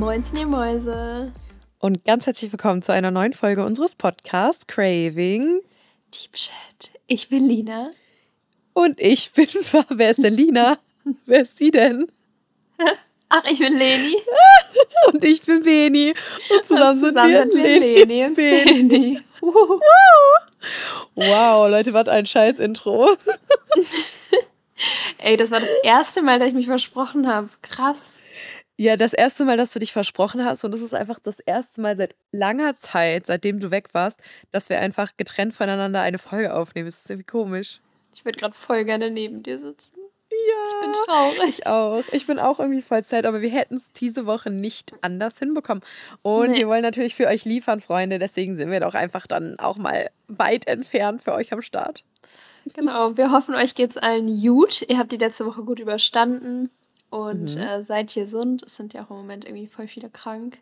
Moinsen, 0.00 0.38
ihr 0.38 0.46
Mäuse. 0.46 1.30
Und 1.78 2.06
ganz 2.06 2.26
herzlich 2.26 2.50
willkommen 2.50 2.80
zu 2.80 2.90
einer 2.90 3.10
neuen 3.10 3.34
Folge 3.34 3.62
unseres 3.62 3.94
Podcasts 3.94 4.66
Craving 4.66 5.60
Deep 6.14 6.38
Shit. 6.38 6.90
Ich 7.06 7.28
bin 7.28 7.46
Lina. 7.46 7.90
Und 8.72 8.98
ich 8.98 9.30
bin, 9.32 9.46
wer 9.90 10.10
ist 10.10 10.22
denn 10.22 10.32
Lina? 10.32 10.78
wer 11.26 11.42
ist 11.42 11.58
sie 11.58 11.70
denn? 11.70 12.10
Ach, 13.28 13.44
ich 13.44 13.58
bin 13.58 13.76
Leni. 13.76 14.16
und 15.12 15.22
ich 15.22 15.42
bin 15.42 15.62
Beni. 15.64 16.14
Und 16.48 16.64
zusammen, 16.64 16.92
und 16.92 17.00
zusammen 17.00 17.30
sind 17.30 17.52
wir, 17.52 17.52
sind 17.52 17.54
wir 17.62 17.80
Leni 17.80 18.24
und 18.24 18.34
Beni. 18.36 18.72
Beni. 18.72 19.20
wow, 21.14 21.68
Leute, 21.68 21.92
was 21.92 22.08
ein 22.08 22.24
scheiß 22.24 22.58
Intro. 22.58 23.18
Ey, 25.18 25.36
das 25.36 25.50
war 25.50 25.60
das 25.60 25.68
erste 25.82 26.22
Mal, 26.22 26.38
dass 26.38 26.48
ich 26.48 26.54
mich 26.54 26.66
versprochen 26.66 27.28
habe. 27.28 27.50
Krass. 27.60 27.98
Ja, 28.80 28.96
das 28.96 29.12
erste 29.12 29.44
Mal, 29.44 29.58
dass 29.58 29.74
du 29.74 29.78
dich 29.78 29.92
versprochen 29.92 30.42
hast. 30.42 30.64
Und 30.64 30.72
es 30.72 30.80
ist 30.80 30.94
einfach 30.94 31.18
das 31.18 31.38
erste 31.38 31.82
Mal 31.82 31.98
seit 31.98 32.14
langer 32.32 32.74
Zeit, 32.76 33.26
seitdem 33.26 33.60
du 33.60 33.70
weg 33.70 33.90
warst, 33.92 34.22
dass 34.52 34.70
wir 34.70 34.80
einfach 34.80 35.18
getrennt 35.18 35.54
voneinander 35.54 36.00
eine 36.00 36.16
Folge 36.16 36.54
aufnehmen. 36.54 36.86
Das 36.86 37.02
ist 37.02 37.10
irgendwie 37.10 37.26
komisch. 37.26 37.80
Ich 38.14 38.24
würde 38.24 38.38
gerade 38.38 38.54
voll 38.54 38.86
gerne 38.86 39.10
neben 39.10 39.42
dir 39.42 39.58
sitzen. 39.58 39.98
Ja. 40.30 40.36
Ich 40.70 40.86
bin 40.86 40.92
traurig. 41.04 41.58
Ich 41.58 41.66
auch. 41.66 42.04
Ich 42.12 42.26
bin 42.26 42.38
auch 42.38 42.58
irgendwie 42.58 42.80
voll 42.80 43.04
Zeit, 43.04 43.26
aber 43.26 43.42
wir 43.42 43.50
hätten 43.50 43.74
es 43.74 43.92
diese 43.92 44.24
Woche 44.24 44.48
nicht 44.48 44.94
anders 45.02 45.38
hinbekommen. 45.38 45.84
Und 46.22 46.52
nee. 46.52 46.60
wir 46.60 46.68
wollen 46.68 46.80
natürlich 46.80 47.14
für 47.14 47.26
euch 47.26 47.44
liefern, 47.44 47.80
Freunde. 47.80 48.18
Deswegen 48.18 48.56
sind 48.56 48.70
wir 48.70 48.80
doch 48.80 48.94
einfach 48.94 49.26
dann 49.26 49.58
auch 49.58 49.76
mal 49.76 50.08
weit 50.28 50.66
entfernt 50.66 51.22
für 51.22 51.34
euch 51.34 51.52
am 51.52 51.60
Start. 51.60 52.02
Genau, 52.74 53.14
wir 53.18 53.30
hoffen, 53.30 53.54
euch 53.54 53.74
geht's 53.74 53.98
allen 53.98 54.40
gut. 54.40 54.86
Ihr 54.88 54.96
habt 54.96 55.12
die 55.12 55.18
letzte 55.18 55.44
Woche 55.44 55.64
gut 55.64 55.80
überstanden 55.80 56.70
und 57.10 57.54
mhm. 57.54 57.60
äh, 57.60 57.84
seid 57.84 58.14
gesund. 58.14 58.62
Es 58.62 58.76
sind 58.76 58.94
ja 58.94 59.04
auch 59.04 59.10
im 59.10 59.16
Moment 59.16 59.44
irgendwie 59.44 59.66
voll 59.66 59.88
viele 59.88 60.08
krank. 60.08 60.58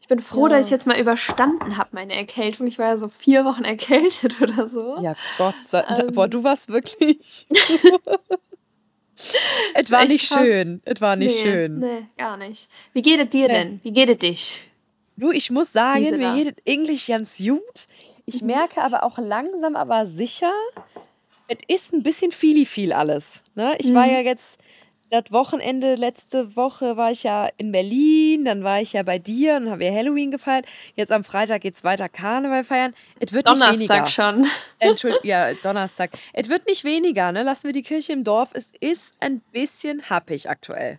Ich 0.00 0.08
bin 0.08 0.20
froh, 0.20 0.46
ja. 0.46 0.54
dass 0.54 0.66
ich 0.66 0.70
jetzt 0.70 0.86
mal 0.86 0.98
überstanden 0.98 1.76
habe, 1.76 1.90
meine 1.92 2.14
Erkältung. 2.14 2.66
Ich 2.66 2.78
war 2.78 2.86
ja 2.86 2.98
so 2.98 3.08
vier 3.08 3.44
Wochen 3.44 3.64
erkältet 3.66 4.40
oder 4.40 4.68
so. 4.68 4.98
Ja, 5.00 5.14
Gott 5.38 5.56
sei 5.62 5.82
Dank. 5.82 6.00
Ähm. 6.00 6.14
Boah, 6.14 6.28
du 6.28 6.44
warst 6.44 6.68
wirklich. 6.70 7.46
es 9.74 9.90
war 9.90 10.04
nicht 10.06 10.28
krass. 10.28 10.38
schön. 10.38 10.80
Es 10.84 11.00
war 11.00 11.16
nicht 11.16 11.36
nee, 11.36 11.42
schön. 11.42 11.78
Nee, 11.78 12.06
gar 12.16 12.36
nicht. 12.36 12.68
Wie 12.92 13.02
geht 13.02 13.20
es 13.20 13.30
dir 13.30 13.48
nee. 13.48 13.54
denn? 13.54 13.80
Wie 13.82 13.92
geht 13.92 14.08
es 14.08 14.18
dich? 14.18 14.66
Du, 15.16 15.32
ich 15.32 15.50
muss 15.50 15.72
sagen, 15.72 16.04
Diese 16.04 16.16
mir 16.16 16.34
geht 16.34 16.56
es 16.56 16.72
eigentlich 16.72 17.06
ganz 17.06 17.36
gut. 17.38 17.86
Ich 18.24 18.40
mhm. 18.40 18.48
merke 18.48 18.82
aber 18.82 19.04
auch 19.04 19.18
langsam, 19.18 19.76
aber 19.76 20.06
sicher, 20.06 20.52
es 21.48 21.58
ist 21.68 21.92
ein 21.92 22.02
bisschen 22.02 22.32
viel, 22.32 22.64
viel 22.64 22.92
alles. 22.92 23.44
Ne? 23.54 23.74
Ich 23.78 23.88
mhm. 23.90 23.94
war 23.96 24.06
ja 24.06 24.20
jetzt 24.20 24.58
das 25.10 25.24
Wochenende, 25.30 25.96
letzte 25.96 26.56
Woche 26.56 26.96
war 26.96 27.10
ich 27.10 27.24
ja 27.24 27.48
in 27.56 27.72
Berlin, 27.72 28.44
dann 28.44 28.62
war 28.62 28.80
ich 28.80 28.92
ja 28.92 29.02
bei 29.02 29.18
dir 29.18 29.56
und 29.56 29.68
haben 29.68 29.80
wir 29.80 29.92
Halloween 29.92 30.30
gefeiert. 30.30 30.66
Jetzt 30.94 31.10
am 31.10 31.24
Freitag 31.24 31.62
geht 31.62 31.74
es 31.74 31.84
weiter 31.84 32.08
Karneval 32.08 32.64
feiern. 32.64 32.94
Es 33.18 33.32
wird 33.32 33.46
Donnerstag 33.46 33.76
nicht 33.76 33.90
weniger. 33.90 34.06
schon. 34.06 34.46
Entschuldigung, 34.78 35.26
ja, 35.26 35.52
Donnerstag. 35.54 36.10
Es 36.32 36.48
wird 36.48 36.66
nicht 36.66 36.84
weniger, 36.84 37.32
ne? 37.32 37.42
Lassen 37.42 37.64
wir 37.64 37.72
die 37.72 37.82
Kirche 37.82 38.12
im 38.12 38.22
Dorf. 38.22 38.50
Es 38.52 38.72
ist 38.80 39.14
ein 39.20 39.40
bisschen 39.52 40.08
happig 40.08 40.48
aktuell. 40.48 40.98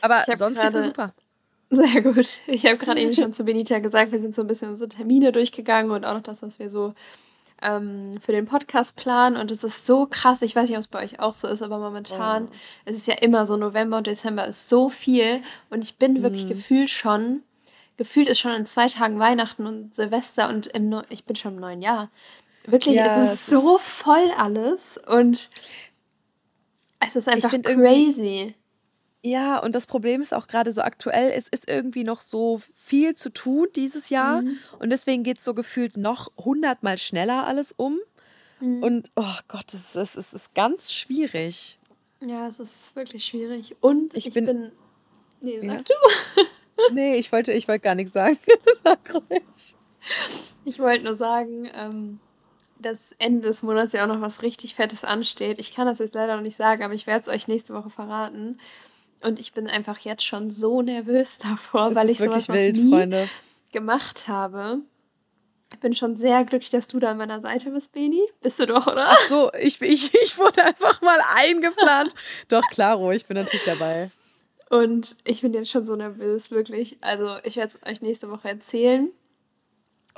Aber 0.00 0.24
sonst 0.36 0.60
geht's 0.60 0.74
mir 0.74 0.84
super. 0.84 1.12
Sehr 1.70 2.00
gut. 2.00 2.28
Ich 2.46 2.64
habe 2.64 2.78
gerade 2.78 3.00
eben 3.00 3.14
schon 3.20 3.32
zu 3.32 3.44
Benita 3.44 3.80
gesagt, 3.80 4.12
wir 4.12 4.20
sind 4.20 4.34
so 4.34 4.42
ein 4.42 4.46
bisschen 4.46 4.70
unsere 4.70 4.88
Termine 4.88 5.32
durchgegangen 5.32 5.90
und 5.90 6.04
auch 6.04 6.14
noch 6.14 6.22
das, 6.22 6.42
was 6.42 6.58
wir 6.58 6.70
so 6.70 6.94
ähm, 7.62 8.18
für 8.20 8.32
den 8.32 8.46
Podcast 8.46 8.96
planen 8.96 9.36
und 9.36 9.50
es 9.50 9.64
ist 9.64 9.86
so 9.86 10.06
krass. 10.06 10.42
Ich 10.42 10.54
weiß 10.54 10.68
nicht, 10.68 10.76
ob 10.76 10.80
es 10.80 10.88
bei 10.88 11.02
euch 11.02 11.20
auch 11.20 11.32
so 11.32 11.48
ist, 11.48 11.62
aber 11.62 11.78
momentan 11.78 12.48
oh. 12.50 12.54
es 12.84 12.96
ist 12.96 13.06
ja 13.06 13.14
immer 13.14 13.46
so 13.46 13.56
November 13.56 13.98
und 13.98 14.06
Dezember 14.06 14.46
ist 14.46 14.68
so 14.68 14.88
viel 14.88 15.42
und 15.70 15.82
ich 15.82 15.96
bin 15.96 16.22
wirklich 16.22 16.44
mhm. 16.44 16.48
gefühlt 16.48 16.90
schon 16.90 17.42
gefühlt 17.96 18.28
ist 18.28 18.38
schon 18.38 18.52
in 18.52 18.64
zwei 18.64 18.86
Tagen 18.86 19.18
Weihnachten 19.18 19.66
und 19.66 19.94
Silvester 19.94 20.48
und 20.48 20.68
im 20.68 20.88
no 20.88 21.02
ich 21.10 21.24
bin 21.24 21.36
schon 21.36 21.54
im 21.54 21.60
neuen 21.60 21.82
Jahr. 21.82 22.08
Wirklich, 22.64 22.96
ja, 22.96 23.24
es 23.24 23.34
ist 23.34 23.46
so 23.46 23.76
ist 23.76 23.82
voll 23.82 24.30
alles 24.36 24.98
und 25.06 25.50
es 27.00 27.16
ist 27.16 27.28
einfach 27.28 27.50
crazy. 27.62 28.54
Ja, 29.22 29.58
und 29.58 29.74
das 29.74 29.86
Problem 29.86 30.22
ist 30.22 30.32
auch 30.32 30.46
gerade 30.46 30.72
so 30.72 30.80
aktuell, 30.80 31.32
es 31.34 31.48
ist 31.48 31.68
irgendwie 31.68 32.04
noch 32.04 32.20
so 32.20 32.60
viel 32.72 33.14
zu 33.14 33.30
tun 33.30 33.66
dieses 33.74 34.10
Jahr 34.10 34.42
mhm. 34.42 34.58
und 34.78 34.90
deswegen 34.90 35.24
geht 35.24 35.38
es 35.38 35.44
so 35.44 35.54
gefühlt 35.54 35.96
noch 35.96 36.28
hundertmal 36.36 36.98
schneller 36.98 37.46
alles 37.46 37.72
um. 37.72 37.98
Mhm. 38.60 38.82
Und 38.82 39.10
oh 39.16 39.38
Gott, 39.48 39.74
es 39.74 39.96
ist, 39.96 40.16
es 40.16 40.32
ist 40.32 40.54
ganz 40.54 40.92
schwierig. 40.92 41.78
Ja, 42.20 42.48
es 42.48 42.58
ist 42.58 42.94
wirklich 42.96 43.24
schwierig. 43.24 43.76
Und 43.80 44.14
ich, 44.14 44.28
ich 44.28 44.34
bin, 44.34 44.46
bin. 44.46 44.72
Nee, 45.40 45.60
sag 45.60 45.88
ja. 45.88 45.96
du. 46.36 46.42
nee, 46.94 47.16
ich 47.16 47.30
wollte, 47.32 47.52
ich 47.52 47.68
wollte 47.68 47.82
gar 47.82 47.94
nichts 47.94 48.12
sagen. 48.12 48.38
sag 48.84 49.14
ruhig. 49.14 49.74
Ich 50.64 50.78
wollte 50.78 51.04
nur 51.04 51.16
sagen, 51.16 51.68
ähm, 51.74 52.20
dass 52.78 53.14
Ende 53.18 53.48
des 53.48 53.62
Monats 53.62 53.92
ja 53.92 54.04
auch 54.04 54.08
noch 54.08 54.20
was 54.20 54.42
richtig 54.42 54.74
Fettes 54.74 55.04
ansteht. 55.04 55.58
Ich 55.58 55.74
kann 55.74 55.86
das 55.86 55.98
jetzt 55.98 56.14
leider 56.14 56.36
noch 56.36 56.42
nicht 56.42 56.56
sagen, 56.56 56.82
aber 56.82 56.94
ich 56.94 57.06
werde 57.06 57.22
es 57.22 57.28
euch 57.28 57.48
nächste 57.48 57.74
Woche 57.74 57.90
verraten. 57.90 58.58
Und 59.22 59.40
ich 59.40 59.52
bin 59.52 59.66
einfach 59.68 59.98
jetzt 59.98 60.24
schon 60.24 60.50
so 60.50 60.82
nervös 60.82 61.38
davor, 61.42 61.90
es 61.90 61.96
weil 61.96 62.10
ich 62.10 62.20
wirklich 62.20 62.44
sowas 62.44 62.56
wild, 62.56 62.76
noch 62.76 62.84
nie 62.84 62.90
Freunde. 62.90 63.28
gemacht 63.72 64.28
habe. 64.28 64.78
Ich 65.70 65.80
bin 65.80 65.92
schon 65.92 66.16
sehr 66.16 66.44
glücklich, 66.44 66.70
dass 66.70 66.86
du 66.86 66.98
da 66.98 67.10
an 67.10 67.18
meiner 67.18 67.42
Seite 67.42 67.70
bist, 67.70 67.92
Beni. 67.92 68.22
Bist 68.40 68.58
du 68.58 68.66
doch, 68.66 68.86
oder? 68.86 69.08
Ach 69.10 69.20
so, 69.28 69.50
ich, 69.60 69.80
ich, 69.82 70.14
ich 70.14 70.38
wurde 70.38 70.64
einfach 70.64 71.02
mal 71.02 71.18
eingeplant. 71.34 72.14
doch, 72.48 72.62
klaro, 72.70 73.12
ich 73.12 73.26
bin 73.26 73.36
natürlich 73.36 73.66
dabei. 73.66 74.10
Und 74.70 75.16
ich 75.24 75.42
bin 75.42 75.52
jetzt 75.52 75.70
schon 75.70 75.84
so 75.84 75.94
nervös, 75.96 76.50
wirklich. 76.50 76.96
Also, 77.00 77.36
ich 77.42 77.56
werde 77.56 77.72
es 77.74 77.88
euch 77.90 78.00
nächste 78.00 78.30
Woche 78.30 78.48
erzählen. 78.48 79.10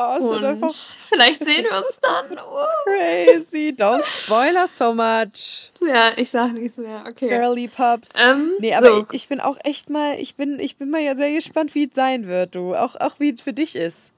Oh, 0.03 0.17
es 0.17 0.31
wird 0.31 0.45
einfach. 0.45 0.75
Vielleicht 1.11 1.45
sehen 1.45 1.65
wir 1.65 1.77
uns 1.77 2.01
dann. 2.01 2.39
Oh. 2.39 2.65
Crazy. 2.85 3.75
Don't 3.77 4.03
spoiler 4.05 4.67
so 4.67 4.95
much. 4.95 5.73
Ja, 5.87 6.13
ich 6.17 6.31
sag 6.31 6.55
nichts 6.55 6.79
mehr. 6.79 7.05
Okay. 7.07 7.29
Girly 7.29 7.69
Pups. 7.69 8.11
Ähm, 8.17 8.53
nee, 8.61 8.75
aber 8.75 8.87
so. 8.87 8.99
ich, 9.01 9.07
ich, 9.13 9.29
bin 9.29 9.41
auch 9.41 9.59
echt 9.63 9.91
mal, 9.91 10.19
ich 10.19 10.37
bin, 10.37 10.59
ich 10.59 10.79
bin 10.79 10.89
mal 10.89 11.03
ja 11.03 11.17
sehr 11.17 11.33
gespannt, 11.33 11.75
wie 11.75 11.85
es 11.85 11.91
sein 11.95 12.29
wird, 12.29 12.55
du. 12.55 12.75
Auch, 12.75 12.97
auch 12.97 13.21
wie 13.21 13.31
es 13.31 13.43
für 13.43 13.53
dich 13.53 13.77
ist. 13.77 14.13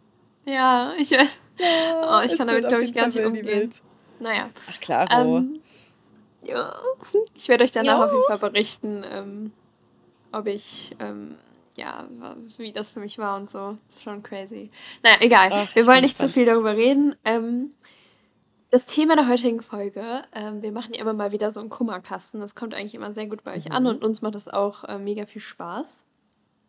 Ja, 0.44 0.92
ich 0.98 1.10
weiß. 1.10 1.28
Ja, 1.58 2.20
oh, 2.20 2.24
ich 2.24 2.36
kann 2.38 2.46
damit, 2.46 2.68
glaube 2.68 2.84
ich, 2.84 2.94
gar 2.94 3.08
nicht 3.08 3.18
umgehen. 3.18 3.70
Naja. 4.20 4.50
Ach, 4.70 4.80
klar. 4.80 5.08
Ähm, 5.10 5.60
ja. 6.44 6.76
Ich 7.34 7.48
werde 7.48 7.64
euch 7.64 7.72
danach 7.72 7.98
ja. 7.98 8.04
auf 8.04 8.12
jeden 8.12 8.24
Fall 8.26 8.50
berichten, 8.50 9.04
ähm, 9.10 9.52
ob 10.30 10.46
ich. 10.46 10.92
Ähm, 11.00 11.34
ja, 11.76 12.08
wie 12.58 12.72
das 12.72 12.90
für 12.90 13.00
mich 13.00 13.18
war 13.18 13.38
und 13.38 13.50
so. 13.50 13.78
ist 13.88 14.02
schon 14.02 14.22
crazy. 14.22 14.70
Naja, 15.02 15.16
egal. 15.20 15.50
Ach, 15.52 15.74
wir 15.74 15.86
wollen 15.86 16.02
nicht 16.02 16.16
zu 16.16 16.26
so 16.26 16.32
viel 16.32 16.46
darüber 16.46 16.76
reden. 16.76 17.14
Ähm, 17.24 17.70
das 18.70 18.86
Thema 18.86 19.16
der 19.16 19.28
heutigen 19.28 19.60
Folge, 19.60 20.22
ähm, 20.34 20.62
wir 20.62 20.72
machen 20.72 20.94
ja 20.94 21.00
immer 21.00 21.12
mal 21.12 21.30
wieder 21.30 21.50
so 21.50 21.60
einen 21.60 21.68
Kummerkasten. 21.68 22.40
Das 22.40 22.54
kommt 22.54 22.74
eigentlich 22.74 22.94
immer 22.94 23.12
sehr 23.12 23.26
gut 23.26 23.44
bei 23.44 23.54
euch 23.54 23.66
mhm. 23.66 23.72
an 23.72 23.86
und 23.86 24.04
uns 24.04 24.22
macht 24.22 24.34
das 24.34 24.48
auch 24.48 24.84
äh, 24.84 24.98
mega 24.98 25.26
viel 25.26 25.42
Spaß. 25.42 26.06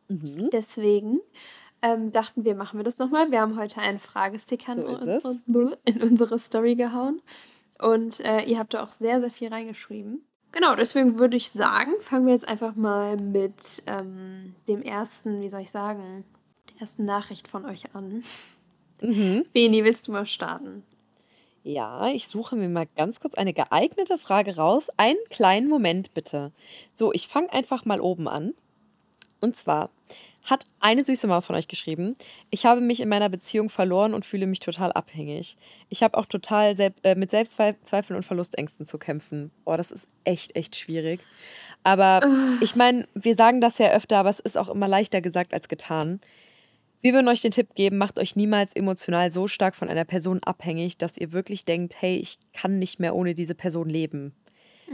Mhm. 0.09 0.49
Deswegen 0.51 1.21
ähm, 1.81 2.11
dachten 2.11 2.43
wir, 2.43 2.55
machen 2.55 2.77
wir 2.77 2.83
das 2.83 2.97
nochmal. 2.97 3.31
Wir 3.31 3.41
haben 3.41 3.57
heute 3.57 3.79
einen 3.79 3.99
Fragesticker 3.99 4.73
so 4.73 4.81
in, 4.81 4.87
unsere, 4.87 5.77
in, 5.85 6.03
unsere, 6.03 6.39
Story 6.39 6.75
gehauen. 6.75 7.21
Und 7.79 8.19
äh, 8.19 8.43
ihr 8.43 8.59
habt 8.59 8.73
da 8.73 8.83
auch 8.83 8.91
sehr, 8.91 9.19
sehr 9.21 9.31
viel 9.31 9.49
reingeschrieben. 9.49 10.25
Genau, 10.53 10.75
deswegen 10.75 11.17
würde 11.17 11.35
ich 11.35 11.49
sagen, 11.49 11.93
fangen 11.99 12.27
wir 12.27 12.33
jetzt 12.33 12.47
einfach 12.47 12.75
mal 12.75 13.17
mit 13.17 13.81
ähm, 13.87 14.53
dem 14.67 14.83
ersten, 14.83 15.41
wie 15.41 15.49
soll 15.49 15.61
ich 15.61 15.71
sagen, 15.71 16.23
der 16.69 16.81
ersten 16.81 17.05
Nachricht 17.05 17.47
von 17.47 17.65
euch 17.65 17.95
an. 17.95 18.23
Mhm. 19.01 19.45
Beni, 19.53 19.83
willst 19.83 20.07
du 20.07 20.11
mal 20.11 20.27
starten? 20.27 20.83
Ja, 21.63 22.07
ich 22.07 22.27
suche 22.27 22.55
mir 22.55 22.69
mal 22.69 22.87
ganz 22.95 23.19
kurz 23.19 23.33
eine 23.33 23.53
geeignete 23.53 24.19
Frage 24.19 24.55
raus. 24.55 24.89
Einen 24.95 25.17
kleinen 25.31 25.69
Moment 25.69 26.13
bitte. 26.13 26.51
So, 26.93 27.11
ich 27.13 27.27
fange 27.27 27.51
einfach 27.51 27.85
mal 27.85 27.99
oben 27.99 28.27
an. 28.27 28.53
Und 29.41 29.55
zwar, 29.55 29.89
hat 30.43 30.65
eine 30.79 31.03
süße 31.03 31.27
Maus 31.27 31.45
von 31.47 31.55
euch 31.55 31.67
geschrieben. 31.67 32.15
Ich 32.49 32.65
habe 32.65 32.81
mich 32.81 32.99
in 32.99 33.09
meiner 33.09 33.29
Beziehung 33.29 33.69
verloren 33.69 34.13
und 34.13 34.25
fühle 34.25 34.47
mich 34.47 34.59
total 34.59 34.91
abhängig. 34.91 35.57
Ich 35.89 36.03
habe 36.03 36.17
auch 36.17 36.25
total 36.25 36.75
selb 36.75 36.95
äh, 37.03 37.15
mit 37.15 37.31
Selbstzweifeln 37.31 38.17
und 38.17 38.23
Verlustängsten 38.23 38.85
zu 38.85 38.97
kämpfen. 38.97 39.51
Boah, 39.63 39.77
das 39.77 39.91
ist 39.91 40.09
echt, 40.23 40.55
echt 40.55 40.75
schwierig. 40.75 41.21
Aber 41.83 42.21
uh. 42.25 42.63
ich 42.63 42.75
meine, 42.75 43.07
wir 43.13 43.35
sagen 43.35 43.61
das 43.61 43.77
ja 43.77 43.91
öfter, 43.91 44.17
aber 44.17 44.29
es 44.29 44.39
ist 44.39 44.57
auch 44.57 44.69
immer 44.69 44.87
leichter 44.87 45.21
gesagt 45.21 45.53
als 45.53 45.67
getan. 45.67 46.19
Wir 47.01 47.13
würden 47.13 47.27
euch 47.27 47.41
den 47.41 47.51
Tipp 47.51 47.75
geben, 47.75 47.97
macht 47.97 48.17
euch 48.17 48.37
niemals 48.37 48.73
emotional 48.73 49.29
so 49.29 49.49
stark 49.49 49.75
von 49.75 49.89
einer 49.89 50.05
Person 50.05 50.39
abhängig, 50.41 50.97
dass 50.97 51.17
ihr 51.17 51.33
wirklich 51.33 51.65
denkt, 51.65 52.01
hey, 52.01 52.15
ich 52.15 52.37
kann 52.53 52.79
nicht 52.79 52.99
mehr 52.99 53.13
ohne 53.13 53.33
diese 53.33 53.55
Person 53.55 53.89
leben. 53.89 54.33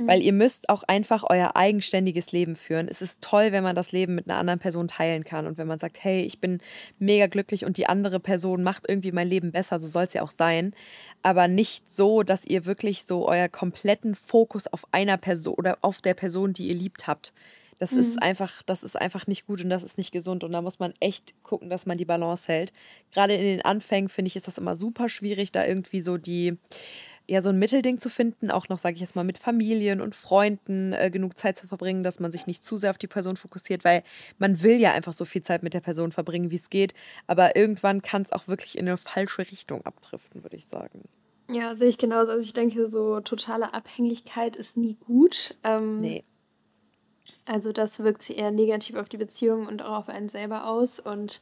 Weil 0.05 0.19
mhm. 0.19 0.25
ihr 0.25 0.33
müsst 0.33 0.69
auch 0.69 0.83
einfach 0.83 1.23
euer 1.29 1.55
eigenständiges 1.55 2.31
Leben 2.31 2.55
führen. 2.55 2.87
Es 2.89 3.01
ist 3.01 3.21
toll, 3.21 3.51
wenn 3.51 3.63
man 3.63 3.75
das 3.75 3.91
Leben 3.91 4.15
mit 4.15 4.29
einer 4.29 4.39
anderen 4.39 4.59
Person 4.59 4.87
teilen 4.87 5.23
kann 5.23 5.47
und 5.47 5.57
wenn 5.57 5.67
man 5.67 5.79
sagt, 5.79 6.03
hey, 6.03 6.21
ich 6.21 6.39
bin 6.39 6.59
mega 6.99 7.27
glücklich 7.27 7.65
und 7.65 7.77
die 7.77 7.87
andere 7.87 8.19
Person 8.19 8.63
macht 8.63 8.85
irgendwie 8.87 9.11
mein 9.11 9.27
Leben 9.27 9.51
besser, 9.51 9.79
so 9.79 9.87
soll 9.87 10.05
es 10.05 10.13
ja 10.13 10.21
auch 10.21 10.31
sein. 10.31 10.73
Aber 11.21 11.47
nicht 11.47 11.91
so, 11.91 12.23
dass 12.23 12.45
ihr 12.45 12.65
wirklich 12.65 13.03
so 13.03 13.27
euer 13.27 13.49
kompletten 13.49 14.15
Fokus 14.15 14.67
auf 14.67 14.85
einer 14.91 15.17
Person 15.17 15.55
oder 15.55 15.77
auf 15.81 16.01
der 16.01 16.13
Person, 16.13 16.53
die 16.53 16.67
ihr 16.67 16.75
liebt 16.75 17.07
habt, 17.07 17.33
Das 17.79 17.93
mhm. 17.93 17.99
ist 17.99 18.21
einfach, 18.21 18.61
das 18.63 18.83
ist 18.83 18.97
einfach 18.97 19.25
nicht 19.25 19.47
gut 19.47 19.63
und 19.63 19.69
das 19.69 19.83
ist 19.83 19.97
nicht 19.97 20.11
gesund. 20.11 20.43
Und 20.43 20.51
da 20.51 20.61
muss 20.61 20.79
man 20.79 20.93
echt 20.99 21.33
gucken, 21.43 21.69
dass 21.69 21.85
man 21.85 21.97
die 21.97 22.05
Balance 22.05 22.47
hält. 22.47 22.73
Gerade 23.11 23.33
in 23.35 23.41
den 23.41 23.61
Anfängen, 23.61 24.09
finde 24.09 24.27
ich, 24.27 24.35
ist 24.35 24.47
das 24.47 24.57
immer 24.57 24.75
super 24.75 25.09
schwierig, 25.09 25.51
da 25.51 25.65
irgendwie 25.65 26.01
so 26.01 26.17
die, 26.17 26.57
ja, 27.29 27.43
so 27.43 27.49
ein 27.49 27.59
Mittelding 27.59 27.99
zu 27.99 28.09
finden, 28.09 28.49
auch 28.49 28.69
noch, 28.69 28.79
sage 28.79 28.95
ich 28.95 29.01
jetzt 29.01 29.15
mal, 29.15 29.23
mit 29.23 29.37
Familien 29.37 30.01
und 30.01 30.15
Freunden 30.15 30.93
äh, 30.93 31.11
genug 31.11 31.37
Zeit 31.37 31.57
zu 31.57 31.67
verbringen, 31.67 32.03
dass 32.03 32.19
man 32.19 32.31
sich 32.31 32.47
nicht 32.47 32.63
zu 32.63 32.75
sehr 32.75 32.89
auf 32.89 32.97
die 32.97 33.07
Person 33.07 33.37
fokussiert, 33.37 33.83
weil 33.83 34.01
man 34.39 34.63
will 34.63 34.79
ja 34.79 34.93
einfach 34.93 35.13
so 35.13 35.25
viel 35.25 35.43
Zeit 35.43 35.61
mit 35.61 35.75
der 35.75 35.79
Person 35.79 36.11
verbringen, 36.11 36.49
wie 36.49 36.55
es 36.55 36.71
geht. 36.71 36.95
Aber 37.27 37.55
irgendwann 37.55 38.01
kann 38.01 38.23
es 38.23 38.31
auch 38.31 38.47
wirklich 38.47 38.77
in 38.79 38.87
eine 38.87 38.97
falsche 38.97 39.39
Richtung 39.39 39.85
abdriften, 39.85 40.43
würde 40.43 40.55
ich 40.55 40.65
sagen. 40.65 41.03
Ja, 41.51 41.75
sehe 41.75 41.89
ich 41.89 41.99
genauso. 41.99 42.31
Also 42.31 42.43
ich 42.43 42.53
denke, 42.53 42.89
so 42.89 43.19
totale 43.19 43.73
Abhängigkeit 43.75 44.55
ist 44.55 44.75
nie 44.75 44.95
gut. 44.95 45.55
Ähm, 45.63 46.01
nee. 46.01 46.23
Also 47.45 47.71
das 47.71 47.99
wirkt 47.99 48.23
sich 48.23 48.39
eher 48.39 48.51
negativ 48.51 48.95
auf 48.95 49.07
die 49.07 49.17
Beziehung 49.17 49.67
und 49.67 49.83
auch 49.83 49.99
auf 49.99 50.09
einen 50.09 50.29
selber 50.29 50.65
aus. 50.65 50.99
Und 50.99 51.41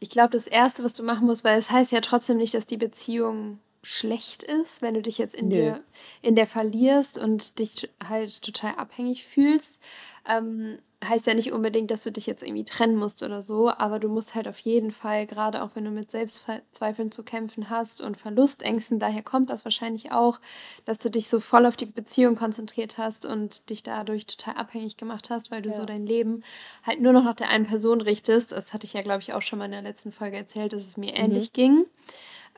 ich 0.00 0.10
glaube, 0.10 0.30
das 0.30 0.46
Erste, 0.46 0.84
was 0.84 0.92
du 0.92 1.02
machen 1.02 1.26
musst, 1.26 1.44
weil 1.44 1.58
es 1.58 1.70
heißt 1.70 1.92
ja 1.92 2.02
trotzdem 2.02 2.36
nicht, 2.36 2.52
dass 2.52 2.66
die 2.66 2.76
Beziehung 2.76 3.58
schlecht 3.84 4.42
ist, 4.42 4.82
wenn 4.82 4.94
du 4.94 5.02
dich 5.02 5.18
jetzt 5.18 5.34
in, 5.34 5.50
dir, 5.50 5.82
in 6.22 6.34
der 6.34 6.46
verlierst 6.46 7.18
und 7.18 7.58
dich 7.58 7.90
halt 8.06 8.42
total 8.42 8.74
abhängig 8.76 9.24
fühlst. 9.24 9.78
Ähm, 10.26 10.78
heißt 11.08 11.26
ja 11.26 11.34
nicht 11.34 11.52
unbedingt, 11.52 11.90
dass 11.90 12.02
du 12.02 12.12
dich 12.12 12.26
jetzt 12.26 12.42
irgendwie 12.42 12.64
trennen 12.64 12.96
musst 12.96 13.22
oder 13.22 13.42
so, 13.42 13.70
aber 13.70 13.98
du 13.98 14.08
musst 14.08 14.34
halt 14.34 14.48
auf 14.48 14.58
jeden 14.58 14.90
Fall, 14.90 15.26
gerade 15.26 15.62
auch 15.62 15.70
wenn 15.74 15.84
du 15.84 15.90
mit 15.90 16.10
Selbstzweifeln 16.10 17.12
zu 17.12 17.22
kämpfen 17.22 17.70
hast 17.70 18.00
und 18.00 18.16
Verlustängsten, 18.16 18.98
daher 18.98 19.22
kommt 19.22 19.50
das 19.50 19.64
wahrscheinlich 19.64 20.12
auch, 20.12 20.40
dass 20.84 20.98
du 20.98 21.10
dich 21.10 21.28
so 21.28 21.40
voll 21.40 21.66
auf 21.66 21.76
die 21.76 21.86
Beziehung 21.86 22.36
konzentriert 22.36 22.98
hast 22.98 23.26
und 23.26 23.70
dich 23.70 23.82
dadurch 23.82 24.26
total 24.26 24.54
abhängig 24.54 24.96
gemacht 24.96 25.30
hast, 25.30 25.50
weil 25.50 25.62
du 25.62 25.70
ja. 25.70 25.76
so 25.76 25.84
dein 25.84 26.06
Leben 26.06 26.42
halt 26.82 27.00
nur 27.00 27.12
noch 27.12 27.24
nach 27.24 27.36
der 27.36 27.48
einen 27.48 27.66
Person 27.66 28.00
richtest. 28.00 28.52
Das 28.52 28.72
hatte 28.72 28.86
ich 28.86 28.94
ja, 28.94 29.02
glaube 29.02 29.20
ich, 29.20 29.32
auch 29.32 29.42
schon 29.42 29.58
mal 29.58 29.66
in 29.66 29.72
der 29.72 29.82
letzten 29.82 30.12
Folge 30.12 30.36
erzählt, 30.36 30.72
dass 30.72 30.82
es 30.82 30.96
mir 30.96 31.12
mhm. 31.12 31.24
ähnlich 31.24 31.52
ging. 31.52 31.84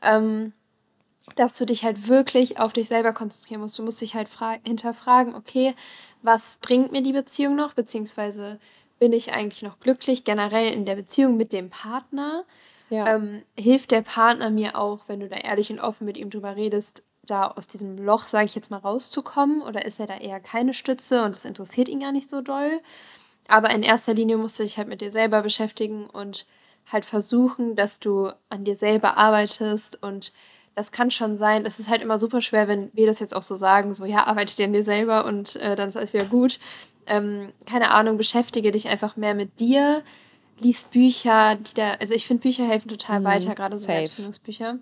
Ähm, 0.01 0.53
dass 1.35 1.53
du 1.53 1.65
dich 1.65 1.83
halt 1.83 2.07
wirklich 2.07 2.59
auf 2.59 2.73
dich 2.73 2.87
selber 2.87 3.13
konzentrieren 3.13 3.61
musst. 3.61 3.77
Du 3.77 3.83
musst 3.83 4.01
dich 4.01 4.15
halt 4.15 4.29
hinterfragen, 4.63 5.35
okay, 5.35 5.75
was 6.21 6.57
bringt 6.57 6.91
mir 6.91 7.01
die 7.01 7.13
Beziehung 7.13 7.55
noch, 7.55 7.73
beziehungsweise 7.73 8.59
bin 8.99 9.13
ich 9.13 9.33
eigentlich 9.33 9.61
noch 9.61 9.79
glücklich 9.79 10.23
generell 10.23 10.73
in 10.73 10.85
der 10.85 10.95
Beziehung 10.95 11.37
mit 11.37 11.53
dem 11.53 11.69
Partner? 11.69 12.43
Ja. 12.89 13.15
Ähm, 13.15 13.43
hilft 13.57 13.91
der 13.91 14.01
Partner 14.01 14.49
mir 14.49 14.77
auch, 14.77 15.01
wenn 15.07 15.19
du 15.19 15.27
da 15.27 15.35
ehrlich 15.35 15.71
und 15.71 15.79
offen 15.79 16.05
mit 16.05 16.17
ihm 16.17 16.29
drüber 16.29 16.55
redest, 16.55 17.03
da 17.23 17.47
aus 17.47 17.67
diesem 17.67 17.97
Loch, 17.97 18.23
sage 18.23 18.45
ich 18.45 18.55
jetzt 18.55 18.71
mal, 18.71 18.77
rauszukommen? 18.77 19.61
Oder 19.61 19.85
ist 19.85 19.99
er 19.99 20.07
da 20.07 20.17
eher 20.17 20.39
keine 20.39 20.73
Stütze 20.73 21.23
und 21.23 21.35
es 21.35 21.45
interessiert 21.45 21.89
ihn 21.89 21.99
gar 21.99 22.11
nicht 22.11 22.29
so 22.29 22.41
doll? 22.41 22.79
Aber 23.47 23.69
in 23.71 23.83
erster 23.83 24.13
Linie 24.13 24.37
musst 24.37 24.59
du 24.59 24.63
dich 24.63 24.77
halt 24.77 24.87
mit 24.87 25.01
dir 25.01 25.11
selber 25.11 25.41
beschäftigen 25.41 26.09
und 26.09 26.45
halt 26.91 27.05
versuchen, 27.05 27.75
dass 27.75 27.99
du 27.99 28.31
an 28.49 28.63
dir 28.63 28.75
selber 28.75 29.17
arbeitest 29.17 30.01
und 30.01 30.31
das 30.77 30.91
kann 30.91 31.09
schon 31.09 31.37
sein. 31.37 31.65
Es 31.65 31.79
ist 31.79 31.89
halt 31.89 32.03
immer 32.03 32.19
super 32.19 32.39
schwer, 32.39 32.67
wenn 32.67 32.91
wir 32.93 33.07
das 33.07 33.17
jetzt 33.17 33.35
auch 33.35 33.41
so 33.41 33.55
sagen, 33.55 33.95
so 33.95 34.05
ja, 34.05 34.27
arbeite 34.27 34.55
dir 34.55 34.65
an 34.65 34.73
dir 34.73 34.83
selber 34.83 35.25
und 35.25 35.55
äh, 35.55 35.75
dann 35.75 35.89
ist 35.89 35.97
alles 35.97 36.13
wieder 36.13 36.25
gut. 36.25 36.59
Ähm, 37.07 37.51
keine 37.65 37.89
Ahnung, 37.89 38.15
beschäftige 38.15 38.71
dich 38.71 38.87
einfach 38.87 39.17
mehr 39.17 39.33
mit 39.33 39.59
dir, 39.59 40.03
lies 40.59 40.83
Bücher, 40.83 41.55
die 41.55 41.73
da, 41.73 41.93
also 41.93 42.13
ich 42.13 42.27
finde 42.27 42.43
Bücher 42.43 42.63
helfen 42.67 42.89
total 42.89 43.21
mhm, 43.21 43.23
weiter, 43.23 43.55
gerade 43.55 43.75
so 43.75 43.87
Selbstfindungsbücher. 43.87 44.77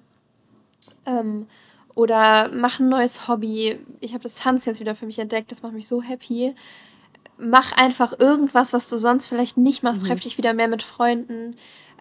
Ähm, 1.06 1.48
oder 1.94 2.52
mach 2.54 2.82
ein 2.82 2.90
neues 2.90 3.30
Hobby. 3.30 3.80
Ich 4.02 4.12
habe 4.12 4.24
das 4.24 4.34
Tanz 4.34 4.66
jetzt 4.66 4.82
wieder 4.82 4.96
für 4.96 5.06
mich 5.06 5.20
entdeckt, 5.20 5.50
das 5.50 5.64
macht 5.64 5.72
mich 5.72 5.88
so 5.88 6.02
happy. 6.02 6.56
Mach 7.38 7.72
einfach 7.72 8.20
irgendwas, 8.20 8.74
was 8.74 8.90
du 8.90 8.98
sonst 8.98 9.28
vielleicht 9.28 9.56
nicht 9.56 9.82
machst. 9.82 10.04
Mhm. 10.04 10.08
Treff 10.08 10.20
dich 10.20 10.38
wieder 10.38 10.54
mehr 10.54 10.68
mit 10.68 10.84
Freunden 10.84 11.56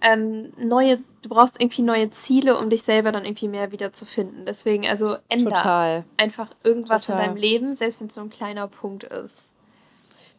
ähm, 0.04 0.52
neue, 0.58 0.98
du 1.22 1.28
brauchst 1.30 1.60
irgendwie 1.60 1.82
neue 1.82 2.10
Ziele, 2.10 2.58
um 2.58 2.68
dich 2.68 2.82
selber 2.82 3.10
dann 3.10 3.24
irgendwie 3.24 3.48
mehr 3.48 3.72
wieder 3.72 3.92
zu 3.92 4.04
finden. 4.04 4.44
Deswegen, 4.46 4.86
also 4.86 5.16
ändere 5.30 6.04
einfach 6.18 6.50
irgendwas 6.62 7.06
Total. 7.06 7.20
in 7.20 7.26
deinem 7.26 7.36
Leben, 7.36 7.74
selbst 7.74 8.00
wenn 8.00 8.08
es 8.08 8.16
nur 8.16 8.26
ein 8.26 8.30
kleiner 8.30 8.68
Punkt 8.68 9.04
ist. 9.04 9.50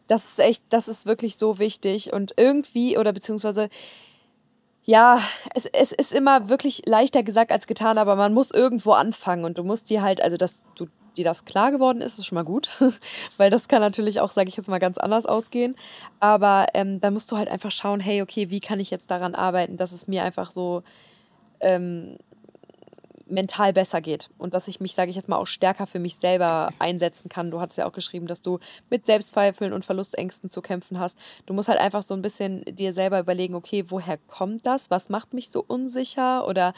Das 0.06 0.24
ist 0.24 0.38
echt, 0.38 0.62
das 0.70 0.86
ist 0.86 1.06
wirklich 1.06 1.36
so 1.36 1.58
wichtig. 1.58 2.12
Und 2.12 2.34
irgendwie, 2.36 2.96
oder 2.96 3.12
beziehungsweise, 3.12 3.68
ja, 4.84 5.20
es, 5.52 5.66
es 5.66 5.90
ist 5.90 6.12
immer 6.12 6.48
wirklich 6.48 6.82
leichter 6.86 7.24
gesagt 7.24 7.50
als 7.50 7.66
getan, 7.66 7.98
aber 7.98 8.14
man 8.14 8.32
muss 8.32 8.52
irgendwo 8.52 8.92
anfangen 8.92 9.44
und 9.44 9.58
du 9.58 9.64
musst 9.64 9.90
dir 9.90 10.02
halt, 10.02 10.22
also 10.22 10.36
das, 10.36 10.62
du 10.76 10.86
dir 11.16 11.24
das 11.24 11.44
klar 11.44 11.70
geworden 11.70 12.00
ist, 12.00 12.18
ist 12.18 12.26
schon 12.26 12.36
mal 12.36 12.44
gut, 12.44 12.70
weil 13.36 13.50
das 13.50 13.68
kann 13.68 13.80
natürlich 13.80 14.20
auch, 14.20 14.32
sage 14.32 14.48
ich 14.48 14.56
jetzt 14.56 14.68
mal, 14.68 14.78
ganz 14.78 14.98
anders 14.98 15.26
ausgehen. 15.26 15.76
Aber 16.20 16.66
ähm, 16.74 17.00
da 17.00 17.10
musst 17.10 17.30
du 17.32 17.36
halt 17.36 17.48
einfach 17.48 17.70
schauen, 17.70 18.00
hey, 18.00 18.22
okay, 18.22 18.50
wie 18.50 18.60
kann 18.60 18.80
ich 18.80 18.90
jetzt 18.90 19.10
daran 19.10 19.34
arbeiten, 19.34 19.76
dass 19.76 19.92
es 19.92 20.08
mir 20.08 20.22
einfach 20.22 20.50
so 20.50 20.82
ähm, 21.60 22.16
mental 23.28 23.72
besser 23.72 24.00
geht 24.00 24.30
und 24.38 24.54
dass 24.54 24.68
ich 24.68 24.80
mich, 24.80 24.94
sage 24.94 25.10
ich 25.10 25.16
jetzt 25.16 25.28
mal, 25.28 25.36
auch 25.36 25.46
stärker 25.46 25.86
für 25.86 25.98
mich 25.98 26.16
selber 26.16 26.70
einsetzen 26.78 27.28
kann. 27.28 27.50
Du 27.50 27.60
hast 27.60 27.76
ja 27.76 27.86
auch 27.86 27.92
geschrieben, 27.92 28.26
dass 28.26 28.40
du 28.40 28.60
mit 28.88 29.06
Selbstzweifeln 29.06 29.72
und 29.72 29.84
Verlustängsten 29.84 30.48
zu 30.48 30.62
kämpfen 30.62 30.98
hast. 31.00 31.18
Du 31.44 31.52
musst 31.52 31.68
halt 31.68 31.80
einfach 31.80 32.02
so 32.02 32.14
ein 32.14 32.22
bisschen 32.22 32.62
dir 32.64 32.92
selber 32.92 33.18
überlegen, 33.18 33.54
okay, 33.54 33.84
woher 33.88 34.16
kommt 34.16 34.66
das? 34.66 34.90
Was 34.90 35.08
macht 35.08 35.34
mich 35.34 35.50
so 35.50 35.64
unsicher? 35.66 36.46
Oder 36.46 36.72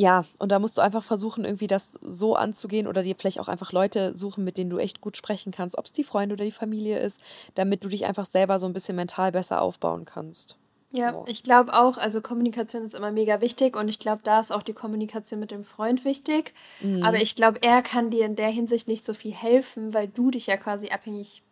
ja, 0.00 0.24
und 0.38 0.50
da 0.50 0.58
musst 0.58 0.78
du 0.78 0.80
einfach 0.80 1.02
versuchen, 1.02 1.44
irgendwie 1.44 1.66
das 1.66 1.98
so 2.00 2.34
anzugehen 2.34 2.86
oder 2.86 3.02
dir 3.02 3.14
vielleicht 3.18 3.38
auch 3.38 3.48
einfach 3.48 3.70
Leute 3.70 4.16
suchen, 4.16 4.44
mit 4.44 4.56
denen 4.56 4.70
du 4.70 4.78
echt 4.78 5.02
gut 5.02 5.14
sprechen 5.14 5.52
kannst, 5.52 5.76
ob 5.76 5.84
es 5.84 5.92
die 5.92 6.04
Freunde 6.04 6.32
oder 6.32 6.46
die 6.46 6.50
Familie 6.50 6.98
ist, 6.98 7.20
damit 7.54 7.84
du 7.84 7.88
dich 7.90 8.06
einfach 8.06 8.24
selber 8.24 8.58
so 8.58 8.64
ein 8.64 8.72
bisschen 8.72 8.96
mental 8.96 9.30
besser 9.30 9.60
aufbauen 9.60 10.06
kannst. 10.06 10.56
Ja, 10.90 11.14
oh. 11.14 11.26
ich 11.28 11.42
glaube 11.42 11.74
auch, 11.74 11.98
also 11.98 12.22
Kommunikation 12.22 12.82
ist 12.82 12.94
immer 12.94 13.10
mega 13.10 13.42
wichtig 13.42 13.76
und 13.76 13.90
ich 13.90 13.98
glaube, 13.98 14.22
da 14.24 14.40
ist 14.40 14.50
auch 14.50 14.62
die 14.62 14.72
Kommunikation 14.72 15.38
mit 15.38 15.50
dem 15.50 15.64
Freund 15.64 16.06
wichtig. 16.06 16.54
Mhm. 16.80 17.02
Aber 17.02 17.18
ich 17.18 17.36
glaube, 17.36 17.58
er 17.60 17.82
kann 17.82 18.08
dir 18.08 18.24
in 18.24 18.36
der 18.36 18.48
Hinsicht 18.48 18.88
nicht 18.88 19.04
so 19.04 19.12
viel 19.12 19.34
helfen, 19.34 19.92
weil 19.92 20.08
du 20.08 20.30
dich 20.30 20.46
ja 20.46 20.56
quasi 20.56 20.88
abhängig 20.88 21.42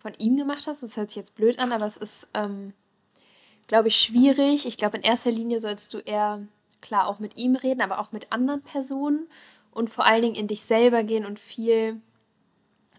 von 0.00 0.12
ihm 0.18 0.36
gemacht 0.36 0.66
hast. 0.66 0.82
Das 0.82 0.96
hört 0.96 1.10
sich 1.10 1.16
jetzt 1.18 1.36
blöd 1.36 1.60
an, 1.60 1.70
aber 1.70 1.86
es 1.86 1.96
ist, 1.96 2.26
ähm, 2.34 2.72
glaube 3.68 3.86
ich, 3.86 3.96
schwierig. 3.96 4.66
Ich 4.66 4.76
glaube, 4.76 4.96
in 4.96 5.04
erster 5.04 5.30
Linie 5.30 5.60
sollst 5.60 5.94
du 5.94 5.98
eher 5.98 6.40
klar 6.80 7.06
auch 7.06 7.18
mit 7.18 7.36
ihm 7.36 7.56
reden, 7.56 7.80
aber 7.80 8.00
auch 8.00 8.12
mit 8.12 8.32
anderen 8.32 8.62
Personen 8.62 9.28
und 9.70 9.90
vor 9.90 10.04
allen 10.04 10.22
Dingen 10.22 10.34
in 10.34 10.48
dich 10.48 10.62
selber 10.62 11.02
gehen 11.04 11.24
und 11.24 11.38
viel 11.38 12.00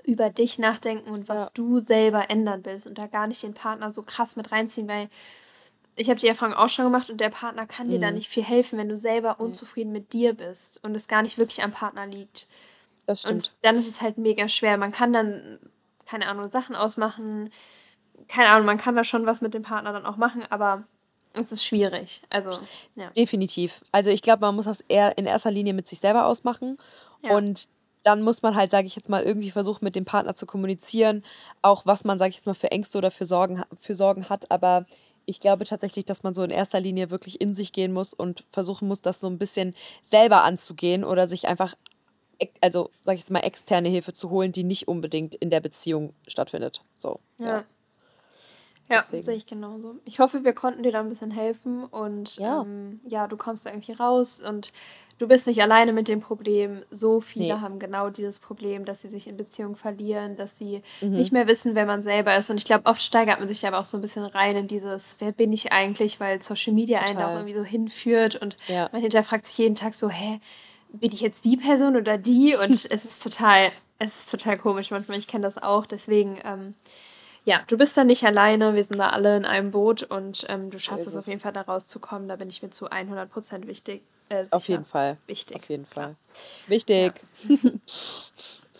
über 0.04 0.30
dich 0.30 0.58
nachdenken 0.58 1.12
und 1.12 1.30
was 1.30 1.46
ja. 1.46 1.52
du 1.54 1.80
selber 1.80 2.30
ändern 2.30 2.66
willst 2.66 2.88
und 2.88 2.98
da 2.98 3.08
gar 3.08 3.28
nicht 3.28 3.44
den 3.44 3.54
Partner 3.54 3.92
so 3.92 4.02
krass 4.02 4.36
mit 4.36 4.52
reinziehen, 4.52 4.88
weil 4.88 5.10
ich 5.96 6.10
habe 6.10 6.20
die 6.20 6.28
Erfahrung 6.28 6.56
auch 6.56 6.70
schon 6.70 6.86
gemacht 6.86 7.10
und 7.10 7.20
der 7.20 7.30
Partner 7.30 7.68
kann 7.68 7.88
mhm. 7.88 7.92
dir 7.92 8.00
da 8.00 8.08
mhm. 8.10 8.16
nicht 8.16 8.30
viel 8.30 8.44
helfen, 8.44 8.80
wenn 8.80 8.90
du 8.90 8.98
selber 8.98 9.40
unzufrieden 9.40 9.92
mit 9.92 10.14
dir 10.14 10.34
bist 10.34 10.84
und 10.84 10.96
es 10.96 11.08
gar 11.08 11.22
nicht 11.22 11.38
wirklich 11.38 11.64
am 11.64 11.72
Partner 11.72 12.08
liegt. 12.08 12.48
Das 13.06 13.22
stimmt. 13.22 13.34
Und 13.34 13.54
dann 13.62 13.78
ist 13.78 13.88
es 13.88 14.02
halt 14.02 14.18
mega 14.18 14.48
schwer. 14.48 14.78
Man 14.78 14.92
kann 14.92 15.14
dann, 15.14 15.60
keine 16.06 16.28
Ahnung, 16.28 16.50
Sachen 16.52 16.76
ausmachen. 16.76 17.52
Keine 18.28 18.50
Ahnung, 18.50 18.66
man 18.66 18.78
kann 18.78 18.96
da 18.96 19.04
schon 19.04 19.26
was 19.26 19.42
mit 19.42 19.54
dem 19.54 19.64
Partner 19.64 19.92
dann 19.92 20.06
auch 20.06 20.18
machen, 20.18 20.44
aber 20.50 20.84
es 21.34 21.52
ist 21.52 21.66
schwierig. 21.66 22.22
Also, 22.30 22.58
ja. 22.96 23.10
Definitiv. 23.12 23.82
Also 23.92 24.10
ich 24.10 24.22
glaube, 24.22 24.42
man 24.42 24.56
muss 24.56 24.66
das 24.66 24.82
eher 24.88 25.18
in 25.18 25.26
erster 25.26 25.52
Linie 25.52 25.74
mit 25.74 25.88
sich 25.88 26.00
selber 26.00 26.26
ausmachen. 26.26 26.78
Ja. 27.24 27.36
Und 27.36 27.70
dann 28.04 28.22
muss 28.22 28.42
man 28.42 28.56
halt, 28.56 28.72
sage 28.72 28.88
ich 28.88 28.96
jetzt 28.96 29.10
mal, 29.10 29.24
irgendwie 29.24 29.52
versuchen, 29.52 29.86
mit 29.86 29.96
dem 29.96 30.06
Partner 30.06 30.36
zu 30.36 30.46
kommunizieren, 30.46 31.24
auch 31.62 31.86
was 31.86 32.04
man, 32.04 32.18
sage 32.18 32.30
ich 32.30 32.38
jetzt 32.38 32.48
mal, 32.48 32.56
für 32.56 32.72
Ängste 32.72 32.98
oder 32.98 33.12
für 33.12 33.26
Sorgen, 33.26 33.64
für 33.80 33.96
Sorgen 33.96 34.28
hat. 34.30 34.50
Aber 34.50 34.86
ich 35.26 35.40
glaube 35.40 35.66
tatsächlich, 35.66 36.06
dass 36.06 36.24
man 36.24 36.34
so 36.34 36.44
in 36.44 36.50
erster 36.50 36.80
Linie 36.80 37.12
wirklich 37.12 37.40
in 37.40 37.56
sich 37.56 37.74
gehen 37.74 37.94
muss 37.94 38.14
und 38.14 38.44
versuchen 38.52 38.88
muss, 38.88 39.02
das 39.02 39.22
so 39.22 39.28
ein 39.28 39.38
bisschen 39.38 39.76
selber 40.02 40.44
anzugehen 40.44 41.04
oder 41.04 41.28
sich 41.28 41.48
einfach, 41.48 41.76
also 42.60 42.90
sage 43.04 43.16
ich 43.16 43.22
jetzt 43.22 43.32
mal, 43.32 43.40
externe 43.42 43.90
Hilfe 43.90 44.14
zu 44.14 44.32
holen, 44.32 44.52
die 44.52 44.64
nicht 44.64 44.88
unbedingt 44.88 45.36
in 45.36 45.52
der 45.52 45.60
Beziehung 45.60 46.14
stattfindet. 46.28 46.84
So. 46.98 47.20
ja. 47.40 47.48
ja. 47.48 47.64
Ja, 48.92 49.22
sehe 49.22 49.36
ich 49.36 49.46
genauso. 49.46 49.96
Ich 50.06 50.20
hoffe, 50.20 50.44
wir 50.44 50.54
konnten 50.54 50.84
dir 50.84 50.92
da 50.92 51.00
ein 51.00 51.10
bisschen 51.10 51.32
helfen 51.32 51.84
und 51.86 52.38
ja, 52.38 52.62
ähm, 52.62 53.00
ja 53.06 53.28
du 53.28 53.38
kommst 53.38 53.66
da 53.66 53.72
irgendwie 53.72 53.94
raus 53.94 54.40
und 54.40 54.72
du 55.22 55.28
bist 55.28 55.46
nicht 55.46 55.62
alleine 55.62 55.94
mit 55.94 56.08
dem 56.08 56.20
Problem. 56.20 56.84
So 56.90 57.22
viele 57.22 57.56
nee. 57.56 57.62
haben 57.62 57.80
genau 57.80 58.10
dieses 58.10 58.40
Problem, 58.40 58.86
dass 58.86 59.02
sie 59.02 59.08
sich 59.08 59.28
in 59.28 59.38
Beziehungen 59.38 59.76
verlieren, 59.76 60.36
dass 60.36 60.58
sie 60.58 60.82
mhm. 61.00 61.12
nicht 61.12 61.32
mehr 61.32 61.48
wissen, 61.48 61.76
wer 61.76 61.86
man 61.86 62.02
selber 62.02 62.36
ist. 62.36 62.50
Und 62.50 62.58
ich 62.58 62.66
glaube, 62.66 62.86
oft 62.86 63.02
steigert 63.02 63.40
man 63.40 63.48
sich 63.48 63.66
aber 63.66 63.80
auch 63.80 63.86
so 63.86 63.98
ein 63.98 64.02
bisschen 64.02 64.26
rein 64.26 64.56
in 64.56 64.68
dieses, 64.68 65.16
wer 65.20 65.32
bin 65.32 65.54
ich 65.54 65.72
eigentlich, 65.72 66.20
weil 66.20 66.42
Social 66.42 66.74
Media 66.74 67.00
Total. 67.00 67.10
einen 67.10 67.20
da 67.20 67.28
auch 67.28 67.36
irgendwie 67.36 67.56
so 67.56 67.64
hinführt 67.64 68.36
und 68.36 68.58
ja. 68.68 68.90
man 68.92 69.02
hinterfragt 69.02 69.46
sich 69.46 69.58
jeden 69.58 69.76
Tag 69.76 69.94
so, 69.94 70.10
hä, 70.10 70.40
bin 70.94 71.12
ich 71.12 71.22
jetzt 71.22 71.46
die 71.46 71.58
Person 71.58 71.96
oder 71.96 72.18
die? 72.18 72.56
Und 72.56 72.72
es 72.92 73.06
ist 73.06 73.24
total, 73.24 73.72
es 74.00 74.20
ist 74.20 74.32
total 74.32 74.58
komisch 74.58 74.92
manchmal. 74.92 75.20
Ich 75.20 75.28
kenne 75.28 75.44
das 75.44 75.62
auch. 75.62 75.86
Deswegen, 75.86 76.40
ähm, 76.44 76.74
ja, 77.44 77.62
du 77.68 77.78
bist 77.78 77.98
da 77.98 78.04
nicht 78.04 78.24
alleine, 78.24 78.76
wir 78.76 78.84
sind 78.84 79.00
da 79.00 79.10
alle 79.10 79.36
in 79.36 79.46
einem 79.46 79.72
Boot 79.72 80.04
und 80.04 80.46
ähm, 80.50 80.70
du 80.70 80.80
schaffst 80.80 81.08
es 81.08 81.16
auf 81.16 81.28
jeden 81.28 81.40
Fall 81.40 81.54
da 81.54 81.62
rauszukommen. 81.62 82.28
Da 82.28 82.36
bin 82.36 82.50
ich 82.50 82.62
mir 82.62 82.70
zu 82.70 82.88
100% 82.90 83.68
wichtig. 83.68 84.04
Äh, 84.30 84.46
auf 84.52 84.68
jeden 84.68 84.86
Fall. 84.86 85.18
Wichtig. 85.28 85.58
Auf 85.58 85.70
jeden 85.70 85.86
Fall. 85.86 86.16
Wichtig. 86.68 87.14
Ja. 87.48 87.58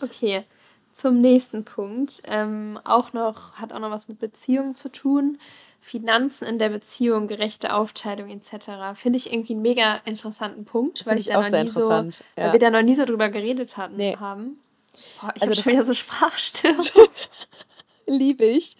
okay, 0.00 0.44
zum 0.92 1.20
nächsten 1.20 1.64
Punkt. 1.64 2.22
Ähm, 2.26 2.78
auch 2.84 3.12
noch, 3.12 3.54
hat 3.54 3.72
auch 3.72 3.80
noch 3.80 3.90
was 3.90 4.08
mit 4.08 4.20
Beziehungen 4.20 4.76
zu 4.76 4.90
tun. 4.90 5.38
Finanzen 5.80 6.46
in 6.46 6.60
der 6.60 6.68
Beziehung, 6.68 7.26
gerechte 7.26 7.74
Aufteilung 7.74 8.30
etc. 8.30 8.94
Finde 8.94 9.16
ich 9.16 9.32
irgendwie 9.32 9.54
einen 9.54 9.62
mega 9.62 9.96
interessanten 10.04 10.64
Punkt, 10.64 11.04
weil 11.06 11.18
ich, 11.18 11.26
ich 11.26 11.32
da 11.32 11.40
noch 11.40 11.50
nie 11.50 11.72
so, 11.72 11.90
ja. 11.90 12.10
weil 12.36 12.52
wir 12.52 12.60
da 12.60 12.70
noch 12.70 12.82
nie 12.82 12.94
so 12.94 13.04
drüber 13.04 13.28
geredet 13.30 13.76
hatten, 13.76 13.96
nee. 13.96 14.16
haben. 14.16 14.60
Boah, 15.20 15.32
ich 15.34 15.42
also 15.42 15.54
habe 15.54 15.62
schon 15.62 15.72
wieder 15.72 15.84
so 15.84 15.94
Sprachstörung. 15.94 16.78
Liebe 18.06 18.44
ich. 18.44 18.76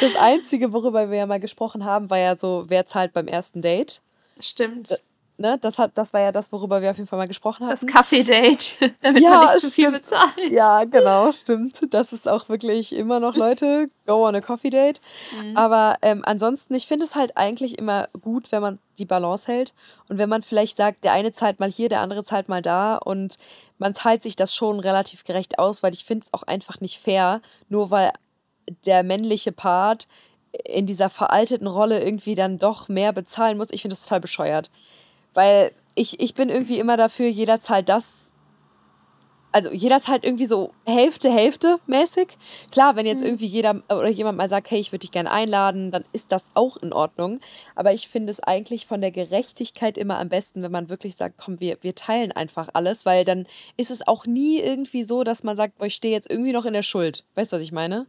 Das 0.00 0.16
Einzige, 0.16 0.72
worüber 0.72 1.10
wir 1.10 1.18
ja 1.18 1.26
mal 1.26 1.40
gesprochen 1.40 1.84
haben, 1.84 2.10
war 2.10 2.18
ja 2.18 2.36
so, 2.36 2.64
wer 2.68 2.86
zahlt 2.86 3.12
beim 3.12 3.28
ersten 3.28 3.62
Date. 3.62 4.02
Stimmt 4.40 4.98
ne, 5.36 5.58
das, 5.60 5.78
hat, 5.78 5.92
das 5.94 6.12
war 6.12 6.20
ja 6.20 6.32
das, 6.32 6.52
worüber 6.52 6.80
wir 6.80 6.90
auf 6.90 6.96
jeden 6.96 7.08
Fall 7.08 7.18
mal 7.18 7.28
gesprochen 7.28 7.66
haben. 7.66 7.70
Das 7.70 7.86
Kaffee-Date, 7.86 8.78
damit 9.02 9.22
ja, 9.22 9.30
man 9.30 9.54
nicht 9.54 9.60
zu 9.60 9.70
viel 9.70 9.90
bezahlt. 9.90 10.50
Ja, 10.50 10.84
genau, 10.84 11.32
stimmt. 11.32 11.92
Das 11.92 12.12
ist 12.12 12.28
auch 12.28 12.48
wirklich 12.48 12.94
immer 12.94 13.20
noch, 13.20 13.36
Leute, 13.36 13.90
go 14.06 14.26
on 14.26 14.34
a 14.34 14.40
Coffee-Date. 14.40 15.00
Mhm. 15.42 15.56
Aber 15.56 15.96
ähm, 16.02 16.22
ansonsten, 16.24 16.74
ich 16.74 16.86
finde 16.86 17.04
es 17.04 17.14
halt 17.14 17.36
eigentlich 17.36 17.78
immer 17.78 18.08
gut, 18.20 18.52
wenn 18.52 18.62
man 18.62 18.78
die 18.98 19.04
Balance 19.04 19.50
hält 19.50 19.74
und 20.08 20.18
wenn 20.18 20.28
man 20.28 20.42
vielleicht 20.42 20.76
sagt, 20.76 21.02
der 21.02 21.12
eine 21.12 21.32
zahlt 21.32 21.58
mal 21.58 21.70
hier, 21.70 21.88
der 21.88 22.00
andere 22.00 22.22
zahlt 22.22 22.48
mal 22.48 22.62
da 22.62 22.96
und 22.96 23.38
man 23.78 23.92
teilt 23.92 24.22
sich 24.22 24.36
das 24.36 24.54
schon 24.54 24.78
relativ 24.78 25.24
gerecht 25.24 25.58
aus, 25.58 25.82
weil 25.82 25.92
ich 25.92 26.04
finde 26.04 26.26
es 26.26 26.32
auch 26.32 26.44
einfach 26.44 26.80
nicht 26.80 27.00
fair, 27.00 27.40
nur 27.68 27.90
weil 27.90 28.12
der 28.86 29.02
männliche 29.02 29.52
Part 29.52 30.08
in 30.64 30.86
dieser 30.86 31.10
veralteten 31.10 31.66
Rolle 31.66 32.02
irgendwie 32.02 32.34
dann 32.34 32.58
doch 32.58 32.88
mehr 32.88 33.12
bezahlen 33.12 33.56
muss. 33.58 33.68
Ich 33.70 33.82
finde 33.82 33.94
das 33.94 34.04
total 34.04 34.20
bescheuert. 34.20 34.70
Weil 35.32 35.72
ich, 35.94 36.20
ich 36.20 36.34
bin 36.34 36.48
irgendwie 36.48 36.78
immer 36.78 36.96
dafür, 36.96 37.26
jeder 37.26 37.60
zahlt 37.60 37.88
das. 37.88 38.32
Also 39.50 39.70
jeder 39.70 40.00
zahlt 40.00 40.24
irgendwie 40.24 40.46
so 40.46 40.72
Hälfte, 40.84 41.30
Hälfte 41.30 41.78
mäßig. 41.86 42.36
Klar, 42.72 42.96
wenn 42.96 43.06
jetzt 43.06 43.20
mhm. 43.20 43.26
irgendwie 43.26 43.46
jeder 43.46 43.82
oder 43.88 44.08
jemand 44.08 44.36
mal 44.36 44.50
sagt, 44.50 44.70
hey, 44.70 44.80
ich 44.80 44.90
würde 44.90 45.00
dich 45.00 45.12
gerne 45.12 45.30
einladen, 45.30 45.92
dann 45.92 46.04
ist 46.12 46.32
das 46.32 46.50
auch 46.54 46.76
in 46.76 46.92
Ordnung. 46.92 47.38
Aber 47.76 47.92
ich 47.92 48.08
finde 48.08 48.32
es 48.32 48.40
eigentlich 48.40 48.86
von 48.86 49.00
der 49.00 49.12
Gerechtigkeit 49.12 49.96
immer 49.96 50.18
am 50.18 50.28
besten, 50.28 50.62
wenn 50.62 50.72
man 50.72 50.88
wirklich 50.88 51.14
sagt, 51.14 51.36
komm, 51.38 51.60
wir, 51.60 51.78
wir 51.82 51.94
teilen 51.94 52.32
einfach 52.32 52.68
alles, 52.72 53.06
weil 53.06 53.24
dann 53.24 53.46
ist 53.76 53.92
es 53.92 54.06
auch 54.06 54.26
nie 54.26 54.58
irgendwie 54.58 55.04
so, 55.04 55.22
dass 55.22 55.44
man 55.44 55.56
sagt, 55.56 55.78
boah, 55.78 55.86
ich 55.86 55.94
stehe 55.94 56.14
jetzt 56.14 56.28
irgendwie 56.28 56.52
noch 56.52 56.64
in 56.64 56.72
der 56.72 56.82
Schuld. 56.82 57.24
Weißt 57.36 57.52
du, 57.52 57.56
was 57.56 57.62
ich 57.62 57.72
meine? 57.72 58.06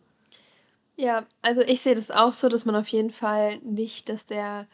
Ja, 0.97 1.25
also 1.41 1.61
ich 1.61 1.81
sehe 1.81 1.95
das 1.95 2.11
auch 2.11 2.33
so, 2.33 2.47
dass 2.47 2.65
man 2.65 2.75
auf 2.75 2.87
jeden 2.87 3.11
Fall 3.11 3.57
nicht, 3.59 4.07
dass 4.09 4.25
der 4.25 4.67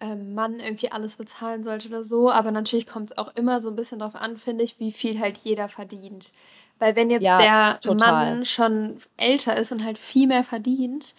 ähm, 0.00 0.34
Mann 0.34 0.60
irgendwie 0.60 0.92
alles 0.92 1.16
bezahlen 1.16 1.64
sollte 1.64 1.88
oder 1.88 2.04
so. 2.04 2.30
Aber 2.30 2.50
natürlich 2.50 2.86
kommt 2.86 3.12
es 3.12 3.18
auch 3.18 3.34
immer 3.34 3.60
so 3.60 3.70
ein 3.70 3.76
bisschen 3.76 4.00
darauf 4.00 4.14
an, 4.14 4.36
finde 4.36 4.64
ich, 4.64 4.78
wie 4.78 4.92
viel 4.92 5.18
halt 5.18 5.38
jeder 5.38 5.68
verdient. 5.68 6.32
Weil 6.78 6.96
wenn 6.96 7.10
jetzt 7.10 7.24
ja, 7.24 7.38
der 7.38 7.80
total. 7.80 8.12
Mann 8.12 8.44
schon 8.44 8.98
älter 9.16 9.56
ist 9.56 9.72
und 9.72 9.84
halt 9.84 9.96
viel 9.98 10.26
mehr 10.26 10.44
verdient, 10.44 11.14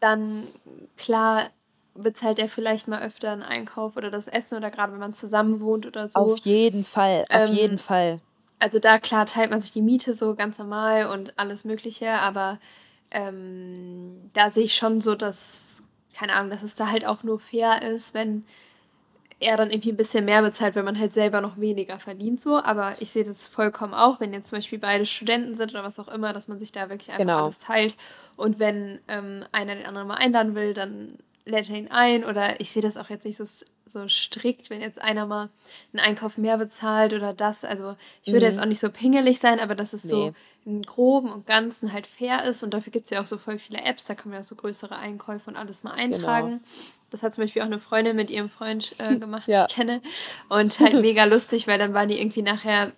dann 0.00 0.46
klar 0.96 1.50
bezahlt 1.94 2.38
er 2.38 2.48
vielleicht 2.48 2.86
mal 2.86 3.02
öfter 3.02 3.32
einen 3.32 3.42
Einkauf 3.42 3.96
oder 3.96 4.10
das 4.10 4.28
Essen 4.28 4.56
oder 4.56 4.70
gerade 4.70 4.92
wenn 4.92 5.00
man 5.00 5.14
zusammen 5.14 5.60
wohnt 5.60 5.86
oder 5.86 6.08
so. 6.08 6.20
Auf 6.20 6.38
jeden 6.40 6.84
Fall, 6.84 7.24
auf 7.28 7.48
ähm, 7.48 7.56
jeden 7.56 7.78
Fall. 7.78 8.20
Also 8.60 8.78
da 8.78 8.98
klar 8.98 9.26
teilt 9.26 9.50
man 9.50 9.60
sich 9.60 9.72
die 9.72 9.82
Miete 9.82 10.14
so 10.14 10.34
ganz 10.34 10.58
normal 10.58 11.06
und 11.06 11.38
alles 11.38 11.64
Mögliche, 11.64 12.10
aber 12.12 12.58
ähm, 13.10 14.30
da 14.32 14.50
sehe 14.50 14.64
ich 14.64 14.74
schon 14.74 15.00
so, 15.00 15.14
dass 15.14 15.68
keine 16.18 16.34
Ahnung, 16.34 16.50
dass 16.50 16.62
es 16.62 16.74
da 16.74 16.90
halt 16.90 17.06
auch 17.06 17.22
nur 17.22 17.38
fair 17.38 17.82
ist, 17.82 18.12
wenn 18.12 18.44
er 19.40 19.56
dann 19.56 19.70
irgendwie 19.70 19.92
ein 19.92 19.96
bisschen 19.96 20.24
mehr 20.24 20.42
bezahlt, 20.42 20.74
wenn 20.74 20.84
man 20.84 20.98
halt 20.98 21.12
selber 21.12 21.40
noch 21.40 21.60
weniger 21.60 22.00
verdient, 22.00 22.40
so. 22.40 22.56
Aber 22.56 22.96
ich 22.98 23.10
sehe 23.10 23.22
das 23.22 23.46
vollkommen 23.46 23.94
auch, 23.94 24.18
wenn 24.18 24.32
jetzt 24.32 24.48
zum 24.48 24.58
Beispiel 24.58 24.80
beide 24.80 25.06
Studenten 25.06 25.54
sind 25.54 25.70
oder 25.70 25.84
was 25.84 26.00
auch 26.00 26.08
immer, 26.08 26.32
dass 26.32 26.48
man 26.48 26.58
sich 26.58 26.72
da 26.72 26.90
wirklich 26.90 27.10
einfach 27.10 27.20
genau. 27.20 27.44
alles 27.44 27.58
teilt. 27.58 27.96
Und 28.36 28.58
wenn 28.58 28.98
ähm, 29.06 29.44
einer 29.52 29.76
den 29.76 29.86
anderen 29.86 30.08
mal 30.08 30.16
einladen 30.16 30.56
will, 30.56 30.74
dann 30.74 31.18
lädt 31.44 31.70
er 31.70 31.76
ihn 31.76 31.88
ein. 31.88 32.24
Oder 32.24 32.60
ich 32.60 32.72
sehe 32.72 32.82
das 32.82 32.96
auch 32.96 33.10
jetzt 33.10 33.24
nicht 33.24 33.36
so 33.36 33.44
so 33.92 34.08
strikt, 34.08 34.70
wenn 34.70 34.80
jetzt 34.80 35.00
einer 35.00 35.26
mal 35.26 35.50
einen 35.92 36.00
Einkauf 36.00 36.38
mehr 36.38 36.58
bezahlt 36.58 37.12
oder 37.12 37.32
das. 37.32 37.64
Also 37.64 37.96
ich 38.22 38.32
würde 38.32 38.46
mhm. 38.46 38.52
jetzt 38.52 38.60
auch 38.60 38.66
nicht 38.66 38.80
so 38.80 38.90
pingelig 38.90 39.38
sein, 39.38 39.60
aber 39.60 39.74
dass 39.74 39.92
es 39.92 40.04
nee. 40.04 40.10
so 40.10 40.34
im 40.64 40.82
Groben 40.82 41.32
und 41.32 41.46
Ganzen 41.46 41.92
halt 41.92 42.06
fair 42.06 42.44
ist. 42.44 42.62
Und 42.62 42.74
dafür 42.74 42.92
gibt 42.92 43.04
es 43.04 43.10
ja 43.10 43.22
auch 43.22 43.26
so 43.26 43.38
voll 43.38 43.58
viele 43.58 43.82
Apps, 43.82 44.04
da 44.04 44.14
kann 44.14 44.30
man 44.30 44.40
ja 44.40 44.44
so 44.44 44.54
größere 44.54 44.96
Einkäufe 44.96 45.50
und 45.50 45.56
alles 45.56 45.82
mal 45.82 45.92
eintragen. 45.92 46.48
Genau. 46.48 46.60
Das 47.10 47.22
hat 47.22 47.34
zum 47.34 47.44
Beispiel 47.44 47.62
auch 47.62 47.66
eine 47.66 47.78
Freundin 47.78 48.16
mit 48.16 48.30
ihrem 48.30 48.50
Freund 48.50 48.94
äh, 48.98 49.16
gemacht, 49.18 49.48
ja. 49.48 49.66
die 49.66 49.70
ich 49.70 49.76
kenne. 49.76 50.02
Und 50.48 50.78
halt 50.80 50.94
mega 51.00 51.24
lustig, 51.24 51.66
weil 51.66 51.78
dann 51.78 51.94
waren 51.94 52.08
die 52.08 52.20
irgendwie 52.20 52.42
nachher 52.42 52.92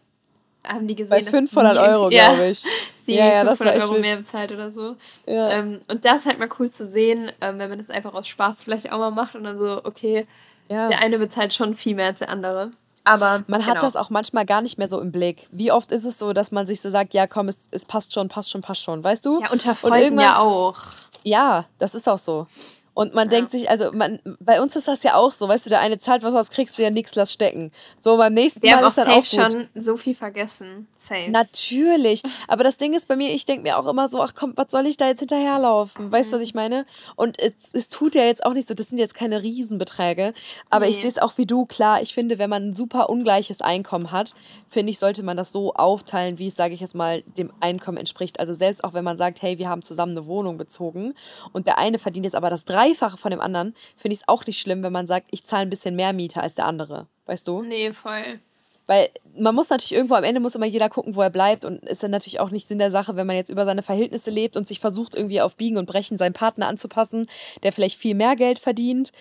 haben 0.67 0.87
die 0.87 0.95
gesehen, 0.95 1.25
Bei 1.25 1.31
500 1.31 1.79
Euro, 1.79 2.11
ja, 2.11 2.27
glaube 2.27 2.51
ich. 2.51 2.65
Sie 3.07 3.15
ja, 3.15 3.45
ja, 3.45 3.47
500 3.47 3.83
Euro 3.83 3.99
mehr 3.99 4.17
bezahlt 4.17 4.53
oder 4.53 4.71
so. 4.71 4.97
Ja. 5.27 5.51
Ähm, 5.51 5.81
und 5.89 6.05
das 6.05 6.19
ist 6.19 6.27
halt 6.27 6.39
mal 6.39 6.51
cool 6.59 6.71
zu 6.71 6.87
sehen, 6.87 7.33
ähm, 7.41 7.59
wenn 7.59 7.71
man 7.71 7.79
das 7.79 7.91
einfach 7.91 8.15
aus 8.15 8.29
Spaß 8.29 8.63
vielleicht 8.63 8.93
auch 8.93 8.99
mal 8.99 9.11
macht 9.11 9.35
und 9.35 9.45
dann 9.45 9.59
so, 9.59 9.81
okay, 9.85 10.27
ja. 10.71 10.89
Der 10.89 11.01
eine 11.01 11.19
bezahlt 11.19 11.53
schon 11.53 11.75
viel 11.75 11.95
mehr 11.95 12.07
als 12.07 12.21
der 12.21 12.31
andere. 12.31 12.71
Aber 13.05 13.45
man 13.47 13.61
genau. 13.61 13.75
hat 13.75 13.83
das 13.83 13.97
auch 13.97 14.11
manchmal 14.11 14.45
gar 14.45 14.61
nicht 14.61 14.79
mehr 14.79 14.89
so 14.89 15.01
im 15.01 15.11
Blick. 15.11 15.49
Wie 15.51 15.73
oft 15.73 15.91
ist 15.91 16.05
es 16.05 16.19
so, 16.19 16.33
dass 16.33 16.53
man 16.53 16.67
sich 16.67 16.81
so 16.81 16.91
sagt, 16.91 17.15
ja 17.15 17.27
komm, 17.27 17.49
es, 17.49 17.67
es 17.71 17.85
passt 17.85 18.13
schon, 18.13 18.29
passt 18.29 18.51
schon, 18.51 18.61
passt 18.61 18.83
schon, 18.83 19.03
weißt 19.03 19.25
du? 19.27 19.41
Ja, 19.41 19.51
unter 19.51 19.75
Freunden 19.75 20.21
ja 20.21 20.39
auch. 20.39 20.79
Ja, 21.23 21.65
das 21.79 21.95
ist 21.95 22.09
auch 22.09 22.19
so. 22.19 22.47
Und 22.95 23.15
man 23.15 23.29
ja. 23.29 23.31
denkt 23.31 23.53
sich, 23.53 23.71
also 23.71 23.93
man, 23.93 24.21
bei 24.41 24.61
uns 24.61 24.77
ist 24.77 24.89
das 24.89 25.03
ja 25.03 25.15
auch 25.15 25.33
so, 25.33 25.49
weißt 25.49 25.67
du, 25.67 25.71
der 25.71 25.81
eine 25.81 25.99
zahlt 25.99 26.23
was, 26.23 26.35
was 26.35 26.51
kriegst 26.51 26.77
du 26.77 26.83
ja 26.83 26.91
nichts, 26.91 27.15
lass 27.15 27.33
stecken. 27.33 27.73
So 27.99 28.17
beim 28.17 28.35
nächsten 28.35 28.63
Wir 28.63 28.77
Mal 28.77 28.89
ist 28.89 28.99
dann 28.99 29.09
auch 29.09 29.17
gut. 29.17 29.27
schon 29.27 29.69
so 29.75 29.97
viel 29.97 30.15
vergessen. 30.15 30.89
Safe. 30.99 31.31
Natürlich. 31.31 32.23
Aber 32.49 32.65
das 32.65 32.77
Ding 32.77 32.93
ist 32.95 33.09
bei 33.09 33.17
mir, 33.17 33.33
ich 33.33 33.47
denke 33.47 33.63
mir 33.63 33.79
auch 33.79 33.87
immer 33.87 34.09
so, 34.09 34.21
ach 34.21 34.35
komm, 34.35 34.53
was 34.57 34.67
soll 34.71 34.87
ich 34.87 34.97
da 34.97 35.07
jetzt 35.07 35.21
hinterherlaufen? 35.21 36.11
Weißt 36.11 36.31
du, 36.31 36.37
mhm. 36.37 36.41
was 36.41 36.49
ich 36.49 36.55
meine? 36.55 36.85
Und 37.17 37.39
es, 37.39 37.73
es 37.73 37.89
tut 37.89 38.15
ja 38.15 38.25
jetzt 38.25 38.45
auch 38.45 38.53
nicht 38.53 38.69
so, 38.69 38.75
das 38.75 38.89
sind 38.89 38.99
jetzt 38.99 39.15
keine 39.15 39.43
Riesenbeträge. 39.43 40.35
Aber 40.69 40.85
nee. 40.85 40.91
ich 40.91 40.99
sehe 40.99 41.09
es 41.09 41.19
auch 41.19 41.39
wie 41.39 41.47
du, 41.47 41.67
klar, 41.67 42.03
ich 42.03 42.13
finde, 42.13 42.39
wenn 42.39 42.51
man 42.51 42.71
ein 42.71 42.75
super 42.75 43.09
ungleiches 43.09 43.61
Einkommen 43.61 44.13
hat, 44.13 44.35
finde 44.69 44.91
ich, 44.91 44.99
sollte 44.99 45.23
man 45.23 45.37
das 45.37 45.53
so 45.53 45.75
aufteilen, 45.75 46.39
wie 46.39 46.49
es, 46.49 46.57
sage 46.57 46.75
ich 46.75 46.81
jetzt 46.81 46.95
mal, 46.95 47.23
dem 47.23 47.53
Einkommen 47.61 47.99
entspricht. 47.99 48.39
Also 48.41 48.53
selbst 48.53 48.85
auch 48.85 48.93
wenn 48.93 49.05
man 49.05 49.17
sagt, 49.17 49.43
hey, 49.43 49.59
wir 49.59 49.69
haben 49.69 49.83
zusammen 49.83 50.13
eine 50.13 50.27
Wohnung 50.27 50.59
bezogen 50.59 51.15
und 51.53 51.67
der 51.67 51.79
eine 51.79 51.99
verdient 51.99 52.27
jetzt 52.27 52.37
aber 52.37 52.51
das 52.51 52.65
Dreifache 52.81 53.17
von 53.17 53.31
dem 53.31 53.41
anderen, 53.41 53.75
finde 53.97 54.15
ich 54.15 54.21
es 54.21 54.29
auch 54.29 54.47
nicht 54.47 54.61
schlimm, 54.61 54.83
wenn 54.83 54.93
man 54.93 55.07
sagt, 55.07 55.29
ich 55.31 55.45
zahle 55.45 55.63
ein 55.63 55.71
bisschen 55.71 55.97
mehr 55.97 56.13
Miete 56.13 56.43
als 56.43 56.55
der 56.55 56.67
andere. 56.67 57.07
Weißt 57.27 57.47
du? 57.47 57.63
Nee, 57.63 57.93
voll. 57.93 58.41
Weil 58.87 59.11
man 59.39 59.55
muss 59.55 59.71
natürlich 59.71 59.95
irgendwo 59.95 60.17
am 60.17 60.25
Ende 60.25 60.41
muss 60.41 60.57
immer 60.57 60.67
jeder 60.67 60.89
gucken, 60.89 61.15
wo 61.15 61.23
er 61.23 61.31
bleibt 61.31 61.65
und 61.65 61.85
ist 61.85 62.03
dann 62.03 62.11
natürlich 62.11 62.41
auch 62.41 62.51
nicht 62.51 62.67
Sinn 62.67 62.79
der 62.79 62.91
Sache, 62.91 63.15
wenn 63.15 63.27
man 63.27 63.37
jetzt 63.37 63.49
über 63.49 63.65
seine 63.65 63.83
Verhältnisse 63.83 64.33
lebt 64.33 64.57
und 64.57 64.67
sich 64.67 64.81
versucht 64.81 65.15
irgendwie 65.15 65.41
auf 65.41 65.57
Biegen 65.57 65.79
und 65.79 65.87
Brechen 65.87 66.19
seinen 66.19 66.33
Partner 66.33 66.67
anzupassen, 66.67 67.29
der 67.63 67.73
vielleicht 67.73 67.99
viel 67.99 68.17
mehr 68.17 68.35
Geld 68.35 68.59
verdient. 68.59 69.13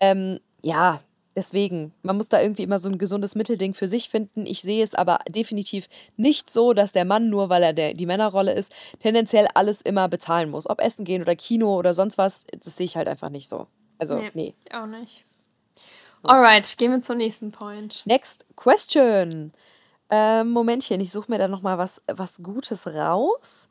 Ähm, 0.00 0.40
ja, 0.62 1.00
deswegen, 1.38 1.94
man 2.02 2.16
muss 2.16 2.28
da 2.28 2.42
irgendwie 2.42 2.64
immer 2.64 2.80
so 2.80 2.88
ein 2.88 2.98
gesundes 2.98 3.36
Mittelding 3.36 3.72
für 3.72 3.86
sich 3.86 4.08
finden. 4.08 4.44
Ich 4.44 4.60
sehe 4.60 4.82
es 4.82 4.96
aber 4.96 5.20
definitiv 5.28 5.88
nicht 6.16 6.50
so, 6.50 6.72
dass 6.72 6.90
der 6.90 7.04
Mann, 7.04 7.30
nur 7.30 7.48
weil 7.48 7.62
er 7.62 7.72
der, 7.72 7.94
die 7.94 8.06
Männerrolle 8.06 8.52
ist, 8.52 8.72
tendenziell 9.00 9.46
alles 9.54 9.80
immer 9.80 10.08
bezahlen 10.08 10.50
muss. 10.50 10.68
Ob 10.68 10.80
Essen 10.80 11.04
gehen 11.04 11.22
oder 11.22 11.36
Kino 11.36 11.78
oder 11.78 11.94
sonst 11.94 12.18
was, 12.18 12.44
das 12.50 12.76
sehe 12.76 12.86
ich 12.86 12.96
halt 12.96 13.06
einfach 13.06 13.30
nicht 13.30 13.48
so. 13.48 13.68
Also, 13.98 14.16
nee. 14.16 14.30
nee. 14.34 14.54
Auch 14.72 14.86
nicht. 14.86 15.24
Alright, 16.24 16.76
gehen 16.76 16.90
wir 16.90 17.02
zum 17.02 17.18
nächsten 17.18 17.52
Point. 17.52 18.02
Next 18.04 18.44
question. 18.56 19.52
Ähm, 20.10 20.50
Momentchen, 20.50 21.00
ich 21.00 21.12
suche 21.12 21.30
mir 21.30 21.38
da 21.38 21.46
nochmal 21.46 21.78
was, 21.78 22.02
was 22.08 22.42
Gutes 22.42 22.88
raus. 22.88 23.68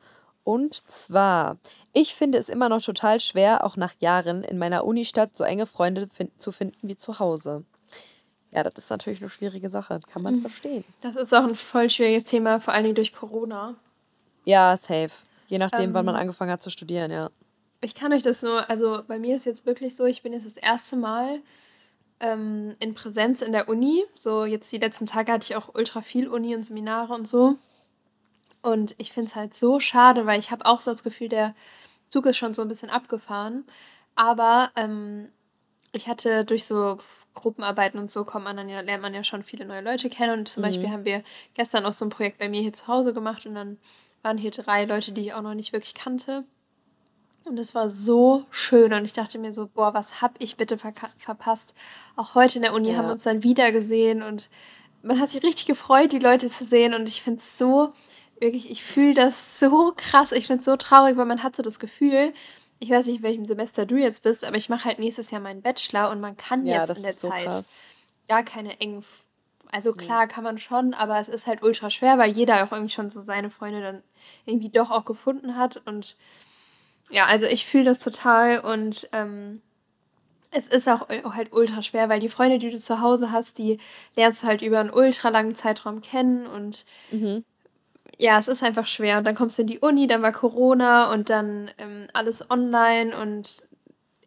Und 0.48 0.72
zwar, 0.72 1.58
ich 1.92 2.14
finde 2.14 2.38
es 2.38 2.48
immer 2.48 2.70
noch 2.70 2.80
total 2.80 3.20
schwer, 3.20 3.64
auch 3.64 3.76
nach 3.76 3.92
Jahren 4.00 4.42
in 4.44 4.56
meiner 4.56 4.86
Unistadt 4.86 5.36
so 5.36 5.44
enge 5.44 5.66
Freunde 5.66 6.08
fin 6.08 6.30
zu 6.38 6.52
finden 6.52 6.88
wie 6.88 6.96
zu 6.96 7.18
Hause. 7.18 7.64
Ja, 8.50 8.62
das 8.62 8.72
ist 8.78 8.88
natürlich 8.88 9.20
eine 9.20 9.28
schwierige 9.28 9.68
Sache, 9.68 10.00
kann 10.10 10.22
man 10.22 10.36
mhm. 10.36 10.40
verstehen. 10.40 10.84
Das 11.02 11.16
ist 11.16 11.34
auch 11.34 11.44
ein 11.44 11.54
voll 11.54 11.90
schwieriges 11.90 12.24
Thema, 12.24 12.60
vor 12.60 12.72
allen 12.72 12.84
Dingen 12.84 12.94
durch 12.94 13.12
Corona. 13.12 13.74
Ja, 14.44 14.74
safe. 14.78 15.10
Je 15.48 15.58
nachdem, 15.58 15.90
ähm, 15.90 15.92
wann 15.92 16.06
man 16.06 16.14
ähm. 16.14 16.22
angefangen 16.22 16.52
hat 16.52 16.62
zu 16.62 16.70
studieren, 16.70 17.10
ja. 17.10 17.28
Ich 17.82 17.94
kann 17.94 18.14
euch 18.14 18.22
das 18.22 18.40
nur, 18.40 18.70
also 18.70 19.02
bei 19.06 19.18
mir 19.18 19.36
ist 19.36 19.44
jetzt 19.44 19.66
wirklich 19.66 19.96
so, 19.96 20.06
ich 20.06 20.22
bin 20.22 20.32
jetzt 20.32 20.46
das 20.46 20.56
erste 20.56 20.96
Mal 20.96 21.40
ähm, 22.20 22.74
in 22.80 22.94
Präsenz 22.94 23.42
in 23.42 23.52
der 23.52 23.68
Uni. 23.68 24.02
So 24.14 24.46
jetzt 24.46 24.72
die 24.72 24.78
letzten 24.78 25.04
Tage 25.04 25.30
hatte 25.30 25.44
ich 25.44 25.56
auch 25.56 25.74
ultra 25.74 26.00
viel 26.00 26.26
Uni 26.26 26.54
und 26.54 26.64
Seminare 26.64 27.12
und 27.12 27.28
so. 27.28 27.56
Und 28.62 28.94
ich 28.98 29.12
finde 29.12 29.30
es 29.30 29.36
halt 29.36 29.54
so 29.54 29.80
schade, 29.80 30.26
weil 30.26 30.38
ich 30.38 30.50
habe 30.50 30.66
auch 30.66 30.80
so 30.80 30.90
das 30.90 31.02
Gefühl, 31.02 31.28
der 31.28 31.54
Zug 32.08 32.26
ist 32.26 32.36
schon 32.36 32.54
so 32.54 32.62
ein 32.62 32.68
bisschen 32.68 32.90
abgefahren. 32.90 33.64
Aber 34.14 34.70
ähm, 34.76 35.28
ich 35.92 36.08
hatte 36.08 36.44
durch 36.44 36.64
so 36.64 36.98
Gruppenarbeiten 37.34 38.00
und 38.00 38.10
so 38.10 38.24
kommt 38.24 38.44
man 38.44 38.56
dann 38.56 38.68
ja, 38.68 38.80
lernt 38.80 39.02
man 39.02 39.14
ja 39.14 39.22
schon 39.22 39.44
viele 39.44 39.64
neue 39.64 39.82
Leute 39.82 40.10
kennen. 40.10 40.40
Und 40.40 40.48
zum 40.48 40.62
mhm. 40.62 40.66
Beispiel 40.66 40.90
haben 40.90 41.04
wir 41.04 41.22
gestern 41.54 41.86
auch 41.86 41.92
so 41.92 42.04
ein 42.04 42.10
Projekt 42.10 42.38
bei 42.38 42.48
mir 42.48 42.60
hier 42.60 42.72
zu 42.72 42.88
Hause 42.88 43.14
gemacht 43.14 43.46
und 43.46 43.54
dann 43.54 43.78
waren 44.22 44.38
hier 44.38 44.50
drei 44.50 44.84
Leute, 44.84 45.12
die 45.12 45.22
ich 45.22 45.34
auch 45.34 45.42
noch 45.42 45.54
nicht 45.54 45.72
wirklich 45.72 45.94
kannte. 45.94 46.44
Und 47.44 47.58
es 47.58 47.74
war 47.74 47.88
so 47.88 48.44
schön 48.50 48.92
und 48.92 49.04
ich 49.04 49.14
dachte 49.14 49.38
mir 49.38 49.54
so, 49.54 49.68
boah, 49.68 49.94
was 49.94 50.20
hab 50.20 50.34
ich 50.38 50.56
bitte 50.56 50.76
ver 50.76 50.92
verpasst? 51.16 51.74
Auch 52.16 52.34
heute 52.34 52.56
in 52.58 52.62
der 52.62 52.74
Uni 52.74 52.90
ja. 52.90 52.98
haben 52.98 53.06
wir 53.06 53.12
uns 53.12 53.22
dann 53.22 53.42
wieder 53.42 53.72
gesehen 53.72 54.22
und 54.22 54.50
man 55.02 55.18
hat 55.18 55.30
sich 55.30 55.42
richtig 55.42 55.66
gefreut, 55.66 56.12
die 56.12 56.18
Leute 56.18 56.48
zu 56.48 56.64
sehen 56.64 56.92
und 56.92 57.08
ich 57.08 57.22
finde 57.22 57.40
es 57.40 57.56
so 57.56 57.90
wirklich, 58.40 58.70
ich 58.70 58.82
fühle 58.82 59.14
das 59.14 59.58
so 59.58 59.92
krass. 59.96 60.32
Ich 60.32 60.46
finde 60.46 60.60
es 60.60 60.64
so 60.64 60.76
traurig, 60.76 61.16
weil 61.16 61.26
man 61.26 61.42
hat 61.42 61.56
so 61.56 61.62
das 61.62 61.78
Gefühl, 61.78 62.32
ich 62.80 62.90
weiß 62.90 63.06
nicht, 63.06 63.18
in 63.18 63.22
welchem 63.22 63.44
Semester 63.44 63.86
du 63.86 63.96
jetzt 63.96 64.22
bist, 64.22 64.44
aber 64.44 64.56
ich 64.56 64.68
mache 64.68 64.84
halt 64.84 64.98
nächstes 64.98 65.30
Jahr 65.30 65.40
meinen 65.40 65.62
Bachelor 65.62 66.10
und 66.10 66.20
man 66.20 66.36
kann 66.36 66.66
ja, 66.66 66.84
jetzt 66.84 66.96
in 66.96 67.02
der 67.02 67.16
Zeit 67.16 67.52
so 67.52 67.82
gar 68.28 68.42
keine 68.42 68.80
engen. 68.80 69.04
Also 69.70 69.92
klar 69.92 70.26
kann 70.28 70.44
man 70.44 70.58
schon, 70.58 70.94
aber 70.94 71.20
es 71.20 71.28
ist 71.28 71.46
halt 71.46 71.62
ultra 71.62 71.90
schwer, 71.90 72.16
weil 72.16 72.30
jeder 72.30 72.64
auch 72.64 72.72
irgendwie 72.72 72.92
schon 72.92 73.10
so 73.10 73.20
seine 73.20 73.50
Freunde 73.50 73.82
dann 73.82 74.02
irgendwie 74.46 74.70
doch 74.70 74.90
auch 74.90 75.04
gefunden 75.04 75.56
hat. 75.56 75.82
Und 75.84 76.16
ja, 77.10 77.26
also 77.26 77.46
ich 77.46 77.66
fühle 77.66 77.84
das 77.84 77.98
total 77.98 78.60
und 78.60 79.08
ähm, 79.12 79.60
es 80.50 80.68
ist 80.68 80.88
auch 80.88 81.08
halt 81.10 81.52
ultra 81.52 81.82
schwer, 81.82 82.08
weil 82.08 82.20
die 82.20 82.30
Freunde, 82.30 82.58
die 82.58 82.70
du 82.70 82.78
zu 82.78 83.02
Hause 83.02 83.30
hast, 83.30 83.58
die 83.58 83.78
lernst 84.16 84.42
du 84.42 84.46
halt 84.46 84.62
über 84.62 84.80
einen 84.80 84.90
ultra 84.90 85.28
langen 85.28 85.54
Zeitraum 85.54 86.00
kennen 86.00 86.46
und 86.46 86.86
mhm 87.10 87.44
ja, 88.18 88.38
es 88.38 88.48
ist 88.48 88.62
einfach 88.62 88.86
schwer. 88.86 89.18
Und 89.18 89.24
dann 89.24 89.34
kommst 89.34 89.58
du 89.58 89.62
in 89.62 89.68
die 89.68 89.78
Uni, 89.78 90.06
dann 90.06 90.22
war 90.22 90.32
Corona 90.32 91.12
und 91.12 91.30
dann 91.30 91.70
ähm, 91.78 92.08
alles 92.12 92.50
online 92.50 93.16
und 93.16 93.68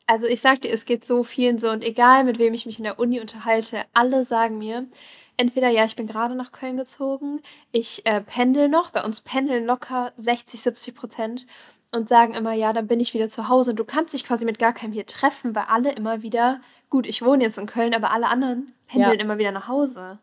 also 0.07 0.25
ich 0.25 0.41
sag 0.41 0.61
dir, 0.61 0.73
es 0.73 0.83
geht 0.83 1.05
so 1.05 1.23
vielen 1.23 1.57
so 1.57 1.69
und 1.69 1.85
egal 1.85 2.25
mit 2.25 2.37
wem 2.37 2.53
ich 2.53 2.65
mich 2.65 2.77
in 2.77 2.83
der 2.83 2.99
Uni 2.99 3.21
unterhalte, 3.21 3.85
alle 3.93 4.25
sagen 4.25 4.57
mir, 4.57 4.87
entweder 5.37 5.69
ja, 5.69 5.85
ich 5.85 5.95
bin 5.95 6.05
gerade 6.05 6.35
nach 6.35 6.51
Köln 6.51 6.75
gezogen, 6.75 7.39
ich 7.71 8.05
äh, 8.05 8.19
pendel 8.19 8.67
noch, 8.67 8.89
bei 8.89 9.05
uns 9.05 9.21
pendeln 9.21 9.65
locker 9.65 10.11
60, 10.17 10.61
70 10.61 10.95
Prozent 10.95 11.47
und 11.93 12.09
sagen 12.09 12.33
immer, 12.33 12.51
ja, 12.51 12.73
dann 12.73 12.87
bin 12.87 12.99
ich 12.99 13.13
wieder 13.13 13.29
zu 13.29 13.47
Hause 13.47 13.71
und 13.71 13.77
du 13.77 13.85
kannst 13.85 14.13
dich 14.13 14.25
quasi 14.25 14.43
mit 14.43 14.59
gar 14.59 14.73
keinem 14.73 14.91
hier 14.91 15.05
treffen, 15.05 15.55
weil 15.55 15.65
alle 15.69 15.93
immer 15.93 16.21
wieder, 16.21 16.59
gut, 16.89 17.07
ich 17.07 17.21
wohne 17.21 17.43
jetzt 17.43 17.57
in 17.57 17.65
Köln, 17.65 17.93
aber 17.93 18.11
alle 18.11 18.27
anderen 18.27 18.73
pendeln 18.87 19.17
ja. 19.17 19.23
immer 19.23 19.37
wieder 19.37 19.51
nach 19.51 19.69
Hause. 19.69 20.19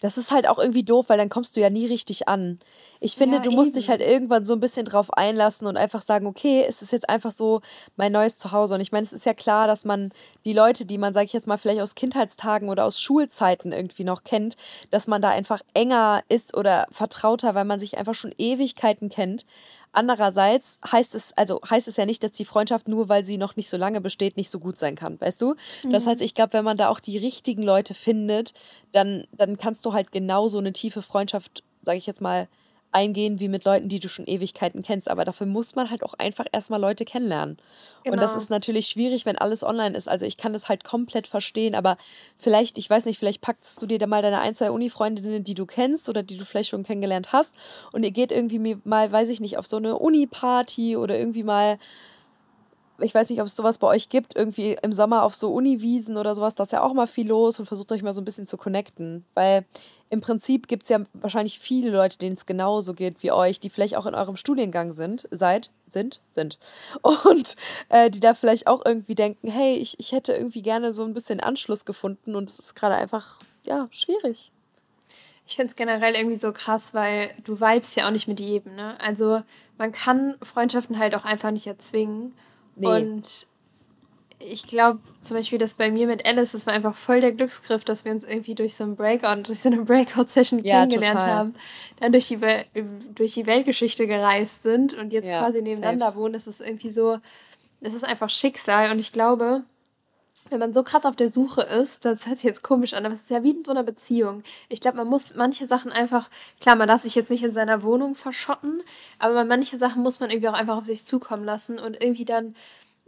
Das 0.00 0.16
ist 0.16 0.30
halt 0.30 0.48
auch 0.48 0.58
irgendwie 0.58 0.84
doof, 0.84 1.08
weil 1.08 1.18
dann 1.18 1.28
kommst 1.28 1.56
du 1.56 1.60
ja 1.60 1.70
nie 1.70 1.86
richtig 1.86 2.28
an. 2.28 2.58
Ich 3.00 3.16
finde, 3.16 3.38
ja, 3.38 3.42
du 3.42 3.50
musst 3.50 3.70
eben. 3.70 3.78
dich 3.78 3.88
halt 3.88 4.00
irgendwann 4.00 4.44
so 4.44 4.54
ein 4.54 4.60
bisschen 4.60 4.84
drauf 4.84 5.12
einlassen 5.12 5.66
und 5.66 5.76
einfach 5.76 6.02
sagen, 6.02 6.26
okay, 6.26 6.64
es 6.68 6.82
ist 6.82 6.92
jetzt 6.92 7.08
einfach 7.08 7.30
so 7.30 7.60
mein 7.96 8.12
neues 8.12 8.38
Zuhause. 8.38 8.74
Und 8.74 8.80
ich 8.80 8.92
meine, 8.92 9.04
es 9.04 9.12
ist 9.12 9.26
ja 9.26 9.34
klar, 9.34 9.66
dass 9.66 9.84
man 9.84 10.10
die 10.44 10.52
Leute, 10.52 10.84
die 10.84 10.98
man, 10.98 11.14
sag 11.14 11.24
ich 11.24 11.32
jetzt 11.32 11.46
mal, 11.46 11.58
vielleicht 11.58 11.80
aus 11.80 11.94
Kindheitstagen 11.94 12.68
oder 12.68 12.84
aus 12.84 13.00
Schulzeiten 13.00 13.72
irgendwie 13.72 14.04
noch 14.04 14.24
kennt, 14.24 14.56
dass 14.90 15.06
man 15.06 15.22
da 15.22 15.30
einfach 15.30 15.60
enger 15.74 16.22
ist 16.28 16.56
oder 16.56 16.86
vertrauter, 16.90 17.54
weil 17.54 17.64
man 17.64 17.78
sich 17.78 17.98
einfach 17.98 18.14
schon 18.14 18.34
Ewigkeiten 18.38 19.08
kennt. 19.08 19.46
Andererseits 19.92 20.78
heißt 20.90 21.14
es, 21.14 21.32
also 21.36 21.60
heißt 21.68 21.88
es 21.88 21.96
ja 21.96 22.06
nicht, 22.06 22.22
dass 22.22 22.32
die 22.32 22.44
Freundschaft 22.44 22.88
nur, 22.88 23.08
weil 23.08 23.24
sie 23.24 23.38
noch 23.38 23.56
nicht 23.56 23.68
so 23.68 23.76
lange 23.76 24.00
besteht, 24.00 24.36
nicht 24.36 24.50
so 24.50 24.58
gut 24.60 24.78
sein 24.78 24.94
kann, 24.94 25.20
weißt 25.20 25.40
du? 25.40 25.54
Mhm. 25.82 25.92
Das 25.92 26.06
heißt, 26.06 26.20
ich 26.20 26.34
glaube, 26.34 26.52
wenn 26.52 26.64
man 26.64 26.76
da 26.76 26.88
auch 26.88 27.00
die 27.00 27.18
richtigen 27.18 27.62
Leute 27.62 27.94
findet, 27.94 28.54
dann, 28.92 29.26
dann 29.32 29.56
kannst 29.56 29.84
du 29.84 29.92
halt 29.92 30.12
genauso 30.12 30.58
eine 30.58 30.72
tiefe 30.72 31.02
Freundschaft, 31.02 31.62
sage 31.82 31.98
ich 31.98 32.06
jetzt 32.06 32.20
mal, 32.20 32.48
eingehen 32.92 33.40
wie 33.40 33.48
mit 33.48 33.64
Leuten, 33.64 33.88
die 33.88 34.00
du 34.00 34.08
schon 34.08 34.26
Ewigkeiten 34.26 34.82
kennst. 34.82 35.10
Aber 35.10 35.24
dafür 35.24 35.46
muss 35.46 35.74
man 35.74 35.90
halt 35.90 36.02
auch 36.02 36.14
einfach 36.14 36.46
erstmal 36.52 36.80
Leute 36.80 37.04
kennenlernen. 37.04 37.58
Genau. 38.04 38.14
Und 38.14 38.22
das 38.22 38.32
genau. 38.32 38.42
ist 38.42 38.50
natürlich 38.50 38.86
schwierig, 38.86 39.26
wenn 39.26 39.36
alles 39.36 39.62
online 39.62 39.96
ist. 39.96 40.08
Also 40.08 40.26
ich 40.26 40.36
kann 40.36 40.52
das 40.52 40.68
halt 40.68 40.84
komplett 40.84 41.26
verstehen, 41.26 41.74
aber 41.74 41.96
vielleicht, 42.38 42.78
ich 42.78 42.88
weiß 42.88 43.04
nicht, 43.04 43.18
vielleicht 43.18 43.40
packst 43.40 43.80
du 43.82 43.86
dir 43.86 43.98
da 43.98 44.06
mal 44.06 44.22
deine 44.22 44.40
ein, 44.40 44.54
zwei 44.54 44.70
Uni-Freundinnen, 44.70 45.44
die 45.44 45.54
du 45.54 45.66
kennst 45.66 46.08
oder 46.08 46.22
die 46.22 46.36
du 46.36 46.44
vielleicht 46.44 46.70
schon 46.70 46.84
kennengelernt 46.84 47.32
hast 47.32 47.54
und 47.92 48.04
ihr 48.04 48.10
geht 48.10 48.32
irgendwie 48.32 48.78
mal, 48.84 49.10
weiß 49.10 49.28
ich 49.28 49.40
nicht, 49.40 49.58
auf 49.58 49.66
so 49.66 49.76
eine 49.76 49.98
Uni-Party 49.98 50.96
oder 50.96 51.18
irgendwie 51.18 51.42
mal 51.42 51.78
ich 53.00 53.14
weiß 53.14 53.30
nicht, 53.30 53.40
ob 53.40 53.46
es 53.46 53.56
sowas 53.56 53.78
bei 53.78 53.86
euch 53.86 54.08
gibt, 54.08 54.36
irgendwie 54.36 54.76
im 54.82 54.92
Sommer 54.92 55.22
auf 55.22 55.34
so 55.34 55.52
Uniwiesen 55.54 56.16
oder 56.16 56.34
sowas, 56.34 56.54
da 56.54 56.64
ist 56.64 56.72
ja 56.72 56.82
auch 56.82 56.92
mal 56.94 57.06
viel 57.06 57.28
los 57.28 57.58
und 57.58 57.66
versucht 57.66 57.92
euch 57.92 58.02
mal 58.02 58.12
so 58.12 58.20
ein 58.20 58.24
bisschen 58.24 58.46
zu 58.46 58.56
connecten. 58.56 59.24
Weil 59.34 59.64
im 60.10 60.20
Prinzip 60.20 60.68
gibt 60.68 60.84
es 60.84 60.88
ja 60.88 61.00
wahrscheinlich 61.12 61.58
viele 61.58 61.90
Leute, 61.90 62.18
denen 62.18 62.34
es 62.34 62.46
genauso 62.46 62.94
geht 62.94 63.22
wie 63.22 63.32
euch, 63.32 63.60
die 63.60 63.70
vielleicht 63.70 63.96
auch 63.96 64.06
in 64.06 64.14
eurem 64.14 64.36
Studiengang 64.36 64.92
sind, 64.92 65.28
seid, 65.30 65.70
sind, 65.86 66.20
sind. 66.30 66.58
Und 67.02 67.56
äh, 67.88 68.10
die 68.10 68.20
da 68.20 68.34
vielleicht 68.34 68.66
auch 68.66 68.84
irgendwie 68.84 69.14
denken, 69.14 69.48
hey, 69.48 69.76
ich, 69.76 69.98
ich 69.98 70.12
hätte 70.12 70.32
irgendwie 70.32 70.62
gerne 70.62 70.94
so 70.94 71.04
ein 71.04 71.14
bisschen 71.14 71.40
Anschluss 71.40 71.84
gefunden 71.84 72.36
und 72.36 72.48
es 72.48 72.58
ist 72.58 72.74
gerade 72.74 72.94
einfach, 72.94 73.40
ja, 73.64 73.88
schwierig. 73.90 74.50
Ich 75.46 75.56
finde 75.56 75.70
es 75.70 75.76
generell 75.76 76.14
irgendwie 76.14 76.36
so 76.36 76.52
krass, 76.52 76.92
weil 76.92 77.30
du 77.44 77.60
vibest 77.60 77.96
ja 77.96 78.06
auch 78.06 78.12
nicht 78.12 78.28
mit 78.28 78.38
jedem, 78.38 78.76
ne? 78.76 79.00
Also 79.00 79.42
man 79.78 79.92
kann 79.92 80.36
Freundschaften 80.42 80.98
halt 80.98 81.14
auch 81.14 81.24
einfach 81.24 81.50
nicht 81.50 81.66
erzwingen. 81.66 82.34
Nee. 82.76 82.86
Und 82.86 83.46
ich 84.40 84.66
glaube 84.66 85.00
zum 85.20 85.36
Beispiel, 85.36 85.58
dass 85.58 85.74
bei 85.74 85.90
mir 85.90 86.06
mit 86.06 86.26
Alice, 86.26 86.52
das 86.52 86.66
war 86.66 86.74
einfach 86.74 86.94
voll 86.94 87.20
der 87.20 87.32
Glücksgriff, 87.32 87.84
dass 87.84 88.04
wir 88.04 88.12
uns 88.12 88.24
irgendwie 88.24 88.54
durch 88.54 88.76
so 88.76 88.84
ein 88.84 88.96
Breakout, 88.96 89.42
durch 89.44 89.60
so 89.60 89.68
eine 89.68 89.82
Breakout-Session 89.82 90.60
ja, 90.64 90.80
kennengelernt 90.80 91.18
total. 91.18 91.34
haben, 91.34 91.54
dann 92.00 92.12
durch 92.12 92.28
die, 92.28 92.38
durch 93.14 93.34
die 93.34 93.46
Weltgeschichte 93.46 94.06
gereist 94.06 94.62
sind 94.62 94.94
und 94.94 95.12
jetzt 95.12 95.28
ja, 95.28 95.40
quasi 95.40 95.60
nebeneinander 95.60 96.06
safe. 96.06 96.18
wohnen. 96.18 96.34
Das 96.34 96.46
ist 96.46 96.60
irgendwie 96.60 96.90
so, 96.90 97.18
das 97.80 97.94
ist 97.94 98.04
einfach 98.04 98.30
Schicksal 98.30 98.92
und 98.92 98.98
ich 98.98 99.12
glaube, 99.12 99.64
wenn 100.50 100.60
man 100.60 100.72
so 100.72 100.84
krass 100.84 101.04
auf 101.04 101.16
der 101.16 101.30
Suche 101.30 101.62
ist, 101.62 102.04
das 102.04 102.26
hört 102.26 102.38
sich 102.38 102.44
jetzt 102.44 102.62
komisch 102.62 102.94
an, 102.94 103.04
aber 103.04 103.14
es 103.14 103.22
ist 103.22 103.30
ja 103.30 103.42
wie 103.42 103.50
in 103.50 103.64
so 103.64 103.72
einer 103.72 103.82
Beziehung. 103.82 104.44
Ich 104.68 104.80
glaube, 104.80 104.98
man 104.98 105.08
muss 105.08 105.34
manche 105.34 105.66
Sachen 105.66 105.90
einfach, 105.90 106.30
klar, 106.60 106.76
man 106.76 106.86
darf 106.86 107.02
sich 107.02 107.16
jetzt 107.16 107.30
nicht 107.30 107.42
in 107.42 107.52
seiner 107.52 107.82
Wohnung 107.82 108.14
verschotten, 108.14 108.82
aber 109.18 109.44
manche 109.44 109.78
Sachen 109.78 110.02
muss 110.02 110.20
man 110.20 110.30
irgendwie 110.30 110.48
auch 110.48 110.54
einfach 110.54 110.76
auf 110.76 110.86
sich 110.86 111.04
zukommen 111.04 111.44
lassen 111.44 111.80
und 111.80 112.00
irgendwie 112.00 112.24
dann 112.24 112.54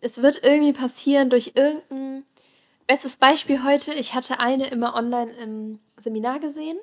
es 0.00 0.22
wird 0.22 0.42
irgendwie 0.42 0.72
passieren 0.72 1.30
durch 1.30 1.52
irgendein. 1.54 2.24
Bestes 2.86 3.14
Beispiel 3.16 3.62
heute, 3.62 3.94
ich 3.94 4.14
hatte 4.14 4.40
eine 4.40 4.66
immer 4.66 4.96
online 4.96 5.30
im 5.34 5.78
Seminar 6.00 6.40
gesehen 6.40 6.76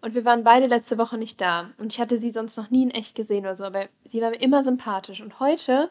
und 0.00 0.14
wir 0.14 0.24
waren 0.24 0.42
beide 0.42 0.66
letzte 0.66 0.96
Woche 0.96 1.18
nicht 1.18 1.38
da. 1.38 1.72
Und 1.76 1.92
ich 1.92 2.00
hatte 2.00 2.18
sie 2.18 2.30
sonst 2.30 2.56
noch 2.56 2.70
nie 2.70 2.84
in 2.84 2.90
echt 2.90 3.14
gesehen 3.14 3.44
oder 3.44 3.56
so, 3.56 3.64
aber 3.64 3.88
sie 4.06 4.22
war 4.22 4.30
mir 4.30 4.40
immer 4.40 4.62
sympathisch. 4.62 5.20
Und 5.20 5.38
heute, 5.38 5.90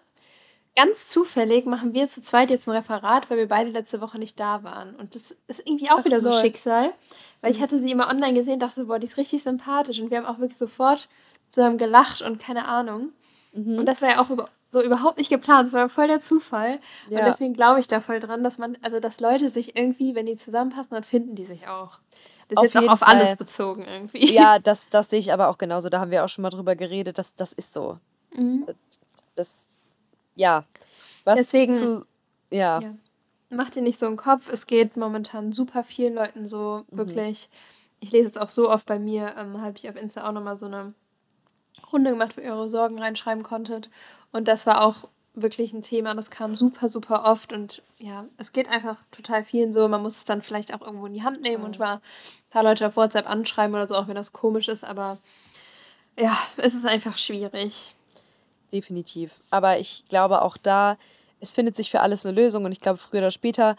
ganz 0.76 1.06
zufällig, 1.06 1.68
machen 1.68 1.94
wir 1.94 2.08
zu 2.08 2.20
zweit 2.20 2.50
jetzt 2.50 2.68
ein 2.68 2.76
Referat, 2.76 3.30
weil 3.30 3.38
wir 3.38 3.48
beide 3.48 3.70
letzte 3.70 4.02
Woche 4.02 4.18
nicht 4.18 4.40
da 4.40 4.64
waren. 4.64 4.96
Und 4.96 5.14
das 5.14 5.36
ist 5.48 5.68
irgendwie 5.68 5.92
auch 5.92 6.00
Ach, 6.00 6.06
wieder 6.06 6.20
so 6.20 6.32
ein 6.32 6.42
Schicksal, 6.42 6.92
weil 7.44 7.52
ich 7.52 7.62
hatte 7.62 7.80
sie 7.80 7.92
immer 7.92 8.10
online 8.10 8.34
gesehen 8.34 8.54
und 8.54 8.64
dachte, 8.64 8.86
boah, 8.86 8.98
die 8.98 9.06
ist 9.06 9.18
richtig 9.18 9.44
sympathisch. 9.44 10.00
Und 10.00 10.10
wir 10.10 10.18
haben 10.18 10.26
auch 10.26 10.40
wirklich 10.40 10.58
sofort 10.58 11.08
zusammen 11.52 11.78
gelacht 11.78 12.24
und 12.24 12.40
keine 12.40 12.68
Ahnung. 12.68 13.10
Mhm. 13.54 13.78
Und 13.78 13.86
das 13.86 14.02
war 14.02 14.10
ja 14.10 14.20
auch 14.20 14.32
über, 14.32 14.50
so 14.72 14.84
überhaupt 14.84 15.18
nicht 15.18 15.30
geplant. 15.30 15.68
Es 15.68 15.74
war 15.74 15.90
voll 15.90 16.08
der 16.08 16.20
Zufall. 16.20 16.80
Ja. 17.10 17.20
Und 17.20 17.26
deswegen 17.26 17.54
glaube 17.54 17.80
ich 17.80 17.88
da 17.88 18.02
voll 18.02 18.20
dran, 18.20 18.44
dass 18.44 18.58
man, 18.58 18.78
also 18.82 19.00
dass 19.00 19.20
Leute 19.20 19.50
sich 19.50 19.76
irgendwie, 19.76 20.16
wenn 20.16 20.26
die 20.26 20.36
zusammenpassen, 20.36 20.92
dann 20.92 21.04
finden 21.04 21.36
die 21.36 21.46
sich 21.46 21.68
auch. 21.68 22.00
Das 22.50 22.58
auf 22.58 22.66
ist 22.66 22.74
jetzt 22.74 22.88
auch 22.88 22.94
auf 22.94 23.00
Fall. 23.00 23.16
alles 23.16 23.36
bezogen 23.36 23.86
irgendwie. 23.86 24.34
Ja, 24.34 24.60
das, 24.64 24.90
das 24.90 25.10
sehe 25.10 25.20
ich 25.20 25.32
aber 25.32 25.50
auch 25.50 25.58
genauso. 25.58 25.90
Da 25.90 26.00
haben 26.00 26.12
wir 26.12 26.26
auch 26.26 26.30
schon 26.30 26.42
mal 26.42 26.50
drüber 26.50 26.76
geredet. 26.76 27.18
Das, 27.18 27.36
das 27.36 27.54
ist 27.54 27.74
so. 27.74 28.00
Mhm. 28.36 28.68
Das, 29.36 29.66
ja. 30.36 30.66
Was 31.26 31.38
Deswegen, 31.38 31.76
zu, 31.76 32.06
ja. 32.50 32.80
ja. 32.80 32.96
Mach 33.50 33.70
dir 33.70 33.82
nicht 33.82 34.00
so 34.00 34.08
einen 34.08 34.18
Kopf. 34.18 34.52
Es 34.52 34.68
geht 34.68 34.98
momentan 34.98 35.52
super 35.52 35.84
vielen 35.84 36.16
Leuten 36.16 36.48
so, 36.48 36.86
mhm. 36.90 36.98
wirklich. 36.98 37.50
Ich 38.00 38.12
lese 38.12 38.30
es 38.30 38.38
auch 38.38 38.50
so 38.50 38.70
oft 38.70 38.86
bei 38.86 38.98
mir, 38.98 39.36
ähm, 39.38 39.62
habe 39.62 39.78
ich 39.78 39.90
auf 39.90 39.96
Insta 39.96 40.28
auch 40.28 40.32
nochmal 40.32 40.58
so 40.58 40.68
eine 40.68 40.94
Runde 41.92 42.12
gemacht, 42.12 42.38
wo 42.38 42.42
ihr 42.42 42.54
eure 42.54 42.70
Sorgen 42.70 43.00
reinschreiben 43.00 43.44
konntet. 43.44 43.90
Und 44.32 44.48
das 44.48 44.66
war 44.66 44.84
auch 44.84 45.08
wirklich 45.34 45.74
ein 45.74 45.82
Thema, 45.82 46.14
das 46.16 46.30
kam 46.30 46.56
super, 46.56 46.90
super 46.90 47.26
oft. 47.26 47.54
Und 47.54 47.82
ja, 47.98 48.26
es 48.38 48.52
geht 48.52 48.68
einfach 48.68 48.98
total 49.12 49.44
vielen 49.44 49.74
so. 49.74 49.88
Man 49.88 50.02
muss 50.02 50.18
es 50.18 50.26
dann 50.26 50.42
vielleicht 50.42 50.74
auch 50.74 50.82
irgendwo 50.82 51.06
in 51.06 51.14
die 51.14 51.24
Hand 51.24 51.42
nehmen 51.42 51.64
und 51.64 51.80
mal 51.80 51.96
ein 51.96 52.02
paar 52.50 52.64
Leute 52.64 52.88
auf 52.88 52.98
WhatsApp 52.98 53.30
anschreiben 53.30 53.76
oder 53.76 53.88
so, 53.88 53.96
auch 53.96 54.08
wenn 54.08 54.16
das 54.16 54.34
komisch 54.34 54.68
ist. 54.68 54.84
Aber 54.84 55.18
ja, 56.18 56.38
es 56.58 56.74
ist 56.74 56.86
einfach 56.86 57.18
schwierig. 57.18 57.96
Definitiv. 58.72 59.40
Aber 59.50 59.80
ich 59.80 60.04
glaube 60.10 60.42
auch 60.42 60.58
da, 60.58 60.98
es 61.40 61.54
findet 61.54 61.76
sich 61.76 61.90
für 61.90 62.02
alles 62.02 62.26
eine 62.26 62.40
Lösung. 62.40 62.66
Und 62.66 62.72
ich 62.72 62.82
glaube, 62.82 62.98
früher 62.98 63.22
oder 63.22 63.32
später 63.32 63.76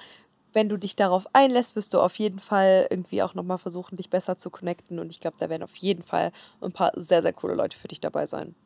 wenn 0.52 0.68
du 0.68 0.76
dich 0.76 0.96
darauf 0.96 1.32
einlässt, 1.32 1.76
wirst 1.76 1.94
du 1.94 2.00
auf 2.00 2.18
jeden 2.18 2.40
Fall 2.40 2.88
irgendwie 2.90 3.22
auch 3.22 3.34
nochmal 3.34 3.58
versuchen, 3.58 3.96
dich 3.96 4.10
besser 4.10 4.36
zu 4.36 4.50
connecten. 4.50 4.98
Und 4.98 5.10
ich 5.10 5.20
glaube, 5.20 5.36
da 5.38 5.48
werden 5.48 5.62
auf 5.62 5.76
jeden 5.76 6.02
Fall 6.02 6.32
ein 6.60 6.72
paar 6.72 6.90
sehr, 6.96 7.22
sehr 7.22 7.32
coole 7.32 7.54
Leute 7.54 7.76
für 7.76 7.86
dich 7.86 8.00
dabei 8.00 8.26
sein. 8.26 8.56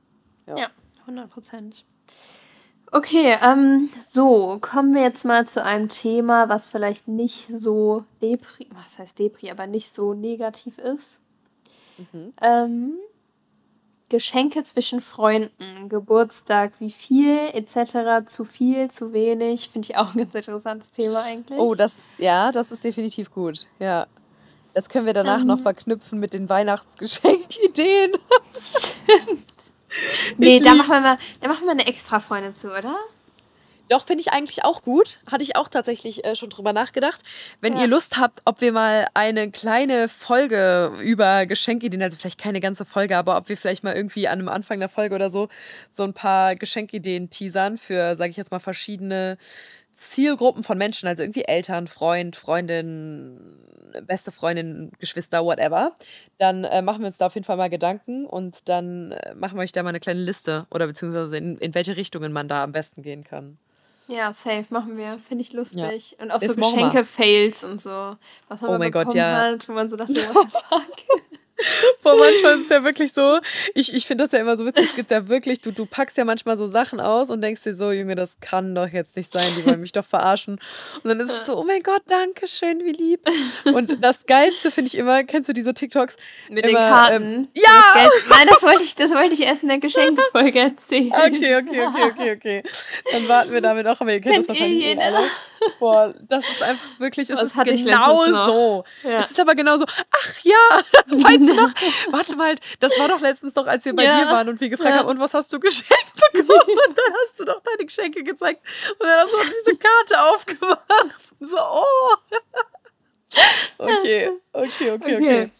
Ja, 0.46 0.56
ja 0.56 0.70
100 1.06 1.30
Prozent. 1.30 1.84
Okay, 2.92 3.36
ähm, 3.42 3.88
so, 4.08 4.58
kommen 4.60 4.94
wir 4.94 5.02
jetzt 5.02 5.24
mal 5.24 5.46
zu 5.46 5.62
einem 5.62 5.88
Thema, 5.88 6.48
was 6.48 6.64
vielleicht 6.64 7.08
nicht 7.08 7.48
so 7.52 8.04
depri, 8.22 8.68
was 8.70 8.98
heißt 8.98 9.18
depri, 9.18 9.50
aber 9.50 9.66
nicht 9.66 9.92
so 9.94 10.14
negativ 10.14 10.78
ist. 10.78 11.08
Mhm. 11.98 12.32
Ähm, 12.40 12.94
Geschenke 14.10 14.62
zwischen 14.62 15.00
Freunden, 15.00 15.88
Geburtstag, 15.88 16.74
wie 16.78 16.92
viel 16.92 17.36
etc., 17.52 18.26
zu 18.26 18.44
viel, 18.44 18.90
zu 18.90 19.12
wenig, 19.12 19.70
finde 19.70 19.88
ich 19.90 19.96
auch 19.96 20.14
ein 20.14 20.18
ganz 20.18 20.34
interessantes 20.34 20.92
Thema 20.92 21.24
eigentlich. 21.24 21.58
Oh, 21.58 21.74
das, 21.74 22.14
ja, 22.18 22.52
das 22.52 22.70
ist 22.70 22.84
definitiv 22.84 23.32
gut, 23.32 23.66
ja. 23.80 24.06
Das 24.72 24.88
können 24.88 25.06
wir 25.06 25.14
danach 25.14 25.40
ähm, 25.40 25.46
noch 25.46 25.60
verknüpfen 25.60 26.20
mit 26.20 26.34
den 26.34 26.48
Weihnachtsgeschenkideen. 26.48 28.12
Stimmt. 28.54 29.44
nee, 30.38 30.60
da 30.60 30.74
machen, 30.74 30.90
wir 30.90 31.00
mal, 31.00 31.16
da 31.40 31.48
machen 31.48 31.64
wir 31.64 31.72
eine 31.72 31.86
extra 31.86 32.20
Freundin 32.20 32.54
zu, 32.54 32.68
oder? 32.68 32.96
Doch, 33.88 34.06
finde 34.06 34.22
ich 34.22 34.32
eigentlich 34.32 34.64
auch 34.64 34.82
gut. 34.82 35.18
Hatte 35.30 35.42
ich 35.42 35.56
auch 35.56 35.68
tatsächlich 35.68 36.24
äh, 36.24 36.34
schon 36.34 36.48
drüber 36.48 36.72
nachgedacht. 36.72 37.20
Wenn 37.60 37.76
ja. 37.76 37.82
ihr 37.82 37.86
Lust 37.86 38.16
habt, 38.16 38.40
ob 38.46 38.62
wir 38.62 38.72
mal 38.72 39.06
eine 39.12 39.50
kleine 39.50 40.08
Folge 40.08 40.92
über 41.02 41.44
Geschenkideen, 41.44 42.02
also 42.02 42.16
vielleicht 42.16 42.40
keine 42.40 42.60
ganze 42.60 42.86
Folge, 42.86 43.16
aber 43.16 43.36
ob 43.36 43.48
wir 43.50 43.58
vielleicht 43.58 43.84
mal 43.84 43.94
irgendwie 43.94 44.26
an 44.26 44.38
einem 44.38 44.48
Anfang 44.48 44.78
der 44.78 44.88
Folge 44.88 45.14
oder 45.14 45.28
so 45.28 45.48
so 45.90 46.02
ein 46.02 46.14
paar 46.14 46.54
Geschenkideen 46.54 47.28
teasern 47.28 47.76
für, 47.76 48.16
sage 48.16 48.30
ich 48.30 48.38
jetzt 48.38 48.50
mal, 48.50 48.58
verschiedene 48.58 49.36
Zielgruppen 49.94 50.62
von 50.62 50.76
Menschen, 50.76 51.08
also 51.08 51.22
irgendwie 51.22 51.44
Eltern, 51.44 51.86
Freund, 51.86 52.36
Freundin, 52.36 53.38
beste 54.06 54.32
Freundin, 54.32 54.90
Geschwister, 54.98 55.44
whatever, 55.44 55.92
dann 56.38 56.64
äh, 56.64 56.82
machen 56.82 57.00
wir 57.00 57.06
uns 57.06 57.18
da 57.18 57.26
auf 57.26 57.34
jeden 57.34 57.44
Fall 57.44 57.56
mal 57.56 57.70
Gedanken 57.70 58.26
und 58.26 58.68
dann 58.68 59.12
äh, 59.12 59.34
machen 59.34 59.56
wir 59.56 59.62
euch 59.62 59.72
da 59.72 59.82
mal 59.82 59.90
eine 59.90 60.00
kleine 60.00 60.20
Liste 60.20 60.66
oder 60.70 60.86
beziehungsweise 60.86 61.36
in, 61.36 61.58
in 61.58 61.74
welche 61.74 61.96
Richtungen 61.96 62.32
man 62.32 62.48
da 62.48 62.64
am 62.64 62.72
besten 62.72 63.02
gehen 63.02 63.24
kann. 63.24 63.58
Ja, 64.06 64.34
safe, 64.34 64.66
machen 64.68 64.98
wir. 64.98 65.18
Finde 65.26 65.42
ich 65.42 65.52
lustig. 65.52 66.16
Ja. 66.18 66.24
Und 66.24 66.30
auch 66.30 66.40
so 66.42 66.54
Geschenke-Fails 66.54 67.64
und 67.64 67.80
so. 67.80 68.16
Was 68.48 68.60
man 68.60 68.70
oh 68.70 68.78
bekommen 68.78 68.90
Gott, 68.90 69.14
ja. 69.14 69.40
hat, 69.40 69.66
wo 69.66 69.72
man 69.72 69.88
so 69.88 69.96
dachte, 69.96 70.14
what 70.34 70.46
the 70.52 70.58
fuck. 70.68 71.22
Boah, 72.02 72.16
manchmal 72.16 72.56
ist 72.56 72.64
es 72.64 72.68
ja 72.68 72.84
wirklich 72.84 73.12
so, 73.12 73.38
ich, 73.74 73.94
ich 73.94 74.06
finde 74.06 74.24
das 74.24 74.32
ja 74.32 74.38
immer 74.38 74.56
so 74.56 74.66
witzig, 74.66 74.86
es 74.86 74.94
gibt 74.94 75.10
ja 75.10 75.28
wirklich, 75.28 75.60
du, 75.60 75.72
du 75.72 75.86
packst 75.86 76.16
ja 76.16 76.24
manchmal 76.24 76.56
so 76.56 76.66
Sachen 76.66 77.00
aus 77.00 77.30
und 77.30 77.40
denkst 77.40 77.62
dir 77.62 77.74
so, 77.74 77.90
Junge, 77.92 78.14
das 78.14 78.40
kann 78.40 78.74
doch 78.74 78.88
jetzt 78.88 79.16
nicht 79.16 79.32
sein, 79.32 79.42
die 79.56 79.66
wollen 79.66 79.80
mich 79.80 79.92
doch 79.92 80.04
verarschen. 80.04 80.58
Und 81.02 81.08
dann 81.08 81.20
ist 81.20 81.30
es 81.30 81.46
so, 81.46 81.56
oh 81.56 81.64
mein 81.64 81.82
Gott, 81.82 82.02
danke 82.08 82.46
schön, 82.46 82.84
wie 82.84 82.92
lieb. 82.92 83.20
Und 83.64 84.02
das 84.02 84.26
Geilste 84.26 84.70
finde 84.70 84.88
ich 84.88 84.96
immer, 84.96 85.24
kennst 85.24 85.48
du 85.48 85.52
diese 85.52 85.74
TikToks? 85.74 86.16
Mit 86.48 86.66
immer, 86.66 86.78
den 86.78 86.88
Karten? 86.88 87.22
Ähm, 87.22 87.48
ja! 87.54 88.04
Das 88.04 88.12
Nein, 88.28 88.48
das 88.48 88.62
wollte, 88.62 88.82
ich, 88.82 88.94
das 88.94 89.10
wollte 89.12 89.34
ich 89.34 89.40
erst 89.40 89.62
in 89.62 89.68
der 89.68 89.78
Geschenkefolge 89.78 90.58
erzählen. 90.58 91.12
Okay, 91.12 91.56
okay, 91.56 91.86
okay, 91.86 92.12
okay, 92.12 92.32
okay. 92.32 92.62
Dann 93.12 93.28
warten 93.28 93.52
wir 93.52 93.60
damit 93.60 93.86
auch, 93.86 94.00
aber 94.00 94.12
ihr 94.12 94.20
kennt, 94.20 94.34
kennt 94.34 94.38
das 94.40 94.48
wahrscheinlich 94.48 94.84
eh 94.84 94.98
alle. 94.98 95.20
Boah, 95.78 96.14
das 96.20 96.48
ist 96.48 96.62
einfach 96.62 96.98
wirklich, 96.98 97.30
es 97.30 97.40
ist 97.40 97.56
genau 97.64 98.24
so. 98.26 98.84
Ja. 99.02 99.20
Es 99.20 99.30
ist 99.30 99.40
aber 99.40 99.54
genau 99.54 99.76
so, 99.76 99.84
ach 99.86 100.38
ja, 100.42 100.54
weißt 101.06 101.48
du 101.48 101.54
noch? 101.54 101.70
Warte 102.10 102.36
mal, 102.36 102.54
das 102.80 102.98
war 102.98 103.08
doch 103.08 103.20
letztens 103.20 103.54
doch, 103.54 103.66
als 103.66 103.84
wir 103.84 103.94
bei 103.94 104.04
ja. 104.04 104.18
dir 104.18 104.26
waren 104.30 104.48
und 104.48 104.60
wir 104.60 104.68
gefragt 104.68 104.90
ja. 104.90 104.98
haben, 105.00 105.08
und 105.08 105.18
was 105.18 105.34
hast 105.34 105.52
du 105.52 105.60
geschenkt 105.60 106.14
bekommen? 106.32 106.78
Und 106.88 106.98
dann 106.98 107.14
hast 107.22 107.38
du 107.38 107.44
doch 107.44 107.60
deine 107.62 107.84
Geschenke 107.84 108.22
gezeigt 108.22 108.62
und 108.98 109.06
dann 109.06 109.20
hast 109.20 109.32
du 109.32 109.52
diese 109.64 109.76
Karte 109.76 110.34
aufgemacht. 110.34 111.24
So, 111.40 111.58
oh. 111.58 112.16
Okay, 113.78 114.30
okay, 114.52 114.90
okay, 114.92 114.92
okay. 114.92 115.16
okay. 115.16 115.50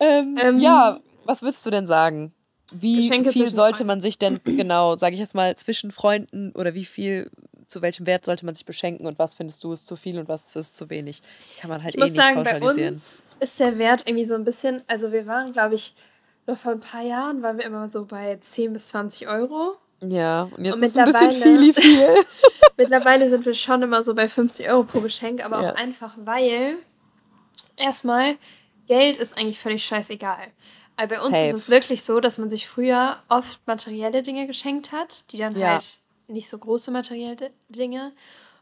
Ähm, 0.00 0.38
ähm, 0.40 0.60
ja, 0.60 1.00
was 1.24 1.42
würdest 1.42 1.64
du 1.64 1.70
denn 1.70 1.86
sagen? 1.86 2.32
Wie 2.72 3.02
Geschenke 3.02 3.30
viel 3.30 3.48
sollte 3.48 3.84
man 3.84 4.00
sich 4.00 4.18
denn, 4.18 4.40
genau, 4.44 4.96
sage 4.96 5.14
ich 5.14 5.20
jetzt 5.20 5.34
mal, 5.34 5.54
zwischen 5.56 5.92
Freunden 5.92 6.52
oder 6.52 6.74
wie 6.74 6.84
viel 6.84 7.30
zu 7.66 7.82
welchem 7.82 8.06
Wert 8.06 8.24
sollte 8.24 8.46
man 8.46 8.54
sich 8.54 8.64
beschenken 8.64 9.06
und 9.06 9.18
was 9.18 9.34
findest 9.34 9.62
du 9.64 9.72
ist 9.72 9.86
zu 9.86 9.96
viel 9.96 10.18
und 10.18 10.28
was 10.28 10.54
ist 10.54 10.76
zu 10.76 10.88
wenig. 10.90 11.22
Kann 11.60 11.70
man 11.70 11.82
halt 11.82 11.94
ich 11.94 12.00
eh 12.00 12.04
muss 12.04 12.12
nicht 12.12 12.22
sagen, 12.22 12.36
pauschalisieren. 12.36 12.94
Bei 12.94 12.94
uns 12.94 13.22
ist 13.40 13.60
der 13.60 13.78
Wert 13.78 14.04
irgendwie 14.06 14.26
so 14.26 14.34
ein 14.34 14.44
bisschen, 14.44 14.82
also 14.86 15.12
wir 15.12 15.26
waren, 15.26 15.52
glaube 15.52 15.74
ich, 15.74 15.94
noch 16.46 16.58
vor 16.58 16.72
ein 16.72 16.80
paar 16.80 17.02
Jahren 17.02 17.42
waren 17.42 17.58
wir 17.58 17.64
immer 17.64 17.88
so 17.88 18.04
bei 18.04 18.36
10 18.40 18.72
bis 18.72 18.88
20 18.88 19.28
Euro. 19.28 19.76
Ja, 20.00 20.48
und 20.56 20.64
jetzt 20.64 20.74
und 20.74 20.82
ist 20.82 20.98
ein 20.98 21.06
bisschen 21.06 21.30
viel, 21.30 21.72
viel. 21.72 22.08
mittlerweile 22.76 23.28
sind 23.30 23.44
wir 23.44 23.54
schon 23.54 23.82
immer 23.82 24.02
so 24.04 24.14
bei 24.14 24.28
50 24.28 24.68
Euro 24.70 24.84
pro 24.84 25.00
Geschenk, 25.00 25.44
aber 25.44 25.62
ja. 25.62 25.72
auch 25.72 25.76
einfach, 25.76 26.14
weil 26.18 26.76
erstmal, 27.76 28.36
Geld 28.86 29.16
ist 29.16 29.36
eigentlich 29.36 29.58
völlig 29.58 29.84
scheißegal. 29.84 30.48
Aber 30.96 31.08
bei 31.08 31.20
uns 31.20 31.34
Safe. 31.34 31.48
ist 31.48 31.54
es 31.54 31.68
wirklich 31.68 32.04
so, 32.04 32.20
dass 32.20 32.38
man 32.38 32.48
sich 32.48 32.68
früher 32.68 33.18
oft 33.28 33.66
materielle 33.66 34.22
Dinge 34.22 34.46
geschenkt 34.46 34.92
hat, 34.92 35.30
die 35.32 35.38
dann 35.38 35.56
ja. 35.56 35.74
halt 35.74 35.98
nicht 36.28 36.48
so 36.48 36.58
große 36.58 36.90
materielle 36.90 37.50
Dinge. 37.68 38.12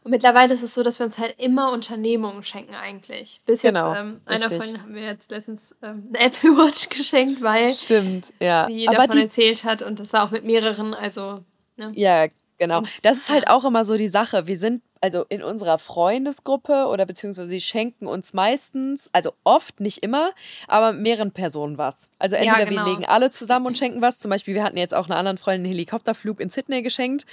Und 0.03 0.11
mittlerweile 0.11 0.53
ist 0.53 0.61
es 0.61 0.75
so, 0.75 0.83
dass 0.83 0.99
wir 0.99 1.05
uns 1.07 1.17
halt 1.17 1.33
immer 1.39 1.71
Unternehmungen 1.71 2.43
schenken 2.43 2.75
eigentlich. 2.75 3.41
Bis 3.47 3.63
genau, 3.63 3.89
jetzt, 3.89 3.99
ähm, 3.99 4.21
einer 4.27 4.49
von 4.51 4.69
ihnen 4.69 4.81
haben 4.83 4.93
wir 4.93 5.01
jetzt 5.01 5.31
letztens 5.31 5.75
ähm, 5.81 6.09
eine 6.13 6.27
Apple 6.27 6.51
Watch 6.51 6.89
geschenkt, 6.89 7.41
weil 7.41 7.71
Stimmt, 7.71 8.31
ja. 8.39 8.67
sie 8.67 8.87
Aber 8.87 9.07
davon 9.07 9.21
erzählt 9.21 9.63
hat 9.63 9.81
und 9.81 9.99
das 9.99 10.13
war 10.13 10.23
auch 10.23 10.31
mit 10.31 10.43
mehreren, 10.43 10.93
also. 10.93 11.39
Ne? 11.77 11.91
Ja, 11.95 12.27
Genau. 12.57 12.83
Das 13.01 13.17
ist 13.17 13.29
halt 13.29 13.49
auch 13.49 13.65
immer 13.65 13.83
so 13.83 13.97
die 13.97 14.07
Sache. 14.07 14.47
Wir 14.47 14.57
sind 14.57 14.81
also 15.01 15.25
in 15.29 15.43
unserer 15.43 15.77
Freundesgruppe 15.77 16.87
oder 16.87 17.05
beziehungsweise 17.05 17.47
sie 17.47 17.61
schenken 17.61 18.07
uns 18.07 18.33
meistens, 18.33 19.09
also 19.13 19.33
oft, 19.43 19.79
nicht 19.79 19.99
immer, 19.99 20.31
aber 20.67 20.93
mehreren 20.93 21.31
Personen 21.31 21.77
was. 21.77 22.09
Also 22.17 22.35
entweder 22.35 22.59
ja, 22.59 22.65
genau. 22.65 22.85
wir 22.85 22.93
legen 22.93 23.05
alle 23.05 23.29
zusammen 23.29 23.67
und 23.67 23.77
schenken 23.77 24.01
was. 24.01 24.19
Zum 24.19 24.29
Beispiel, 24.29 24.55
wir 24.55 24.63
hatten 24.63 24.77
jetzt 24.77 24.93
auch 24.93 25.07
einer 25.07 25.17
anderen 25.17 25.37
Freundin 25.37 25.65
einen 25.65 25.73
Helikopterflug 25.73 26.39
in 26.39 26.49
Sydney 26.49 26.81
geschenkt. 26.81 27.25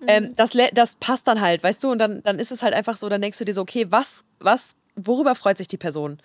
Mhm. 0.00 0.06
Ähm, 0.08 0.32
das, 0.36 0.52
das 0.72 0.96
passt 0.96 1.28
dann 1.28 1.40
halt, 1.40 1.62
weißt 1.62 1.84
du? 1.84 1.92
Und 1.92 1.98
dann, 1.98 2.22
dann 2.22 2.38
ist 2.38 2.50
es 2.50 2.62
halt 2.62 2.74
einfach 2.74 2.96
so, 2.96 3.08
dann 3.08 3.20
denkst 3.20 3.38
du 3.38 3.44
dir 3.44 3.54
so, 3.54 3.62
okay, 3.62 3.86
was, 3.90 4.24
was, 4.40 4.74
worüber 4.96 5.34
freut 5.34 5.58
sich 5.58 5.68
die 5.68 5.76
Person? 5.76 6.18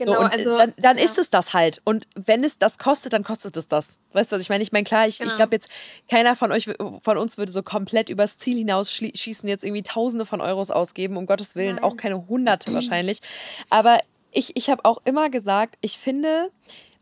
Genau, 0.00 0.12
so, 0.14 0.18
also 0.20 0.56
dann, 0.56 0.74
dann 0.78 0.96
ja. 0.96 1.04
ist 1.04 1.18
es 1.18 1.28
das 1.28 1.52
halt. 1.52 1.82
Und 1.84 2.08
wenn 2.14 2.42
es 2.42 2.56
das 2.56 2.78
kostet, 2.78 3.12
dann 3.12 3.22
kostet 3.22 3.54
es 3.58 3.68
das. 3.68 3.98
Weißt 4.14 4.32
du, 4.32 4.36
was 4.36 4.42
ich 4.42 4.48
meine? 4.48 4.62
Ich 4.62 4.72
meine, 4.72 4.84
klar, 4.84 5.06
ich, 5.06 5.18
genau. 5.18 5.30
ich 5.30 5.36
glaube 5.36 5.54
jetzt, 5.54 5.68
keiner 6.08 6.34
von 6.34 6.52
euch, 6.52 6.70
von 7.02 7.18
uns 7.18 7.36
würde 7.36 7.52
so 7.52 7.62
komplett 7.62 8.08
übers 8.08 8.38
Ziel 8.38 8.56
hinaus 8.56 8.90
schießen, 8.90 9.46
jetzt 9.46 9.62
irgendwie 9.62 9.82
Tausende 9.82 10.24
von 10.24 10.40
Euros 10.40 10.70
ausgeben, 10.70 11.18
um 11.18 11.26
Gottes 11.26 11.54
Willen, 11.54 11.76
Nein. 11.76 11.84
auch 11.84 11.98
keine 11.98 12.26
Hunderte 12.28 12.72
wahrscheinlich. 12.72 13.20
Aber 13.68 13.98
ich, 14.32 14.56
ich 14.56 14.70
habe 14.70 14.86
auch 14.86 15.02
immer 15.04 15.28
gesagt, 15.28 15.76
ich 15.82 15.98
finde, 15.98 16.50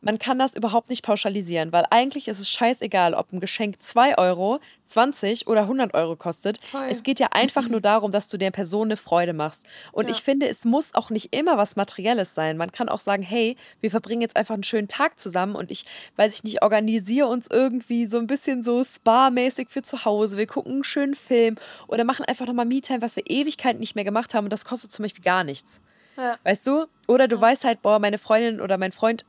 man 0.00 0.18
kann 0.18 0.38
das 0.38 0.54
überhaupt 0.54 0.90
nicht 0.90 1.02
pauschalisieren, 1.02 1.72
weil 1.72 1.84
eigentlich 1.90 2.28
ist 2.28 2.38
es 2.38 2.48
scheißegal, 2.48 3.14
ob 3.14 3.32
ein 3.32 3.40
Geschenk 3.40 3.82
2 3.82 4.16
Euro, 4.18 4.61
20 4.87 5.46
oder 5.48 5.62
100 5.62 5.94
Euro 5.94 6.16
kostet. 6.16 6.58
Voll. 6.64 6.87
Es 6.88 7.02
geht 7.02 7.20
ja 7.20 7.28
einfach 7.32 7.68
nur 7.68 7.80
darum, 7.80 8.12
dass 8.12 8.28
du 8.28 8.38
der 8.38 8.50
Person 8.50 8.88
eine 8.88 8.96
Freude 8.96 9.32
machst. 9.32 9.66
Und 9.92 10.04
ja. 10.04 10.12
ich 10.12 10.22
finde, 10.22 10.48
es 10.48 10.64
muss 10.64 10.94
auch 10.94 11.11
nicht 11.11 11.34
immer 11.34 11.58
was 11.58 11.76
Materielles 11.76 12.34
sein. 12.34 12.56
Man 12.56 12.72
kann 12.72 12.88
auch 12.88 13.00
sagen, 13.00 13.22
hey, 13.22 13.56
wir 13.80 13.90
verbringen 13.90 14.22
jetzt 14.22 14.37
einfach 14.37 14.54
einen 14.54 14.62
schönen 14.62 14.88
Tag 14.88 15.20
zusammen 15.20 15.56
und 15.56 15.70
ich, 15.70 15.84
weiß 16.16 16.34
ich 16.34 16.44
nicht, 16.44 16.62
organisiere 16.62 17.26
uns 17.26 17.48
irgendwie 17.50 18.06
so 18.06 18.18
ein 18.18 18.26
bisschen 18.26 18.62
so 18.62 18.84
Spa-mäßig 18.84 19.68
für 19.68 19.82
zu 19.82 20.04
Hause. 20.04 20.37
Wir 20.37 20.46
gucken 20.46 20.72
einen 20.72 20.84
schönen 20.84 21.14
Film 21.14 21.56
oder 21.88 22.04
machen 22.04 22.24
einfach 22.24 22.46
nochmal 22.46 22.66
Me-Time, 22.66 23.02
was 23.02 23.16
wir 23.16 23.24
Ewigkeiten 23.28 23.80
nicht 23.80 23.94
mehr 23.94 24.04
gemacht 24.04 24.34
haben 24.34 24.44
und 24.44 24.52
das 24.52 24.64
kostet 24.64 24.92
zum 24.92 25.02
Beispiel 25.02 25.24
gar 25.24 25.44
nichts. 25.44 25.80
Ja. 26.16 26.37
Weißt 26.44 26.66
du? 26.66 26.87
Oder 27.06 27.28
du 27.28 27.37
ja. 27.37 27.42
weißt 27.42 27.64
halt, 27.64 27.82
boah, 27.82 27.98
meine 27.98 28.18
Freundin 28.18 28.61
oder 28.61 28.76
mein 28.76 28.92
Freund 28.92 29.24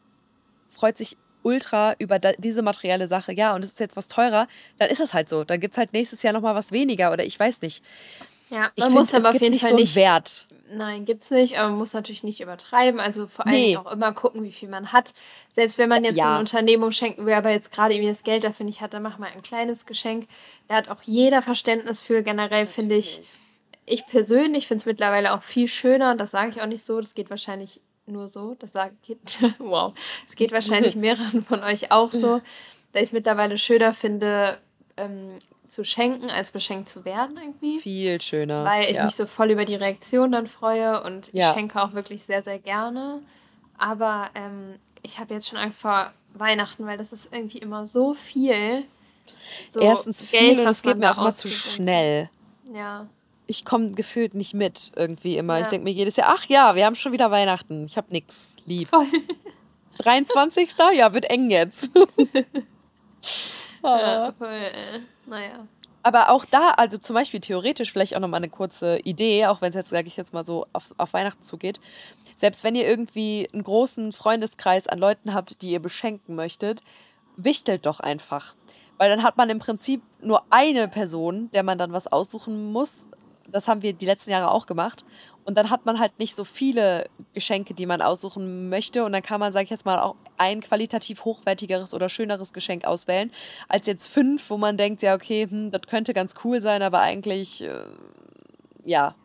freut 0.80 0.98
sich 0.98 1.18
ultra 1.44 1.96
über 2.00 2.20
diese 2.20 2.62
materielle 2.62 3.08
Sache. 3.08 3.34
Ja, 3.34 3.56
und 3.56 3.64
es 3.64 3.72
ist 3.72 3.80
jetzt 3.80 3.98
was 3.98 4.08
teurer, 4.08 4.48
dann 4.78 4.90
ist 4.90 5.00
es 5.00 5.14
halt 5.14 5.30
so. 5.30 5.44
Dann 5.44 5.60
gibt 5.60 5.74
es 5.74 5.78
halt 5.78 5.94
nächstes 5.94 6.24
Jahr 6.24 6.34
nochmal 6.34 6.56
was 6.56 6.72
weniger 6.72 7.12
oder 7.12 7.24
ich 7.24 7.40
weiß 7.40 7.62
nicht. 7.62 7.84
Ja, 8.50 8.60
man 8.60 8.72
ich 8.76 8.90
muss 8.90 9.12
find, 9.12 9.26
aber 9.26 9.36
auf 9.36 9.42
jeden 9.42 9.54
nicht 9.54 9.62
Fall 9.62 9.72
so 9.72 9.76
nicht. 9.76 9.96
Wert. 9.96 10.48
Nein, 10.72 11.06
gibt 11.06 11.24
es 11.24 11.32
nicht, 11.32 11.58
aber 11.58 11.70
man 11.70 11.80
muss 11.80 11.94
natürlich 11.94 12.24
nicht 12.24 12.42
übertreiben. 12.42 13.00
Also 13.00 13.28
vor 13.28 13.48
allem 13.48 13.56
nee. 13.56 13.78
auch 13.78 13.92
immer 13.92 14.14
gucken, 14.14 14.44
wie 14.44 14.52
viel 14.52 14.70
man 14.70 14.92
hat. 14.92 15.14
Selbst 15.54 15.78
wenn 15.78 15.90
man 15.90 16.04
jetzt 16.04 16.18
ja. 16.18 16.32
eine 16.32 16.40
Unternehmung 16.40 16.92
schenken 16.92 17.26
will, 17.26 17.34
aber 17.34 17.52
jetzt 17.52 17.72
gerade 17.72 17.94
irgendwie 17.94 18.12
das 18.12 18.24
Geld 18.24 18.44
dafür 18.44 18.66
nicht 18.66 18.82
hat, 18.82 18.94
dann 18.94 19.02
macht 19.02 19.20
man 19.20 19.32
ein 19.32 19.42
kleines 19.42 19.86
Geschenk. 19.86 20.28
Da 20.68 20.76
hat 20.76 20.90
auch 20.90 21.02
jeder 21.04 21.42
Verständnis 21.42 22.02
für. 22.02 22.22
Generell 22.22 22.68
finde 22.68 22.96
ich, 22.96 23.22
ich 23.86 24.06
persönlich 24.06 24.68
finde 24.68 24.82
es 24.82 24.86
mittlerweile 24.86 25.34
auch 25.34 25.42
viel 25.42 25.68
schöner, 25.68 26.12
und 26.12 26.20
das 26.20 26.32
sage 26.32 26.52
ich 26.52 26.62
auch 26.62 26.68
nicht 26.68 26.86
so, 26.86 27.00
das 27.00 27.16
geht 27.16 27.30
wahrscheinlich 27.32 27.82
nur 28.12 28.28
so. 28.28 28.56
Das 28.60 28.74
sagt, 28.74 28.96
wow. 29.60 29.94
Es 30.28 30.36
geht 30.36 30.52
wahrscheinlich 30.52 30.96
mehreren 30.98 31.44
von 31.44 31.64
euch 31.64 31.92
auch 31.92 32.12
so, 32.12 32.42
dass 32.94 33.02
ich 33.02 33.10
es 33.10 33.12
mittlerweile 33.14 33.58
schöner 33.58 33.94
finde, 33.94 34.60
ähm, 34.98 35.40
zu 35.68 35.86
schenken, 35.86 36.30
als 36.32 36.52
beschenkt 36.52 36.90
zu 36.90 37.06
werden 37.06 37.38
irgendwie. 37.38 37.80
Viel 37.80 38.20
schöner. 38.22 38.66
Weil 38.66 38.86
ich 38.86 38.96
ja. 38.96 39.06
mich 39.06 39.16
so 39.16 39.28
voll 39.28 39.52
über 39.52 39.66
die 39.66 39.76
Reaktion 39.76 40.32
dann 40.32 40.48
freue 40.48 41.04
und 41.04 41.32
ja. 41.32 41.50
ich 41.50 41.56
schenke 41.56 41.82
auch 41.82 41.94
wirklich 41.94 42.24
sehr, 42.24 42.42
sehr 42.42 42.58
gerne. 42.58 43.22
Aber 43.78 44.30
ähm, 44.34 44.76
ich 45.04 45.20
habe 45.20 45.34
jetzt 45.34 45.48
schon 45.48 45.60
Angst 45.60 45.82
vor 45.82 46.12
Weihnachten, 46.34 46.86
weil 46.88 46.98
das 46.98 47.14
ist 47.14 47.32
irgendwie 47.32 47.60
immer 47.60 47.86
so 47.86 48.16
viel. 48.16 48.84
So 49.70 49.80
Erstens 49.80 50.24
viel 50.24 50.56
Geld, 50.56 50.60
und 50.60 50.68
es 50.68 50.82
geht 50.82 50.98
mir 50.98 51.12
auch 51.12 51.18
immer 51.18 51.34
zu 51.34 51.48
schnell. 51.48 52.30
Ja 52.74 53.08
ich 53.50 53.66
komme 53.66 53.90
gefühlt 53.90 54.36
nicht 54.36 54.54
mit 54.54 54.92
irgendwie 54.96 55.36
immer. 55.36 55.56
Ja. 55.56 55.64
Ich 55.64 55.68
denke 55.70 55.84
mir 55.84 55.92
jedes 55.92 56.16
Jahr, 56.18 56.30
ach 56.30 56.46
ja, 56.46 56.76
wir 56.76 56.86
haben 56.86 56.94
schon 56.94 57.14
wieder 57.14 57.32
Weihnachten. 57.32 57.86
Ich 57.86 57.98
habe 57.98 58.08
nichts 58.12 58.56
Liebs. 58.66 58.92
Voll. 58.92 59.08
23. 59.98 60.70
ja, 60.94 61.14
wird 61.16 61.26
eng 61.32 61.50
jetzt. 61.50 61.90
ja, 63.84 64.32
voll, 64.38 64.48
äh, 64.50 65.00
naja. 65.26 65.68
Aber 66.04 66.30
auch 66.30 66.46
da, 66.46 66.70
also 66.78 67.00
zum 67.00 67.16
Beispiel 67.16 67.40
theoretisch 67.40 67.92
vielleicht 67.92 68.16
auch 68.16 68.20
nochmal 68.20 68.38
eine 68.38 68.50
kurze 68.50 69.00
Idee, 69.00 69.48
auch 69.48 69.62
wenn 69.62 69.70
es 69.70 69.76
jetzt, 69.76 69.90
sage 69.90 70.08
ich 70.08 70.16
jetzt 70.16 70.32
mal 70.32 70.46
so, 70.46 70.68
auf, 70.72 70.94
auf 70.98 71.14
Weihnachten 71.14 71.42
zugeht. 71.42 71.80
Selbst 72.36 72.64
wenn 72.64 72.76
ihr 72.76 72.88
irgendwie 72.88 73.50
einen 73.52 73.64
großen 73.64 74.14
Freundeskreis 74.14 74.88
an 74.88 75.00
Leuten 75.00 75.34
habt, 75.34 75.64
die 75.64 75.72
ihr 75.72 75.82
beschenken 75.82 76.36
möchtet, 76.36 76.82
wichtelt 77.36 77.88
doch 77.88 78.00
einfach. 78.00 78.54
Weil 78.98 79.10
dann 79.10 79.24
hat 79.24 79.38
man 79.38 79.50
im 79.50 79.60
Prinzip 79.60 80.04
nur 80.22 80.44
eine 80.52 80.88
Person, 80.88 81.50
der 81.52 81.64
man 81.64 81.80
dann 81.80 81.94
was 81.94 82.08
aussuchen 82.08 82.72
muss, 82.72 83.08
das 83.52 83.68
haben 83.68 83.82
wir 83.82 83.94
die 83.94 84.06
letzten 84.06 84.32
Jahre 84.32 84.52
auch 84.52 84.66
gemacht. 84.66 85.06
Und 85.46 85.58
dann 85.58 85.70
hat 85.70 85.86
man 85.86 86.00
halt 86.00 86.18
nicht 86.20 86.36
so 86.36 86.44
viele 86.44 87.10
Geschenke, 87.34 87.74
die 87.74 87.86
man 87.86 88.02
aussuchen 88.02 88.70
möchte. 88.70 89.04
Und 89.04 89.14
dann 89.14 89.24
kann 89.24 89.40
man, 89.40 89.52
sag 89.52 89.64
ich 89.64 89.70
jetzt 89.70 89.86
mal, 89.86 90.00
auch 90.00 90.16
ein 90.38 90.62
qualitativ 90.62 91.26
hochwertigeres 91.26 91.94
oder 91.94 92.10
schöneres 92.10 92.54
Geschenk 92.54 92.86
auswählen, 92.86 93.32
als 93.68 93.88
jetzt 93.88 94.08
fünf, 94.08 94.50
wo 94.50 94.58
man 94.58 94.78
denkt, 94.78 95.02
ja, 95.02 95.16
okay, 95.16 95.48
hm, 95.50 95.72
das 95.72 95.82
könnte 95.88 96.14
ganz 96.14 96.36
cool 96.44 96.62
sein, 96.62 96.82
aber 96.82 97.00
eigentlich, 97.00 97.64
äh, 97.64 97.84
ja, 98.86 99.16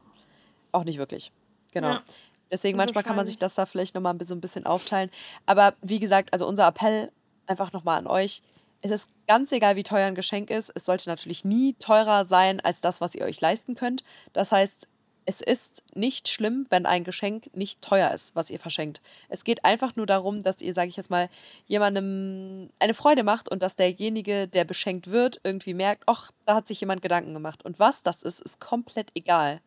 auch 0.72 0.84
nicht 0.84 0.98
wirklich. 0.98 1.30
Genau. 1.72 1.88
Ja. 1.88 2.02
Deswegen 2.50 2.76
manchmal 2.76 3.02
kann 3.02 3.16
man 3.16 3.26
sich 3.26 3.38
das 3.38 3.54
da 3.54 3.66
vielleicht 3.66 3.94
nochmal 3.94 4.16
so 4.22 4.34
ein 4.34 4.40
bisschen 4.40 4.64
aufteilen. 4.64 5.10
Aber 5.44 5.74
wie 5.82 5.98
gesagt, 5.98 6.32
also 6.32 6.46
unser 6.46 6.66
Appell 6.66 7.10
einfach 7.46 7.72
nochmal 7.72 7.98
an 7.98 8.06
euch. 8.06 8.42
Es 8.84 8.90
ist 8.90 9.08
ganz 9.26 9.50
egal, 9.50 9.76
wie 9.76 9.82
teuer 9.82 10.06
ein 10.06 10.14
Geschenk 10.14 10.50
ist. 10.50 10.70
Es 10.74 10.84
sollte 10.84 11.08
natürlich 11.08 11.42
nie 11.42 11.72
teurer 11.78 12.26
sein 12.26 12.60
als 12.60 12.82
das, 12.82 13.00
was 13.00 13.14
ihr 13.14 13.24
euch 13.24 13.40
leisten 13.40 13.76
könnt. 13.76 14.04
Das 14.34 14.52
heißt, 14.52 14.88
es 15.24 15.40
ist 15.40 15.82
nicht 15.94 16.28
schlimm, 16.28 16.66
wenn 16.68 16.84
ein 16.84 17.02
Geschenk 17.02 17.48
nicht 17.56 17.80
teuer 17.80 18.10
ist, 18.10 18.36
was 18.36 18.50
ihr 18.50 18.58
verschenkt. 18.58 19.00
Es 19.30 19.42
geht 19.42 19.64
einfach 19.64 19.96
nur 19.96 20.04
darum, 20.04 20.42
dass 20.42 20.60
ihr, 20.60 20.74
sage 20.74 20.90
ich 20.90 20.98
jetzt 20.98 21.08
mal, 21.08 21.30
jemandem 21.66 22.68
eine 22.78 22.92
Freude 22.92 23.22
macht 23.22 23.48
und 23.50 23.62
dass 23.62 23.74
derjenige, 23.76 24.48
der 24.48 24.66
beschenkt 24.66 25.10
wird, 25.10 25.40
irgendwie 25.44 25.72
merkt, 25.72 26.02
ach, 26.04 26.30
da 26.44 26.56
hat 26.56 26.68
sich 26.68 26.78
jemand 26.78 27.00
Gedanken 27.00 27.32
gemacht. 27.32 27.64
Und 27.64 27.78
was 27.78 28.02
das 28.02 28.22
ist, 28.22 28.42
ist 28.42 28.60
komplett 28.60 29.12
egal. 29.14 29.62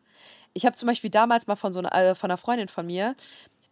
Ich 0.54 0.64
habe 0.64 0.76
zum 0.76 0.86
Beispiel 0.86 1.10
damals 1.10 1.48
mal 1.48 1.56
von 1.56 1.72
so 1.72 1.80
einer, 1.80 1.92
äh, 1.92 2.14
von 2.14 2.30
einer 2.30 2.38
Freundin 2.38 2.68
von 2.68 2.86
mir, 2.86 3.16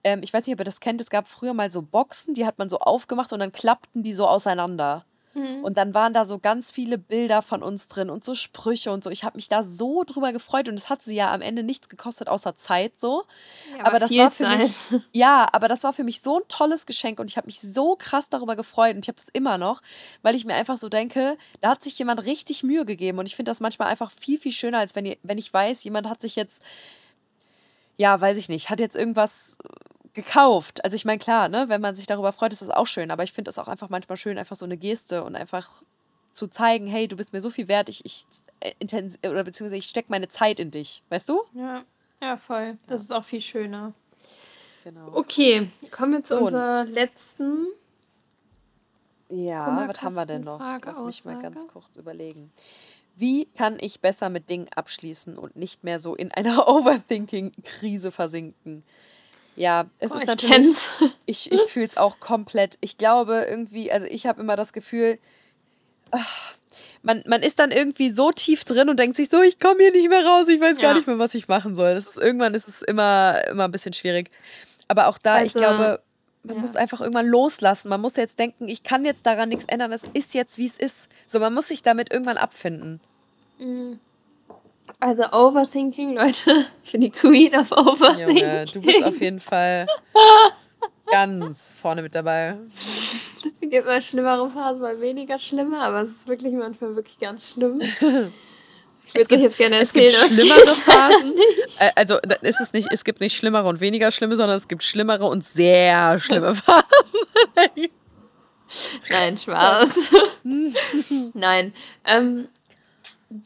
ähm, 0.02 0.22
ich 0.24 0.32
weiß 0.32 0.44
nicht, 0.44 0.54
ob 0.54 0.60
ihr 0.60 0.64
das 0.64 0.80
kennt, 0.80 1.00
es 1.00 1.08
gab 1.08 1.28
früher 1.28 1.54
mal 1.54 1.70
so 1.70 1.82
Boxen, 1.82 2.34
die 2.34 2.46
hat 2.46 2.58
man 2.58 2.68
so 2.68 2.80
aufgemacht 2.80 3.32
und 3.32 3.38
dann 3.38 3.52
klappten 3.52 4.02
die 4.02 4.12
so 4.12 4.26
auseinander. 4.26 5.04
Mhm. 5.36 5.62
Und 5.62 5.76
dann 5.76 5.92
waren 5.92 6.14
da 6.14 6.24
so 6.24 6.38
ganz 6.38 6.70
viele 6.70 6.96
Bilder 6.96 7.42
von 7.42 7.62
uns 7.62 7.88
drin 7.88 8.08
und 8.08 8.24
so 8.24 8.34
Sprüche 8.34 8.90
und 8.90 9.04
so. 9.04 9.10
Ich 9.10 9.22
habe 9.22 9.36
mich 9.36 9.48
da 9.48 9.62
so 9.62 10.02
drüber 10.02 10.32
gefreut 10.32 10.68
und 10.68 10.74
es 10.74 10.88
hat 10.88 11.02
sie 11.02 11.14
ja 11.14 11.32
am 11.32 11.42
Ende 11.42 11.62
nichts 11.62 11.90
gekostet 11.90 12.28
außer 12.28 12.56
Zeit 12.56 12.94
so. 12.96 13.24
Ja, 13.72 13.80
aber, 13.80 13.88
aber 13.88 13.98
das 13.98 14.16
war 14.16 14.30
für 14.30 14.44
Zeit. 14.44 14.58
mich 14.58 14.78
ja, 15.12 15.46
aber 15.52 15.68
das 15.68 15.84
war 15.84 15.92
für 15.92 16.04
mich 16.04 16.22
so 16.22 16.38
ein 16.38 16.48
tolles 16.48 16.86
Geschenk 16.86 17.20
und 17.20 17.30
ich 17.30 17.36
habe 17.36 17.46
mich 17.46 17.60
so 17.60 17.96
krass 17.96 18.30
darüber 18.30 18.56
gefreut 18.56 18.94
und 18.94 19.04
ich 19.04 19.08
habe 19.08 19.18
das 19.18 19.28
immer 19.34 19.58
noch, 19.58 19.82
weil 20.22 20.34
ich 20.34 20.46
mir 20.46 20.54
einfach 20.54 20.78
so 20.78 20.88
denke, 20.88 21.36
da 21.60 21.70
hat 21.70 21.84
sich 21.84 21.98
jemand 21.98 22.24
richtig 22.24 22.62
Mühe 22.62 22.86
gegeben 22.86 23.18
und 23.18 23.26
ich 23.26 23.36
finde 23.36 23.50
das 23.50 23.60
manchmal 23.60 23.88
einfach 23.88 24.10
viel 24.10 24.38
viel 24.38 24.52
schöner 24.52 24.78
als 24.78 24.94
wenn 24.94 25.04
ihr, 25.04 25.18
wenn 25.22 25.36
ich 25.38 25.52
weiß, 25.52 25.84
jemand 25.84 26.08
hat 26.08 26.22
sich 26.22 26.34
jetzt 26.34 26.62
ja, 27.98 28.18
weiß 28.20 28.36
ich 28.36 28.48
nicht, 28.48 28.70
hat 28.70 28.80
jetzt 28.80 28.96
irgendwas 28.96 29.56
gekauft. 30.16 30.82
Also 30.84 30.96
ich 30.96 31.04
meine, 31.04 31.18
klar, 31.18 31.48
ne, 31.48 31.68
wenn 31.68 31.80
man 31.80 31.94
sich 31.94 32.06
darüber 32.06 32.32
freut, 32.32 32.52
ist 32.52 32.62
das 32.62 32.70
auch 32.70 32.86
schön, 32.86 33.12
aber 33.12 33.22
ich 33.22 33.32
finde 33.32 33.50
es 33.50 33.58
auch 33.58 33.68
einfach 33.68 33.90
manchmal 33.90 34.16
schön, 34.16 34.38
einfach 34.38 34.56
so 34.56 34.64
eine 34.64 34.76
Geste 34.76 35.22
und 35.22 35.36
einfach 35.36 35.82
zu 36.32 36.48
zeigen, 36.48 36.88
hey, 36.88 37.06
du 37.06 37.16
bist 37.16 37.32
mir 37.32 37.40
so 37.40 37.50
viel 37.50 37.68
wert, 37.68 37.88
ich, 37.88 38.04
ich 38.04 38.24
äh, 38.60 39.28
oder 39.28 39.44
beziehungsweise 39.44 39.76
ich 39.76 39.86
stecke 39.86 40.08
meine 40.10 40.28
Zeit 40.28 40.58
in 40.58 40.70
dich, 40.70 41.02
weißt 41.10 41.28
du? 41.28 41.42
Ja, 41.54 41.84
ja, 42.20 42.36
voll. 42.36 42.78
Das 42.86 43.02
ja. 43.02 43.04
ist 43.04 43.12
auch 43.12 43.24
viel 43.24 43.40
schöner. 43.40 43.92
Genau. 44.82 45.08
Okay, 45.12 45.68
kommen 45.90 46.12
wir 46.12 46.24
zu 46.24 46.38
so, 46.38 46.44
unserer 46.44 46.84
letzten. 46.84 47.66
Ja, 49.28 49.88
was 49.88 50.02
haben 50.02 50.14
wir 50.14 50.26
denn 50.26 50.44
noch? 50.44 50.58
Frage, 50.58 50.86
Lass 50.86 51.02
mich 51.02 51.24
mal 51.24 51.40
ganz 51.42 51.68
kurz 51.68 51.96
überlegen. 51.96 52.52
Wie 53.16 53.46
kann 53.46 53.78
ich 53.80 54.00
besser 54.00 54.28
mit 54.28 54.48
Dingen 54.50 54.68
abschließen 54.74 55.36
und 55.36 55.56
nicht 55.56 55.84
mehr 55.84 55.98
so 55.98 56.14
in 56.14 56.30
einer 56.32 56.68
Overthinking-Krise 56.68 58.12
versinken? 58.12 58.84
Ja, 59.56 59.86
es 59.98 60.12
oh, 60.12 60.16
ist 60.16 60.26
natürlich. 60.26 60.76
Ich, 61.28 61.50
ich 61.50 61.62
fühle 61.62 61.88
es 61.88 61.96
auch 61.96 62.20
komplett. 62.20 62.78
Ich 62.80 62.98
glaube 62.98 63.46
irgendwie, 63.48 63.90
also 63.90 64.06
ich 64.06 64.26
habe 64.26 64.40
immer 64.40 64.54
das 64.54 64.72
Gefühl, 64.72 65.18
ach, 66.12 66.54
man, 67.02 67.24
man 67.26 67.42
ist 67.42 67.58
dann 67.58 67.70
irgendwie 67.70 68.10
so 68.10 68.30
tief 68.30 68.64
drin 68.64 68.88
und 68.88 68.98
denkt 68.98 69.16
sich 69.16 69.28
so, 69.28 69.40
ich 69.42 69.58
komme 69.58 69.78
hier 69.80 69.92
nicht 69.92 70.08
mehr 70.08 70.24
raus, 70.24 70.48
ich 70.48 70.60
weiß 70.60 70.76
ja. 70.76 70.82
gar 70.82 70.94
nicht 70.94 71.06
mehr, 71.06 71.18
was 71.18 71.34
ich 71.34 71.48
machen 71.48 71.74
soll. 71.74 71.94
Das 71.94 72.06
ist, 72.06 72.18
irgendwann 72.18 72.54
ist 72.54 72.68
es 72.68 72.82
immer, 72.82 73.42
immer 73.48 73.64
ein 73.64 73.72
bisschen 73.72 73.92
schwierig. 73.92 74.30
Aber 74.88 75.08
auch 75.08 75.18
da, 75.18 75.34
also, 75.34 75.46
ich 75.46 75.52
glaube, 75.52 76.00
man 76.44 76.56
ja. 76.56 76.60
muss 76.60 76.76
einfach 76.76 77.00
irgendwann 77.00 77.26
loslassen. 77.26 77.88
Man 77.88 78.00
muss 78.00 78.16
jetzt 78.16 78.38
denken, 78.38 78.68
ich 78.68 78.82
kann 78.82 79.04
jetzt 79.04 79.26
daran 79.26 79.48
nichts 79.48 79.64
ändern. 79.66 79.92
Es 79.92 80.02
ist 80.12 80.34
jetzt, 80.34 80.58
wie 80.58 80.66
es 80.66 80.78
ist. 80.78 81.08
So, 81.26 81.40
man 81.40 81.54
muss 81.54 81.68
sich 81.68 81.82
damit 81.82 82.12
irgendwann 82.12 82.38
abfinden. 82.38 83.00
Mhm. 83.58 83.98
Also 85.00 85.24
Overthinking, 85.32 86.14
Leute. 86.14 86.66
Ich 86.84 86.92
bin 86.92 87.00
die 87.00 87.10
Queen 87.10 87.54
of 87.54 87.72
Overthinking. 87.72 88.36
Junge, 88.36 88.64
du 88.72 88.80
bist 88.80 89.02
auf 89.02 89.20
jeden 89.20 89.40
Fall 89.40 89.86
ganz 91.10 91.76
vorne 91.80 92.02
mit 92.02 92.14
dabei. 92.14 92.56
Es 93.60 93.70
gibt 93.70 93.86
mal 93.86 94.02
schlimmere 94.02 94.50
Phasen, 94.50 94.82
mal 94.82 95.00
weniger 95.00 95.38
schlimme, 95.38 95.78
aber 95.80 96.02
es 96.02 96.10
ist 96.10 96.26
wirklich 96.26 96.52
manchmal 96.54 96.96
wirklich 96.96 97.18
ganz 97.18 97.50
schlimm. 97.50 97.80
Ich 99.08 99.14
würde 99.14 99.36
euch 99.36 99.42
jetzt 99.42 99.56
gerne 99.56 99.76
erzählen. 99.76 100.06
Es 100.06 100.20
gibt 100.20 100.34
schlimmere 100.34 100.66
Phasen. 100.66 101.34
Also 101.94 102.18
ist 102.42 102.60
es 102.60 102.72
nicht, 102.72 102.88
es 102.90 103.04
gibt 103.04 103.20
nicht 103.20 103.36
schlimmere 103.36 103.68
und 103.68 103.78
weniger 103.78 104.10
schlimme, 104.10 104.34
sondern 104.34 104.56
es 104.56 104.66
gibt 104.66 104.82
schlimmere 104.82 105.26
und 105.26 105.44
sehr 105.44 106.18
schlimme 106.18 106.56
Phasen. 106.56 107.20
Nein, 109.08 109.38
Spaß. 109.38 110.10
Nein. 111.34 111.72
Ähm, 112.04 112.48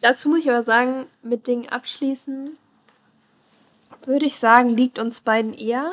Dazu 0.01 0.29
muss 0.29 0.41
ich 0.41 0.51
aber 0.51 0.63
sagen, 0.63 1.07
mit 1.23 1.47
Dingen 1.47 1.69
abschließen, 1.69 2.57
würde 4.05 4.27
ich 4.27 4.37
sagen, 4.37 4.71
liegt 4.71 4.99
uns 4.99 5.21
beiden 5.21 5.55
eher. 5.55 5.93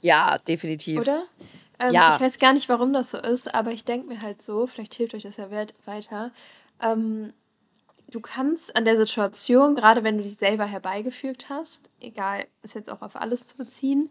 Ja, 0.00 0.36
definitiv. 0.46 1.00
Oder? 1.00 1.24
Ähm, 1.78 1.92
ja. 1.92 2.14
Ich 2.14 2.20
weiß 2.20 2.38
gar 2.38 2.52
nicht, 2.52 2.68
warum 2.68 2.92
das 2.92 3.10
so 3.10 3.18
ist, 3.18 3.54
aber 3.54 3.72
ich 3.72 3.84
denke 3.84 4.08
mir 4.08 4.22
halt 4.22 4.42
so, 4.42 4.66
vielleicht 4.66 4.94
hilft 4.94 5.14
euch 5.14 5.24
das 5.24 5.36
ja 5.36 5.48
weiter. 5.50 6.30
Ähm, 6.80 7.32
du 8.08 8.20
kannst 8.20 8.76
an 8.76 8.84
der 8.84 8.96
Situation, 8.96 9.74
gerade 9.74 10.04
wenn 10.04 10.18
du 10.18 10.24
dich 10.24 10.36
selber 10.36 10.64
herbeigefügt 10.64 11.48
hast, 11.48 11.90
egal, 12.00 12.46
ist 12.62 12.74
jetzt 12.74 12.90
auch 12.90 13.02
auf 13.02 13.16
alles 13.16 13.46
zu 13.46 13.56
beziehen, 13.56 14.10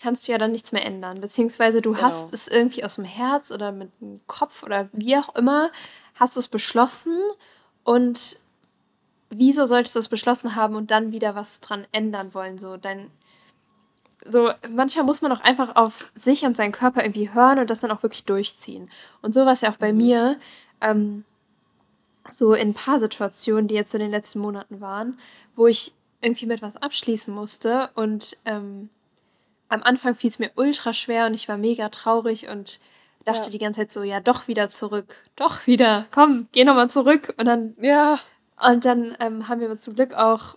kannst 0.00 0.26
du 0.26 0.32
ja 0.32 0.38
dann 0.38 0.52
nichts 0.52 0.72
mehr 0.72 0.84
ändern. 0.84 1.20
Beziehungsweise 1.20 1.80
du 1.80 1.92
genau. 1.92 2.04
hast 2.04 2.32
es 2.32 2.48
irgendwie 2.48 2.84
aus 2.84 2.96
dem 2.96 3.04
Herz 3.04 3.50
oder 3.50 3.72
mit 3.72 3.90
dem 4.00 4.20
Kopf 4.26 4.62
oder 4.62 4.88
wie 4.92 5.16
auch 5.16 5.34
immer, 5.34 5.70
hast 6.14 6.36
du 6.36 6.40
es 6.40 6.48
beschlossen 6.48 7.18
und 7.84 8.38
wieso 9.32 9.66
solltest 9.66 9.94
du 9.94 10.00
es 10.00 10.08
beschlossen 10.08 10.54
haben 10.54 10.76
und 10.76 10.90
dann 10.90 11.12
wieder 11.12 11.34
was 11.34 11.60
dran 11.60 11.86
ändern 11.92 12.34
wollen? 12.34 12.58
So, 12.58 12.76
dein, 12.76 13.10
so, 14.24 14.50
manchmal 14.70 15.04
muss 15.04 15.22
man 15.22 15.32
auch 15.32 15.40
einfach 15.40 15.76
auf 15.76 16.10
sich 16.14 16.44
und 16.44 16.56
seinen 16.56 16.72
Körper 16.72 17.02
irgendwie 17.02 17.32
hören 17.32 17.58
und 17.58 17.70
das 17.70 17.80
dann 17.80 17.90
auch 17.90 18.02
wirklich 18.02 18.24
durchziehen. 18.24 18.90
Und 19.20 19.34
so 19.34 19.44
war 19.44 19.52
es 19.52 19.62
ja 19.62 19.70
auch 19.70 19.76
bei 19.76 19.92
mhm. 19.92 19.98
mir, 19.98 20.38
ähm, 20.80 21.24
so 22.30 22.54
in 22.54 22.68
ein 22.68 22.74
paar 22.74 22.98
Situationen, 22.98 23.68
die 23.68 23.74
jetzt 23.74 23.94
in 23.94 24.00
den 24.00 24.10
letzten 24.10 24.38
Monaten 24.38 24.80
waren, 24.80 25.18
wo 25.56 25.66
ich 25.66 25.92
irgendwie 26.20 26.46
mit 26.46 26.62
was 26.62 26.76
abschließen 26.76 27.34
musste 27.34 27.90
und 27.94 28.36
ähm, 28.44 28.90
am 29.68 29.82
Anfang 29.82 30.14
fiel 30.14 30.28
es 30.28 30.38
mir 30.38 30.50
ultra 30.54 30.92
schwer 30.92 31.26
und 31.26 31.34
ich 31.34 31.48
war 31.48 31.56
mega 31.56 31.88
traurig 31.88 32.48
und 32.48 32.78
dachte 33.24 33.44
ja. 33.44 33.50
die 33.50 33.58
ganze 33.58 33.80
Zeit 33.80 33.92
so, 33.92 34.02
ja, 34.02 34.20
doch 34.20 34.46
wieder 34.46 34.68
zurück, 34.68 35.16
doch 35.34 35.66
wieder, 35.66 36.06
komm, 36.10 36.48
geh 36.52 36.64
nochmal 36.64 36.90
zurück. 36.90 37.34
Und 37.38 37.46
dann 37.46 37.74
ja. 37.80 38.18
Und 38.66 38.84
dann 38.84 39.16
ähm, 39.20 39.48
haben 39.48 39.60
wir 39.60 39.68
mir 39.68 39.78
zum 39.78 39.94
Glück 39.94 40.14
auch 40.14 40.56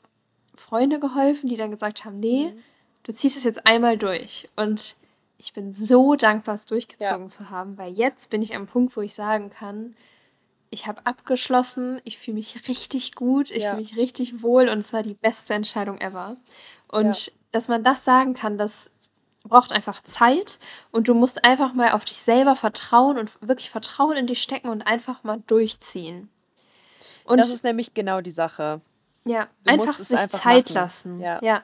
Freunde 0.53 0.99
geholfen, 0.99 1.49
die 1.49 1.57
dann 1.57 1.71
gesagt 1.71 2.05
haben, 2.05 2.19
nee, 2.19 2.51
mhm. 2.53 2.59
du 3.03 3.13
ziehst 3.13 3.37
es 3.37 3.43
jetzt 3.43 3.67
einmal 3.67 3.97
durch. 3.97 4.49
Und 4.55 4.95
ich 5.37 5.53
bin 5.53 5.73
so 5.73 6.15
dankbar, 6.15 6.55
es 6.55 6.65
durchgezogen 6.65 7.23
ja. 7.23 7.27
zu 7.27 7.49
haben, 7.49 7.77
weil 7.77 7.93
jetzt 7.93 8.29
bin 8.29 8.41
ich 8.41 8.55
am 8.55 8.67
Punkt, 8.67 8.95
wo 8.95 9.01
ich 9.01 9.13
sagen 9.13 9.49
kann, 9.49 9.95
ich 10.69 10.87
habe 10.87 11.05
abgeschlossen, 11.05 12.01
ich 12.03 12.17
fühle 12.17 12.35
mich 12.35 12.67
richtig 12.67 13.15
gut, 13.15 13.51
ich 13.51 13.63
ja. 13.63 13.71
fühle 13.71 13.81
mich 13.81 13.97
richtig 13.97 14.41
wohl 14.41 14.69
und 14.69 14.79
es 14.79 14.93
war 14.93 15.03
die 15.03 15.13
beste 15.13 15.53
Entscheidung 15.53 15.99
ever. 15.99 16.37
Und 16.87 17.27
ja. 17.27 17.33
dass 17.51 17.67
man 17.67 17.83
das 17.83 18.03
sagen 18.03 18.33
kann, 18.33 18.57
das 18.57 18.89
braucht 19.43 19.71
einfach 19.71 20.01
Zeit 20.01 20.59
und 20.91 21.07
du 21.07 21.13
musst 21.13 21.45
einfach 21.45 21.73
mal 21.73 21.91
auf 21.91 22.05
dich 22.05 22.17
selber 22.17 22.55
vertrauen 22.55 23.17
und 23.17 23.31
wirklich 23.41 23.69
Vertrauen 23.69 24.17
in 24.17 24.27
dich 24.27 24.41
stecken 24.41 24.69
und 24.69 24.81
einfach 24.81 25.23
mal 25.23 25.41
durchziehen. 25.47 26.29
Und 27.25 27.37
das 27.37 27.49
ist 27.49 27.63
nämlich 27.63 27.93
genau 27.93 28.21
die 28.21 28.31
Sache. 28.31 28.81
Ja, 29.25 29.47
du 29.63 29.71
einfach 29.73 29.95
sich 29.95 30.17
einfach 30.17 30.41
Zeit 30.41 30.65
machen. 30.65 30.73
lassen. 30.73 31.19
Ja. 31.19 31.39
ja. 31.41 31.63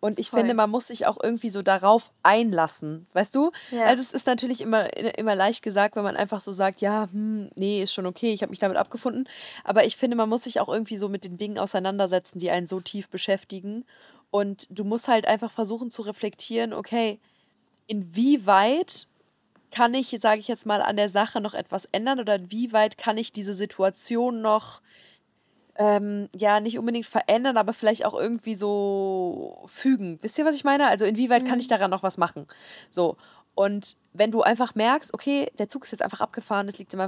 Und 0.00 0.18
ich 0.18 0.30
Voll. 0.30 0.40
finde, 0.40 0.54
man 0.54 0.70
muss 0.70 0.88
sich 0.88 1.06
auch 1.06 1.16
irgendwie 1.22 1.48
so 1.48 1.62
darauf 1.62 2.12
einlassen, 2.22 3.06
weißt 3.14 3.34
du? 3.34 3.50
Ja. 3.70 3.86
Also 3.86 4.02
es 4.02 4.12
ist 4.12 4.26
natürlich 4.26 4.60
immer, 4.60 4.94
immer 5.18 5.34
leicht 5.34 5.62
gesagt, 5.62 5.96
wenn 5.96 6.04
man 6.04 6.16
einfach 6.16 6.40
so 6.40 6.52
sagt, 6.52 6.80
ja, 6.80 7.08
hm, 7.10 7.50
nee, 7.54 7.82
ist 7.82 7.92
schon 7.92 8.06
okay, 8.06 8.32
ich 8.32 8.42
habe 8.42 8.50
mich 8.50 8.58
damit 8.58 8.76
abgefunden. 8.76 9.28
Aber 9.64 9.84
ich 9.84 9.96
finde, 9.96 10.16
man 10.16 10.28
muss 10.28 10.44
sich 10.44 10.60
auch 10.60 10.68
irgendwie 10.68 10.96
so 10.96 11.08
mit 11.08 11.24
den 11.24 11.38
Dingen 11.38 11.58
auseinandersetzen, 11.58 12.38
die 12.38 12.50
einen 12.50 12.66
so 12.66 12.80
tief 12.80 13.08
beschäftigen. 13.08 13.84
Und 14.30 14.68
du 14.70 14.84
musst 14.84 15.08
halt 15.08 15.26
einfach 15.26 15.50
versuchen 15.50 15.90
zu 15.90 16.02
reflektieren, 16.02 16.72
okay, 16.72 17.18
inwieweit 17.86 19.08
kann 19.76 19.92
ich, 19.92 20.08
sage 20.20 20.40
ich 20.40 20.48
jetzt 20.48 20.64
mal, 20.64 20.80
an 20.80 20.96
der 20.96 21.10
Sache 21.10 21.38
noch 21.38 21.52
etwas 21.52 21.84
ändern 21.92 22.18
oder 22.18 22.36
inwieweit 22.36 22.96
kann 22.96 23.18
ich 23.18 23.30
diese 23.30 23.52
Situation 23.52 24.40
noch, 24.40 24.80
ähm, 25.74 26.30
ja, 26.34 26.60
nicht 26.60 26.78
unbedingt 26.78 27.04
verändern, 27.04 27.58
aber 27.58 27.74
vielleicht 27.74 28.06
auch 28.06 28.14
irgendwie 28.14 28.54
so 28.54 29.62
fügen. 29.66 30.18
Wisst 30.22 30.38
ihr, 30.38 30.46
was 30.46 30.54
ich 30.54 30.64
meine? 30.64 30.86
Also 30.88 31.04
inwieweit 31.04 31.42
mhm. 31.42 31.48
kann 31.48 31.58
ich 31.58 31.66
mhm. 31.66 31.74
daran 31.74 31.90
noch 31.90 32.02
was 32.02 32.16
machen? 32.16 32.46
So. 32.90 33.18
Und 33.54 33.96
wenn 34.14 34.30
du 34.30 34.40
einfach 34.40 34.74
merkst, 34.74 35.12
okay, 35.12 35.50
der 35.58 35.68
Zug 35.68 35.84
ist 35.84 35.90
jetzt 35.90 36.02
einfach 36.02 36.22
abgefahren, 36.22 36.68
es 36.68 36.78
liegt 36.78 36.94
in 36.94 37.00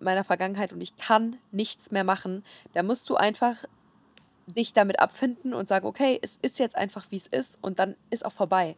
meiner 0.00 0.24
Vergangenheit 0.24 0.72
und 0.72 0.80
ich 0.80 0.96
kann 0.96 1.36
nichts 1.52 1.92
mehr 1.92 2.04
machen, 2.04 2.44
dann 2.74 2.86
musst 2.86 3.08
du 3.08 3.14
einfach 3.14 3.64
dich 4.46 4.72
damit 4.72 4.98
abfinden 4.98 5.54
und 5.54 5.68
sagen, 5.68 5.86
okay, 5.86 6.18
es 6.22 6.38
ist 6.42 6.58
jetzt 6.58 6.74
einfach, 6.74 7.06
wie 7.10 7.16
es 7.16 7.28
ist 7.28 7.62
und 7.62 7.78
dann 7.78 7.94
ist 8.10 8.26
auch 8.26 8.32
vorbei. 8.32 8.74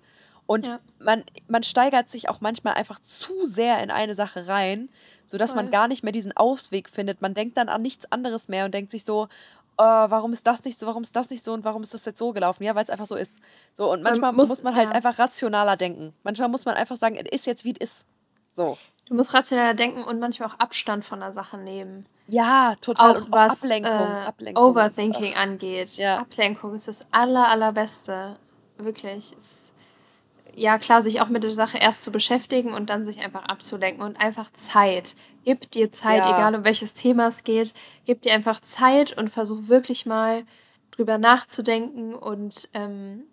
Und 0.49 0.69
ja. 0.69 0.81
man, 0.99 1.25
man 1.47 1.63
steigert 1.63 2.09
sich 2.09 2.31
auch 2.31 2.41
manchmal 2.41 2.73
einfach 2.73 2.99
zu 3.01 3.45
sehr 3.45 3.83
in 3.83 3.91
eine 3.91 4.15
Sache 4.15 4.49
rein, 4.49 4.89
sodass 5.27 5.53
Voll. 5.53 5.63
man 5.63 5.71
gar 5.71 5.89
nicht 5.89 6.03
mehr 6.03 6.11
diesen 6.11 6.35
Ausweg 6.35 6.89
findet. 6.89 7.21
Man 7.21 7.35
denkt 7.35 7.59
dann 7.59 7.69
an 7.69 7.83
nichts 7.83 8.11
anderes 8.11 8.49
mehr 8.49 8.65
und 8.65 8.73
denkt 8.73 8.91
sich 8.91 9.05
so, 9.05 9.29
oh, 9.77 9.83
warum 10.09 10.33
ist 10.33 10.47
das 10.47 10.65
nicht 10.65 10.79
so, 10.79 10.87
warum 10.87 11.03
ist 11.03 11.15
das 11.15 11.29
nicht 11.29 11.45
so 11.45 11.53
und 11.53 11.65
warum 11.65 11.83
ist 11.83 11.93
das 11.93 12.07
jetzt 12.07 12.19
so 12.19 12.33
gelaufen? 12.33 12.65
Ja, 12.65 12.75
weil 12.75 12.83
es 12.83 12.89
einfach 12.89 13.05
so 13.05 13.15
ist. 13.15 13.41
So, 13.75 13.93
und 13.93 14.03
manchmal 14.03 14.33
muss, 14.33 14.49
muss, 14.49 14.63
man 14.63 14.75
halt 14.75 14.89
ja. 14.89 14.95
einfach 14.95 15.19
rationaler 15.19 15.77
denken. 15.77 16.15
Manchmal 16.23 16.49
muss 16.49 16.65
man 16.65 16.77
einfach 16.77 16.97
sagen, 16.97 17.17
es 17.17 17.31
ist 17.31 17.47
jetzt, 17.47 17.67
wie 17.67 17.75
es 17.79 17.79
ist. 17.79 18.07
So. 18.53 18.79
Du 19.07 19.15
musst 19.15 19.35
rationaler 19.35 19.75
denken 19.75 20.03
und 20.03 20.19
manchmal 20.19 20.49
auch 20.49 20.59
Abstand 20.59 21.05
von 21.05 21.21
der 21.21 21.35
Sache 21.35 21.59
nehmen. 21.59 22.07
Ja, 22.27 22.75
total. 22.81 23.19
Auch 23.19 23.27
was 23.29 23.63
Ablenkung, 23.63 23.93
äh, 23.93 24.27
Ablenkung 24.27 24.65
Overthinking 24.65 25.35
angeht. 25.35 25.99
Ja. 25.99 26.21
Ablenkung 26.21 26.75
ist 26.75 26.89
das 26.89 27.05
aller, 27.11 27.49
allerbeste. 27.49 28.37
Wirklich. 28.79 29.37
Ist 29.37 29.58
ja 30.59 30.79
klar, 30.79 31.03
sich 31.03 31.21
auch 31.21 31.29
mit 31.29 31.45
der 31.45 31.53
Sache 31.53 31.79
erst 31.79 32.03
zu 32.03 32.11
beschäftigen 32.11 32.75
und 32.75 32.91
dann 32.91 33.05
sich 33.05 33.21
einfach 33.21 33.45
abzulenken 33.45 34.03
und 34.03 34.21
einfach 34.21 34.53
Zeit. 34.53 35.15
Gib 35.45 35.71
dir 35.71 35.93
Zeit, 35.93 36.25
ja. 36.25 36.37
egal 36.37 36.55
um 36.55 36.65
welches 36.65 36.95
Thema 36.95 37.29
es 37.29 37.45
geht. 37.45 37.73
Gib 38.05 38.23
dir 38.23 38.33
einfach 38.33 38.61
Zeit 38.61 39.17
und 39.17 39.31
versuch 39.31 39.69
wirklich 39.69 40.07
mal 40.07 40.45
drüber 40.91 41.19
nachzudenken 41.19 42.15
und 42.15 42.69
ähm, 42.75 43.25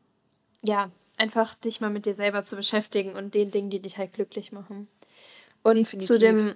ja, 0.62 0.92
einfach 1.18 1.56
dich 1.56 1.82
mal 1.82 1.90
mit 1.90 2.06
dir 2.06 2.16
selber 2.16 2.44
zu 2.44 2.56
beschäftigen 2.56 3.14
und 3.14 3.34
den 3.34 3.52
Dingen, 3.52 3.70
die 3.70 3.82
dich 3.82 3.98
halt 3.98 4.14
glücklich 4.14 4.52
machen. 4.52 4.88
Und 5.64 5.78
Definitiv. 5.78 6.08
zu 6.08 6.20
dem 6.20 6.56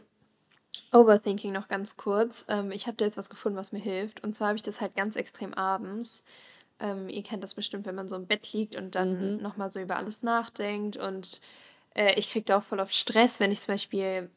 Overthinking 0.92 1.52
noch 1.52 1.68
ganz 1.68 1.98
kurz. 1.98 2.46
Ähm, 2.48 2.72
ich 2.72 2.88
habe 2.88 2.98
da 2.98 3.06
jetzt 3.06 3.18
was 3.18 3.30
gefunden, 3.30 3.58
was 3.58 3.72
mir 3.72 3.80
hilft. 3.80 4.24
Und 4.24 4.36
zwar 4.36 4.50
habe 4.50 4.56
ich 4.56 4.64
das 4.64 4.82
halt 4.82 4.96
ganz 4.96 5.16
extrem 5.16 5.54
abends. 5.54 6.24
Ähm, 6.80 7.10
ihr 7.10 7.24
kennt 7.24 7.44
das 7.44 7.54
bestimmt, 7.54 7.86
wenn 7.86 7.96
man 7.96 8.08
so 8.08 8.15
im 8.15 8.28
Bett 8.28 8.52
liegt 8.54 8.76
und 8.76 8.96
dann 8.96 9.36
mhm. 9.36 9.42
nochmal 9.42 9.72
so 9.72 9.80
über 9.80 9.98
alles 9.98 10.24
nachdenkt. 10.24 10.98
Und 10.98 11.42
äh, 11.96 12.13
ich 12.18 12.32
kriege 12.32 12.46
da 12.46 12.58
auch 12.60 12.63
voll 12.63 12.80
auf 12.80 12.92
Stress, 12.92 13.39
wenn 13.39 13.52
ich 13.52 13.62
zum 13.62 13.74
Beispiel 13.74 14.30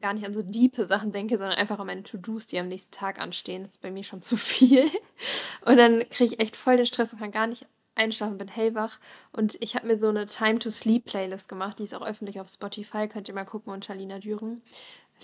gar 0.00 0.14
nicht 0.14 0.26
an 0.26 0.34
so 0.34 0.42
diepe 0.42 0.86
Sachen 0.86 1.12
denke, 1.12 1.38
sondern 1.38 1.58
einfach 1.58 1.78
an 1.78 1.86
meine 1.86 2.02
To-Dos, 2.02 2.46
die 2.46 2.58
am 2.58 2.68
nächsten 2.68 2.90
Tag 2.90 3.20
anstehen. 3.20 3.62
Das 3.62 3.72
ist 3.72 3.82
bei 3.82 3.90
mir 3.90 4.04
schon 4.04 4.22
zu 4.22 4.36
viel. 4.36 4.90
Und 5.64 5.76
dann 5.76 6.08
kriege 6.10 6.34
ich 6.34 6.40
echt 6.40 6.56
voll 6.56 6.76
den 6.76 6.86
Stress 6.86 7.12
und 7.12 7.18
kann 7.18 7.32
gar 7.32 7.46
nicht 7.46 7.66
einschlafen, 7.94 8.38
bin 8.38 8.48
hellwach. 8.48 8.98
Und 9.32 9.58
ich 9.60 9.74
habe 9.74 9.86
mir 9.86 9.98
so 9.98 10.08
eine 10.08 10.26
Time 10.26 10.58
to 10.58 10.70
Sleep 10.70 11.04
Playlist 11.04 11.48
gemacht, 11.48 11.78
die 11.78 11.84
ist 11.84 11.94
auch 11.94 12.06
öffentlich 12.06 12.40
auf 12.40 12.48
Spotify, 12.48 13.08
könnt 13.08 13.28
ihr 13.28 13.34
mal 13.34 13.44
gucken 13.44 13.72
unter 13.72 13.94
Lina 13.94 14.18
Dürüm. 14.18 14.62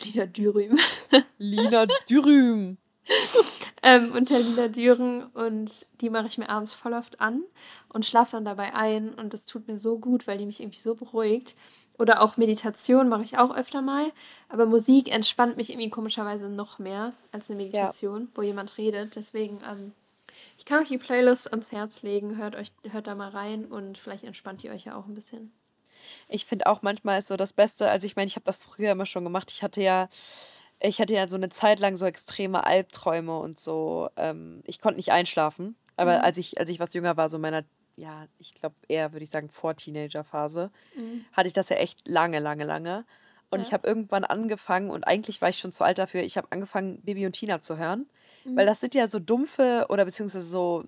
Lina 0.02 0.26
Dürüm. 0.26 0.78
Lina 1.38 1.86
Dürüm. 2.08 2.76
Ähm, 3.82 4.12
unter 4.12 4.38
Lila 4.38 4.68
Düren 4.68 5.24
und 5.26 5.86
die 6.00 6.10
mache 6.10 6.26
ich 6.26 6.38
mir 6.38 6.48
abends 6.48 6.72
voll 6.72 6.92
oft 6.92 7.20
an 7.20 7.42
und 7.88 8.06
schlafe 8.06 8.32
dann 8.32 8.44
dabei 8.44 8.74
ein 8.74 9.14
und 9.14 9.32
das 9.32 9.46
tut 9.46 9.68
mir 9.68 9.78
so 9.78 9.98
gut, 9.98 10.26
weil 10.26 10.38
die 10.38 10.46
mich 10.46 10.60
irgendwie 10.60 10.80
so 10.80 10.94
beruhigt. 10.94 11.54
Oder 11.98 12.20
auch 12.20 12.36
Meditation 12.36 13.08
mache 13.08 13.22
ich 13.22 13.38
auch 13.38 13.56
öfter 13.56 13.80
mal, 13.80 14.12
aber 14.50 14.66
Musik 14.66 15.10
entspannt 15.10 15.56
mich 15.56 15.70
irgendwie 15.70 15.88
komischerweise 15.88 16.50
noch 16.50 16.78
mehr 16.78 17.14
als 17.32 17.48
eine 17.48 17.56
Meditation, 17.56 18.22
ja. 18.22 18.28
wo 18.34 18.42
jemand 18.42 18.76
redet. 18.76 19.16
Deswegen, 19.16 19.62
ähm, 19.70 19.92
ich 20.58 20.66
kann 20.66 20.82
euch 20.82 20.88
die 20.88 20.98
Playlist 20.98 21.50
ans 21.50 21.72
Herz 21.72 22.02
legen, 22.02 22.36
hört, 22.36 22.54
euch, 22.54 22.70
hört 22.90 23.06
da 23.06 23.14
mal 23.14 23.30
rein 23.30 23.64
und 23.64 23.96
vielleicht 23.96 24.24
entspannt 24.24 24.62
ihr 24.62 24.72
euch 24.72 24.84
ja 24.84 24.94
auch 24.94 25.06
ein 25.06 25.14
bisschen. 25.14 25.52
Ich 26.28 26.44
finde 26.44 26.66
auch 26.66 26.82
manchmal 26.82 27.18
ist 27.18 27.28
so 27.28 27.36
das 27.36 27.54
Beste, 27.54 27.88
also 27.88 28.06
ich 28.06 28.14
meine, 28.14 28.28
ich 28.28 28.36
habe 28.36 28.44
das 28.44 28.64
früher 28.64 28.92
immer 28.92 29.06
schon 29.06 29.24
gemacht. 29.24 29.50
Ich 29.50 29.62
hatte 29.62 29.82
ja 29.82 30.08
ich 30.80 31.00
hatte 31.00 31.14
ja 31.14 31.26
so 31.28 31.36
eine 31.36 31.48
Zeit 31.48 31.80
lang 31.80 31.96
so 31.96 32.06
extreme 32.06 32.64
Albträume 32.64 33.38
und 33.38 33.58
so. 33.58 34.10
Ähm, 34.16 34.62
ich 34.64 34.80
konnte 34.80 34.96
nicht 34.96 35.12
einschlafen. 35.12 35.76
Aber 35.96 36.18
mhm. 36.18 36.24
als, 36.24 36.38
ich, 36.38 36.60
als 36.60 36.70
ich 36.70 36.80
was 36.80 36.94
jünger 36.94 37.16
war, 37.16 37.28
so 37.28 37.36
in 37.36 37.42
meiner, 37.42 37.64
ja, 37.96 38.26
ich 38.38 38.54
glaube 38.54 38.76
eher, 38.88 39.12
würde 39.12 39.24
ich 39.24 39.30
sagen, 39.30 39.48
vor 39.48 39.74
Teenager-Phase, 39.74 40.70
mhm. 40.96 41.24
hatte 41.32 41.48
ich 41.48 41.54
das 41.54 41.70
ja 41.70 41.76
echt 41.76 42.06
lange, 42.06 42.38
lange, 42.38 42.64
lange. 42.64 43.04
Und 43.48 43.60
ja. 43.60 43.66
ich 43.66 43.72
habe 43.72 43.86
irgendwann 43.86 44.24
angefangen, 44.24 44.90
und 44.90 45.06
eigentlich 45.06 45.40
war 45.40 45.48
ich 45.48 45.58
schon 45.58 45.72
zu 45.72 45.84
alt 45.84 45.98
dafür, 45.98 46.22
ich 46.22 46.36
habe 46.36 46.48
angefangen, 46.50 47.00
Bibi 47.02 47.24
und 47.24 47.32
Tina 47.32 47.60
zu 47.60 47.78
hören. 47.78 48.06
Mhm. 48.44 48.56
Weil 48.56 48.66
das 48.66 48.80
sind 48.80 48.94
ja 48.94 49.08
so 49.08 49.18
dumpfe 49.18 49.86
oder 49.88 50.04
beziehungsweise 50.04 50.46
so 50.46 50.84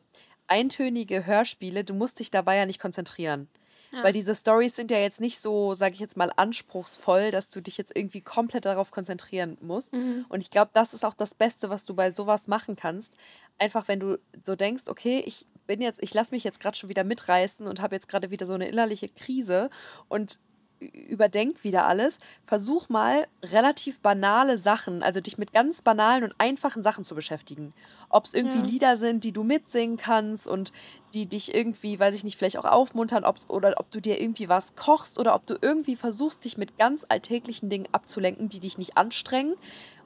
eintönige 0.47 1.25
Hörspiele. 1.25 1.85
Du 1.85 1.95
musst 1.95 2.21
dich 2.21 2.31
dabei 2.31 2.57
ja 2.57 2.67
nicht 2.67 2.81
konzentrieren. 2.81 3.49
Ja. 3.91 4.05
Weil 4.05 4.13
diese 4.13 4.35
Stories 4.35 4.77
sind 4.77 4.91
ja 4.91 4.99
jetzt 4.99 5.21
nicht 5.21 5.41
so, 5.41 5.75
sage 5.75 5.95
ich 5.95 6.01
jetzt 6.01 6.17
mal, 6.17 6.31
anspruchsvoll, 6.37 7.31
dass 7.31 7.49
du 7.49 7.61
dich 7.61 7.79
jetzt 7.79 7.97
irgendwie 7.97 8.21
komplett 8.21 8.65
darauf 8.65 8.91
konzentrieren 8.91 9.57
musst. 9.61 9.95
Mhm. 9.95 10.27
Und 10.29 10.43
ich 10.43 10.51
glaube, 10.51 10.71
das 10.75 10.95
ist 10.95 11.05
auch 11.05 11.15
das 11.15 11.35
Beste, 11.35 11.71
was 11.71 11.85
du 11.85 11.95
bei 11.95 12.11
sowas 12.11 12.49
machen 12.49 12.77
kannst. 12.77 13.15
Einfach, 13.59 13.89
wenn 13.89 14.01
du 14.01 14.19
so 14.43 14.57
denkst, 14.57 14.85
okay, 14.89 15.23
ich 15.27 15.47
bin 15.67 15.81
jetzt, 15.81 16.03
ich 16.03 16.13
lasse 16.15 16.35
mich 16.35 16.45
jetzt 16.45 16.61
gerade 16.61 16.77
schon 16.77 16.89
wieder 16.89 17.05
mitreißen 17.05 17.67
und 17.67 17.81
habe 17.81 17.95
jetzt 17.95 18.09
gerade 18.09 18.31
wieder 18.31 18.47
so 18.47 18.55
eine 18.55 18.69
innerliche 18.69 19.09
Krise 19.09 19.71
und 20.09 20.39
überdenk 20.81 21.65
wieder 21.65 21.87
alles. 21.87 22.19
Versuch 22.47 22.89
mal 22.89 23.27
relativ 23.43 24.01
banale 24.01 24.59
Sachen, 24.59 25.03
also 25.03 25.21
dich 25.21 25.39
mit 25.39 25.53
ganz 25.53 25.83
banalen 25.83 26.25
und 26.25 26.35
einfachen 26.39 26.83
Sachen 26.83 27.05
zu 27.05 27.15
beschäftigen. 27.15 27.73
Ob 28.09 28.27
es 28.27 28.35
irgendwie 28.35 28.59
ja. 28.59 28.65
Lieder 28.65 28.97
sind, 28.97 29.25
die 29.25 29.33
du 29.33 29.45
mitsingen 29.45 29.97
kannst 29.97 30.49
und 30.49 30.73
die 31.15 31.27
dich 31.27 31.55
irgendwie, 31.55 31.99
weiß 31.99 32.15
ich 32.15 32.25
nicht, 32.25 32.37
vielleicht 32.37 32.59
auch 32.59 32.65
aufmuntern, 32.65 33.25
ob's, 33.25 33.49
oder 33.49 33.75
ob 33.79 33.91
du 33.91 34.01
dir 34.01 34.21
irgendwie 34.21 34.49
was 34.49 34.77
kochst 34.77 35.19
oder 35.19 35.35
ob 35.35 35.47
du 35.47 35.57
irgendwie 35.61 35.97
versuchst, 35.97 36.45
dich 36.45 36.59
mit 36.59 36.79
ganz 36.79 37.07
alltäglichen 37.09 37.71
Dingen 37.71 37.89
abzulenken, 37.93 38.49
die 38.49 38.61
dich 38.61 38.79
nicht 38.79 38.97
anstrengen 38.97 39.55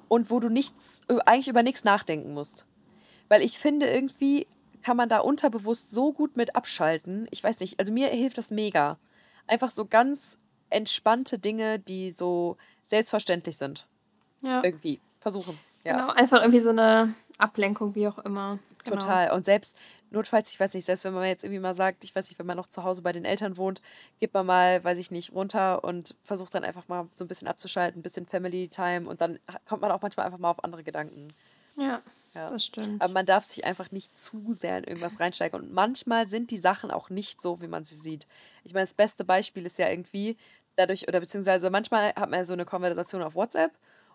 und 0.08 0.30
wo 0.30 0.40
du 0.40 0.48
nichts, 0.48 1.00
eigentlich 1.26 1.48
über 1.48 1.62
nichts 1.62 1.84
nachdenken 1.84 2.34
musst. 2.34 2.66
Weil 3.28 3.42
ich 3.42 3.58
finde, 3.58 3.86
irgendwie 3.86 4.46
kann 4.82 4.96
man 4.96 5.08
da 5.08 5.18
unterbewusst 5.18 5.90
so 5.90 6.12
gut 6.12 6.36
mit 6.36 6.56
abschalten. 6.56 7.28
Ich 7.30 7.42
weiß 7.42 7.60
nicht, 7.60 7.80
also 7.80 7.92
mir 7.92 8.08
hilft 8.08 8.36
das 8.36 8.50
mega. 8.50 8.98
Einfach 9.46 9.70
so 9.70 9.86
ganz 9.86 10.38
entspannte 10.72 11.38
Dinge, 11.38 11.78
die 11.78 12.10
so 12.10 12.56
selbstverständlich 12.84 13.56
sind. 13.56 13.86
Ja. 14.42 14.62
Irgendwie. 14.64 15.00
Versuchen. 15.20 15.58
Ja. 15.84 15.92
Genau, 15.92 16.12
einfach 16.12 16.40
irgendwie 16.40 16.60
so 16.60 16.70
eine 16.70 17.14
Ablenkung, 17.38 17.94
wie 17.94 18.08
auch 18.08 18.18
immer. 18.18 18.58
Genau. 18.84 18.96
Total. 18.96 19.30
Und 19.30 19.44
selbst, 19.44 19.76
notfalls, 20.10 20.52
ich 20.52 20.58
weiß 20.58 20.74
nicht, 20.74 20.84
selbst 20.84 21.04
wenn 21.04 21.14
man 21.14 21.24
jetzt 21.24 21.44
irgendwie 21.44 21.60
mal 21.60 21.74
sagt, 21.74 22.04
ich 22.04 22.14
weiß 22.14 22.28
nicht, 22.28 22.38
wenn 22.38 22.46
man 22.46 22.56
noch 22.56 22.66
zu 22.66 22.84
Hause 22.84 23.02
bei 23.02 23.12
den 23.12 23.24
Eltern 23.24 23.56
wohnt, 23.56 23.80
geht 24.18 24.34
man 24.34 24.46
mal, 24.46 24.82
weiß 24.82 24.98
ich 24.98 25.10
nicht, 25.10 25.32
runter 25.32 25.84
und 25.84 26.16
versucht 26.24 26.54
dann 26.54 26.64
einfach 26.64 26.88
mal 26.88 27.08
so 27.14 27.24
ein 27.24 27.28
bisschen 27.28 27.48
abzuschalten, 27.48 28.00
ein 28.00 28.02
bisschen 28.02 28.26
Family 28.26 28.68
Time 28.68 29.08
und 29.08 29.20
dann 29.20 29.38
kommt 29.66 29.82
man 29.82 29.90
auch 29.92 30.02
manchmal 30.02 30.26
einfach 30.26 30.38
mal 30.38 30.50
auf 30.50 30.64
andere 30.64 30.82
Gedanken. 30.82 31.28
Ja. 31.76 32.02
Ja. 32.34 32.48
Das 32.48 32.64
stimmt. 32.64 33.02
Aber 33.02 33.12
man 33.12 33.26
darf 33.26 33.44
sich 33.44 33.64
einfach 33.64 33.90
nicht 33.90 34.16
zu 34.16 34.54
sehr 34.54 34.78
in 34.78 34.84
irgendwas 34.84 35.20
reinsteigen. 35.20 35.60
Und 35.60 35.72
manchmal 35.72 36.28
sind 36.28 36.50
die 36.50 36.56
Sachen 36.56 36.90
auch 36.90 37.10
nicht 37.10 37.42
so, 37.42 37.60
wie 37.60 37.68
man 37.68 37.84
sie 37.84 37.94
sieht. 37.94 38.26
Ich 38.64 38.72
meine, 38.72 38.84
das 38.84 38.94
beste 38.94 39.22
Beispiel 39.24 39.66
ist 39.66 39.78
ja 39.78 39.90
irgendwie, 39.90 40.38
dadurch, 40.76 41.08
oder 41.08 41.20
beziehungsweise 41.20 41.70
manchmal 41.70 42.08
hat 42.14 42.30
man 42.30 42.40
ja 42.40 42.44
so 42.44 42.52
eine 42.52 42.64
Konversation 42.64 43.22
auf 43.22 43.34
WhatsApp 43.34 43.72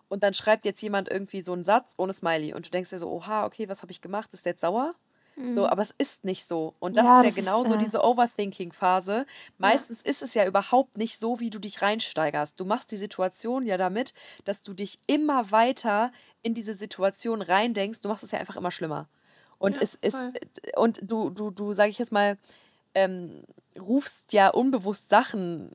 und 0.08 0.22
dann 0.22 0.34
schreibt 0.34 0.64
jetzt 0.64 0.80
jemand 0.82 1.08
irgendwie 1.08 1.40
so 1.42 1.52
einen 1.52 1.64
Satz 1.64 1.94
ohne 1.98 2.12
Smiley 2.12 2.54
und 2.54 2.66
du 2.66 2.70
denkst 2.70 2.90
dir 2.90 2.98
so, 2.98 3.10
oha, 3.10 3.44
okay, 3.44 3.68
was 3.68 3.82
habe 3.82 3.92
ich 3.92 4.00
gemacht? 4.00 4.30
Ist 4.32 4.44
der 4.44 4.52
jetzt 4.52 4.62
sauer? 4.62 4.94
Mhm. 5.36 5.52
So, 5.52 5.68
aber 5.68 5.82
es 5.82 5.94
ist 5.98 6.24
nicht 6.24 6.46
so. 6.48 6.74
Und 6.80 6.96
das 6.96 7.04
ja, 7.04 7.20
ist 7.20 7.36
ja 7.36 7.42
genauso 7.42 7.74
äh... 7.74 7.78
diese 7.78 8.02
Overthinking-Phase. 8.02 9.26
Meistens 9.58 10.02
ja. 10.02 10.10
ist 10.10 10.22
es 10.22 10.34
ja 10.34 10.46
überhaupt 10.46 10.98
nicht 10.98 11.18
so, 11.18 11.40
wie 11.40 11.50
du 11.50 11.58
dich 11.58 11.80
reinsteigerst. 11.80 12.58
Du 12.58 12.64
machst 12.64 12.90
die 12.90 12.96
Situation 12.96 13.64
ja 13.64 13.76
damit, 13.76 14.14
dass 14.44 14.62
du 14.62 14.74
dich 14.74 14.98
immer 15.06 15.50
weiter 15.52 16.10
in 16.42 16.54
diese 16.54 16.74
Situation 16.74 17.42
reindenkst. 17.42 18.00
Du 18.00 18.08
machst 18.08 18.24
es 18.24 18.32
ja 18.32 18.38
einfach 18.38 18.56
immer 18.56 18.70
schlimmer. 18.70 19.08
Und 19.58 19.76
ja, 19.76 19.82
es 19.82 19.94
ist, 19.96 20.16
und 20.76 21.00
du, 21.02 21.30
du, 21.30 21.50
du, 21.50 21.72
sag 21.72 21.88
ich 21.88 21.98
jetzt 21.98 22.12
mal, 22.12 22.38
ähm, 22.94 23.44
rufst 23.78 24.32
ja 24.32 24.48
unbewusst 24.48 25.08
Sachen 25.08 25.70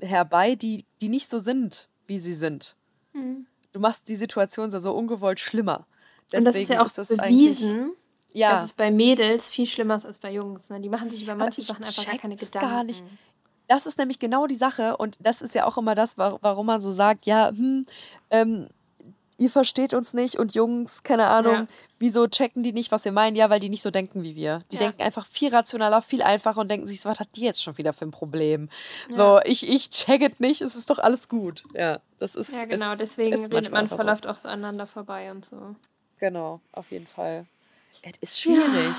herbei, 0.00 0.54
die, 0.54 0.84
die 1.00 1.08
nicht 1.08 1.30
so 1.30 1.38
sind, 1.38 1.88
wie 2.06 2.18
sie 2.18 2.34
sind. 2.34 2.76
Mhm. 3.12 3.46
Du 3.72 3.80
machst 3.80 4.08
die 4.08 4.16
Situation 4.16 4.70
so, 4.70 4.78
so 4.78 4.92
ungewollt 4.92 5.40
schlimmer. 5.40 5.86
Deswegen 6.32 6.46
Und 6.46 6.54
das 6.54 6.62
ist 6.62 6.68
ja 6.70 6.82
auch 6.82 6.86
ist 6.86 6.98
das 6.98 7.08
bewiesen, 7.08 7.92
ja. 8.32 8.52
dass 8.52 8.64
es 8.64 8.72
bei 8.72 8.90
Mädels 8.90 9.50
viel 9.50 9.66
schlimmer 9.66 9.96
ist 9.96 10.06
als 10.06 10.18
bei 10.18 10.32
Jungs. 10.32 10.70
Ne? 10.70 10.80
Die 10.80 10.88
machen 10.88 11.10
sich 11.10 11.22
über 11.22 11.34
manche 11.34 11.62
Sachen 11.62 11.84
einfach 11.84 12.06
gar 12.06 12.18
keine 12.18 12.36
Gedanken. 12.36 12.68
Gar 12.68 12.84
nicht. 12.84 13.04
Das 13.68 13.86
ist 13.86 13.98
nämlich 13.98 14.18
genau 14.18 14.46
die 14.46 14.54
Sache 14.54 14.96
und 14.96 15.18
das 15.20 15.42
ist 15.42 15.54
ja 15.54 15.66
auch 15.66 15.76
immer 15.76 15.94
das, 15.94 16.16
warum 16.18 16.66
man 16.66 16.80
so 16.80 16.92
sagt, 16.92 17.26
ja, 17.26 17.48
hm, 17.48 17.86
ähm, 18.30 18.68
ihr 19.38 19.50
versteht 19.50 19.94
uns 19.94 20.14
nicht 20.14 20.38
und 20.38 20.54
Jungs, 20.54 21.02
keine 21.02 21.26
Ahnung, 21.26 21.54
ja. 21.54 21.66
wieso 21.98 22.26
checken 22.26 22.62
die 22.62 22.72
nicht, 22.72 22.90
was 22.92 23.04
wir 23.04 23.12
meinen? 23.12 23.36
Ja, 23.36 23.50
weil 23.50 23.60
die 23.60 23.68
nicht 23.68 23.82
so 23.82 23.90
denken 23.90 24.22
wie 24.22 24.34
wir. 24.34 24.60
Die 24.70 24.76
ja. 24.76 24.82
denken 24.82 25.02
einfach 25.02 25.26
viel 25.26 25.54
rationaler, 25.54 26.02
viel 26.02 26.22
einfacher 26.22 26.60
und 26.60 26.70
denken 26.70 26.86
sich, 26.86 27.04
was 27.04 27.20
hat 27.20 27.28
die 27.36 27.42
jetzt 27.42 27.62
schon 27.62 27.76
wieder 27.78 27.92
für 27.92 28.06
ein 28.06 28.10
Problem? 28.10 28.68
Ja. 29.10 29.14
So, 29.14 29.40
ich, 29.44 29.68
ich 29.68 29.90
check 29.90 30.22
es 30.22 30.40
nicht, 30.40 30.62
es 30.62 30.74
ist 30.74 30.90
doch 30.90 30.98
alles 30.98 31.28
gut. 31.28 31.64
Ja, 31.74 32.00
das 32.18 32.34
ist. 32.34 32.52
Ja, 32.52 32.64
genau, 32.64 32.92
ist, 32.92 33.02
deswegen 33.02 33.34
ist 33.34 33.52
redet 33.52 33.72
man 33.72 33.88
voll 33.88 34.08
oft 34.08 34.26
auch 34.26 34.36
so 34.36 34.48
aneinander 34.48 34.86
vorbei 34.86 35.30
und 35.30 35.44
so. 35.44 35.76
Genau, 36.18 36.60
auf 36.72 36.90
jeden 36.90 37.06
Fall. 37.06 37.46
Es 38.02 38.12
ist 38.20 38.40
schwierig. 38.40 38.64
Ja, 38.64 38.92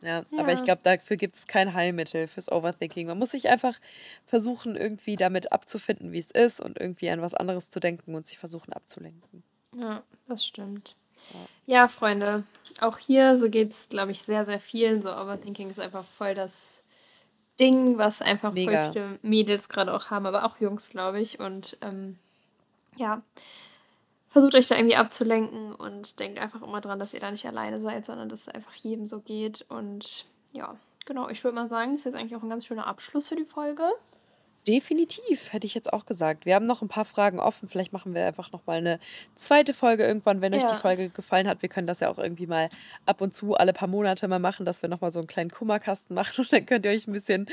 ja, 0.00 0.24
aber 0.36 0.52
ich 0.52 0.62
glaube, 0.62 0.80
dafür 0.84 1.16
gibt 1.16 1.36
es 1.36 1.46
kein 1.46 1.74
Heilmittel 1.74 2.28
fürs 2.28 2.52
Overthinking. 2.52 3.08
Man 3.08 3.18
muss 3.18 3.32
sich 3.32 3.48
einfach 3.48 3.80
versuchen, 4.26 4.76
irgendwie 4.76 5.16
damit 5.16 5.50
abzufinden, 5.50 6.12
wie 6.12 6.18
es 6.18 6.30
ist 6.30 6.60
und 6.60 6.78
irgendwie 6.78 7.10
an 7.10 7.20
was 7.20 7.34
anderes 7.34 7.68
zu 7.70 7.80
denken 7.80 8.14
und 8.14 8.26
sich 8.26 8.38
versuchen 8.38 8.72
abzulenken. 8.72 9.42
Ja, 9.76 10.02
das 10.26 10.44
stimmt. 10.44 10.94
Ja, 11.66 11.88
Freunde, 11.88 12.44
auch 12.80 12.98
hier, 12.98 13.38
so 13.38 13.50
geht 13.50 13.72
es, 13.72 13.88
glaube 13.88 14.12
ich, 14.12 14.22
sehr, 14.22 14.44
sehr 14.44 14.60
vielen. 14.60 15.02
So 15.02 15.10
Overthinking 15.10 15.70
ist 15.70 15.80
einfach 15.80 16.04
voll 16.04 16.34
das 16.34 16.78
Ding, 17.58 17.98
was 17.98 18.22
einfach 18.22 18.52
Mega. 18.52 18.84
voll 18.84 18.92
viele 18.92 19.18
Mädels 19.22 19.68
gerade 19.68 19.92
auch 19.92 20.10
haben, 20.10 20.26
aber 20.26 20.44
auch 20.44 20.60
Jungs, 20.60 20.90
glaube 20.90 21.20
ich. 21.20 21.40
Und 21.40 21.76
ähm, 21.80 22.18
ja, 22.96 23.22
versucht 24.28 24.54
euch 24.54 24.68
da 24.68 24.76
irgendwie 24.76 24.96
abzulenken 24.96 25.74
und 25.74 26.20
denkt 26.20 26.38
einfach 26.38 26.62
immer 26.62 26.80
dran, 26.80 26.98
dass 26.98 27.14
ihr 27.14 27.20
da 27.20 27.30
nicht 27.30 27.46
alleine 27.46 27.80
seid, 27.80 28.06
sondern 28.06 28.28
dass 28.28 28.42
es 28.42 28.48
einfach 28.48 28.74
jedem 28.74 29.06
so 29.06 29.20
geht. 29.20 29.64
Und 29.68 30.26
ja, 30.52 30.76
genau, 31.06 31.28
ich 31.28 31.42
würde 31.42 31.56
mal 31.56 31.68
sagen, 31.68 31.92
das 31.92 32.00
ist 32.00 32.04
jetzt 32.06 32.14
eigentlich 32.14 32.36
auch 32.36 32.42
ein 32.42 32.50
ganz 32.50 32.66
schöner 32.66 32.86
Abschluss 32.86 33.28
für 33.28 33.36
die 33.36 33.44
Folge. 33.44 33.84
Definitiv, 34.68 35.54
hätte 35.54 35.66
ich 35.66 35.74
jetzt 35.74 35.90
auch 35.94 36.04
gesagt. 36.04 36.44
Wir 36.44 36.54
haben 36.54 36.66
noch 36.66 36.82
ein 36.82 36.88
paar 36.88 37.06
Fragen 37.06 37.40
offen. 37.40 37.70
Vielleicht 37.70 37.94
machen 37.94 38.14
wir 38.14 38.26
einfach 38.26 38.52
noch 38.52 38.66
mal 38.66 38.76
eine 38.76 39.00
zweite 39.34 39.72
Folge 39.72 40.04
irgendwann, 40.04 40.42
wenn 40.42 40.52
euch 40.52 40.64
die 40.64 40.74
Folge 40.74 41.08
gefallen 41.08 41.48
hat. 41.48 41.62
Wir 41.62 41.70
können 41.70 41.86
das 41.86 42.00
ja 42.00 42.10
auch 42.10 42.18
irgendwie 42.18 42.46
mal 42.46 42.68
ab 43.06 43.22
und 43.22 43.34
zu 43.34 43.54
alle 43.54 43.72
paar 43.72 43.88
Monate 43.88 44.28
mal 44.28 44.38
machen, 44.38 44.66
dass 44.66 44.82
wir 44.82 44.90
noch 44.90 45.00
mal 45.00 45.10
so 45.10 45.20
einen 45.20 45.26
kleinen 45.26 45.50
Kummerkasten 45.50 46.14
machen 46.14 46.34
und 46.44 46.52
dann 46.52 46.66
könnt 46.66 46.84
ihr 46.84 46.90
euch 46.90 47.08
ein 47.08 47.14
bisschen 47.14 47.46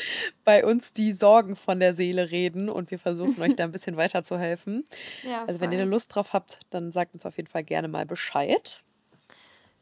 bei 0.43 0.65
uns 0.65 0.91
die 0.91 1.13
Sorgen 1.13 1.55
von 1.55 1.79
der 1.79 1.93
Seele 1.93 2.31
reden 2.31 2.67
und 2.67 2.91
wir 2.91 2.99
versuchen 2.99 3.41
euch 3.41 3.55
da 3.55 3.63
ein 3.63 3.71
bisschen 3.71 3.95
weiterzuhelfen. 3.95 4.85
Ja, 5.23 5.45
also 5.45 5.61
wenn 5.61 5.71
ihr 5.71 5.79
eine 5.79 5.89
Lust 5.89 6.13
drauf 6.13 6.33
habt, 6.33 6.59
dann 6.69 6.91
sagt 6.91 7.13
uns 7.13 7.25
auf 7.25 7.37
jeden 7.37 7.47
Fall 7.47 7.63
gerne 7.63 7.87
mal 7.87 8.05
Bescheid. 8.05 8.83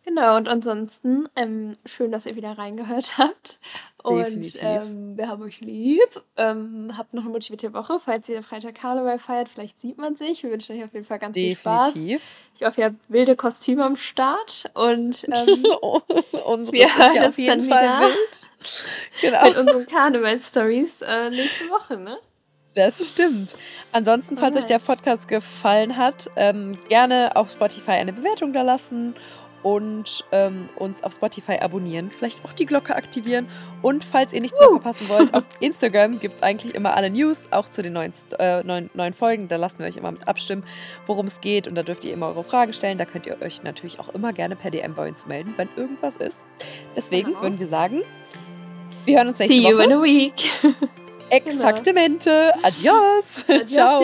Genau, 0.05 0.35
und 0.35 0.49
ansonsten 0.49 1.29
ähm, 1.37 1.77
schön, 1.85 2.11
dass 2.11 2.25
ihr 2.25 2.35
wieder 2.35 2.57
reingehört 2.57 3.17
habt. 3.17 3.59
Und 4.03 4.51
ähm, 4.61 5.15
wir 5.15 5.29
haben 5.29 5.41
euch 5.43 5.61
lieb. 5.61 6.21
Ähm, 6.35 6.91
habt 6.97 7.13
noch 7.13 7.23
eine 7.23 7.31
motivierte 7.31 7.73
Woche. 7.73 7.99
Falls 8.03 8.27
ihr 8.27 8.43
Freitag 8.43 8.75
Karneval 8.75 9.17
feiert, 9.17 9.47
vielleicht 9.47 9.79
sieht 9.79 9.97
man 9.97 10.17
sich. 10.17 10.43
Wir 10.43 10.51
wünschen 10.51 10.75
euch 10.75 10.83
auf 10.83 10.93
jeden 10.93 11.05
Fall 11.05 11.19
ganz 11.19 11.35
Definitiv. 11.35 11.93
viel 11.93 12.19
Spaß. 12.19 12.29
Ich 12.59 12.65
hoffe, 12.67 12.81
ihr 12.81 12.85
habt 12.87 12.95
wilde 13.07 13.37
Kostüme 13.37 13.85
am 13.85 13.95
Start. 13.95 14.69
Und 14.73 15.23
ähm, 15.23 16.71
wir 16.71 16.97
hören 16.97 17.15
ja 17.15 17.27
uns 17.27 17.37
dann 17.37 17.63
wieder 17.63 18.01
wild. 18.01 18.49
Genau. 19.21 19.43
mit 19.43 19.57
unseren 19.57 19.85
Karneval-Stories 19.87 21.01
äh, 21.01 21.29
nächste 21.31 21.69
Woche, 21.69 21.97
ne? 21.97 22.17
Das 22.75 23.09
stimmt. 23.09 23.55
Ansonsten, 23.91 24.37
falls 24.37 24.55
Alright. 24.55 24.71
euch 24.71 24.79
der 24.79 24.85
Podcast 24.85 25.27
gefallen 25.27 25.97
hat, 25.97 26.29
ähm, 26.35 26.77
gerne 26.89 27.35
auf 27.35 27.51
Spotify 27.51 27.91
eine 27.91 28.13
Bewertung 28.13 28.53
da 28.53 28.61
lassen 28.61 29.15
und 29.63 30.25
ähm, 30.31 30.69
uns 30.75 31.03
auf 31.03 31.13
Spotify 31.13 31.59
abonnieren, 31.59 32.11
vielleicht 32.11 32.45
auch 32.45 32.53
die 32.53 32.65
Glocke 32.65 32.95
aktivieren. 32.95 33.47
Und 33.81 34.05
falls 34.05 34.33
ihr 34.33 34.41
nichts 34.41 34.59
mehr 34.59 34.69
verpassen 34.69 35.09
wollt, 35.09 35.33
auf 35.33 35.45
Instagram 35.59 36.19
gibt 36.19 36.35
es 36.35 36.43
eigentlich 36.43 36.75
immer 36.75 36.95
alle 36.95 37.09
News, 37.09 37.47
auch 37.51 37.69
zu 37.69 37.81
den 37.81 37.93
neuen, 37.93 38.11
äh, 38.39 38.63
neuen, 38.63 38.89
neuen 38.93 39.13
Folgen. 39.13 39.47
Da 39.47 39.55
lassen 39.55 39.79
wir 39.79 39.87
euch 39.87 39.97
immer 39.97 40.11
mit 40.11 40.27
abstimmen, 40.27 40.63
worum 41.07 41.27
es 41.27 41.41
geht. 41.41 41.67
Und 41.67 41.75
da 41.75 41.83
dürft 41.83 42.05
ihr 42.05 42.13
immer 42.13 42.27
eure 42.27 42.43
Fragen 42.43 42.73
stellen. 42.73 42.97
Da 42.97 43.05
könnt 43.05 43.25
ihr 43.25 43.41
euch 43.41 43.63
natürlich 43.63 43.99
auch 43.99 44.09
immer 44.09 44.33
gerne 44.33 44.55
per 44.55 44.69
DM 44.69 44.93
bei 44.93 45.07
uns 45.07 45.25
melden, 45.25 45.53
wenn 45.57 45.69
irgendwas 45.75 46.17
ist. 46.17 46.45
Deswegen 46.95 47.29
genau. 47.29 47.41
würden 47.41 47.59
wir 47.59 47.67
sagen, 47.67 48.01
wir 49.05 49.17
hören 49.17 49.29
uns 49.29 49.39
nächste 49.39 49.57
See 49.57 49.63
Woche. 49.63 49.75
See 49.75 49.81
you 49.81 49.89
in 49.89 49.93
a 49.93 50.01
week. 50.01 50.51
Exaktamente. 51.29 52.51
Genau. 52.53 52.67
Adios. 52.67 53.65
Ciao. 53.73 54.01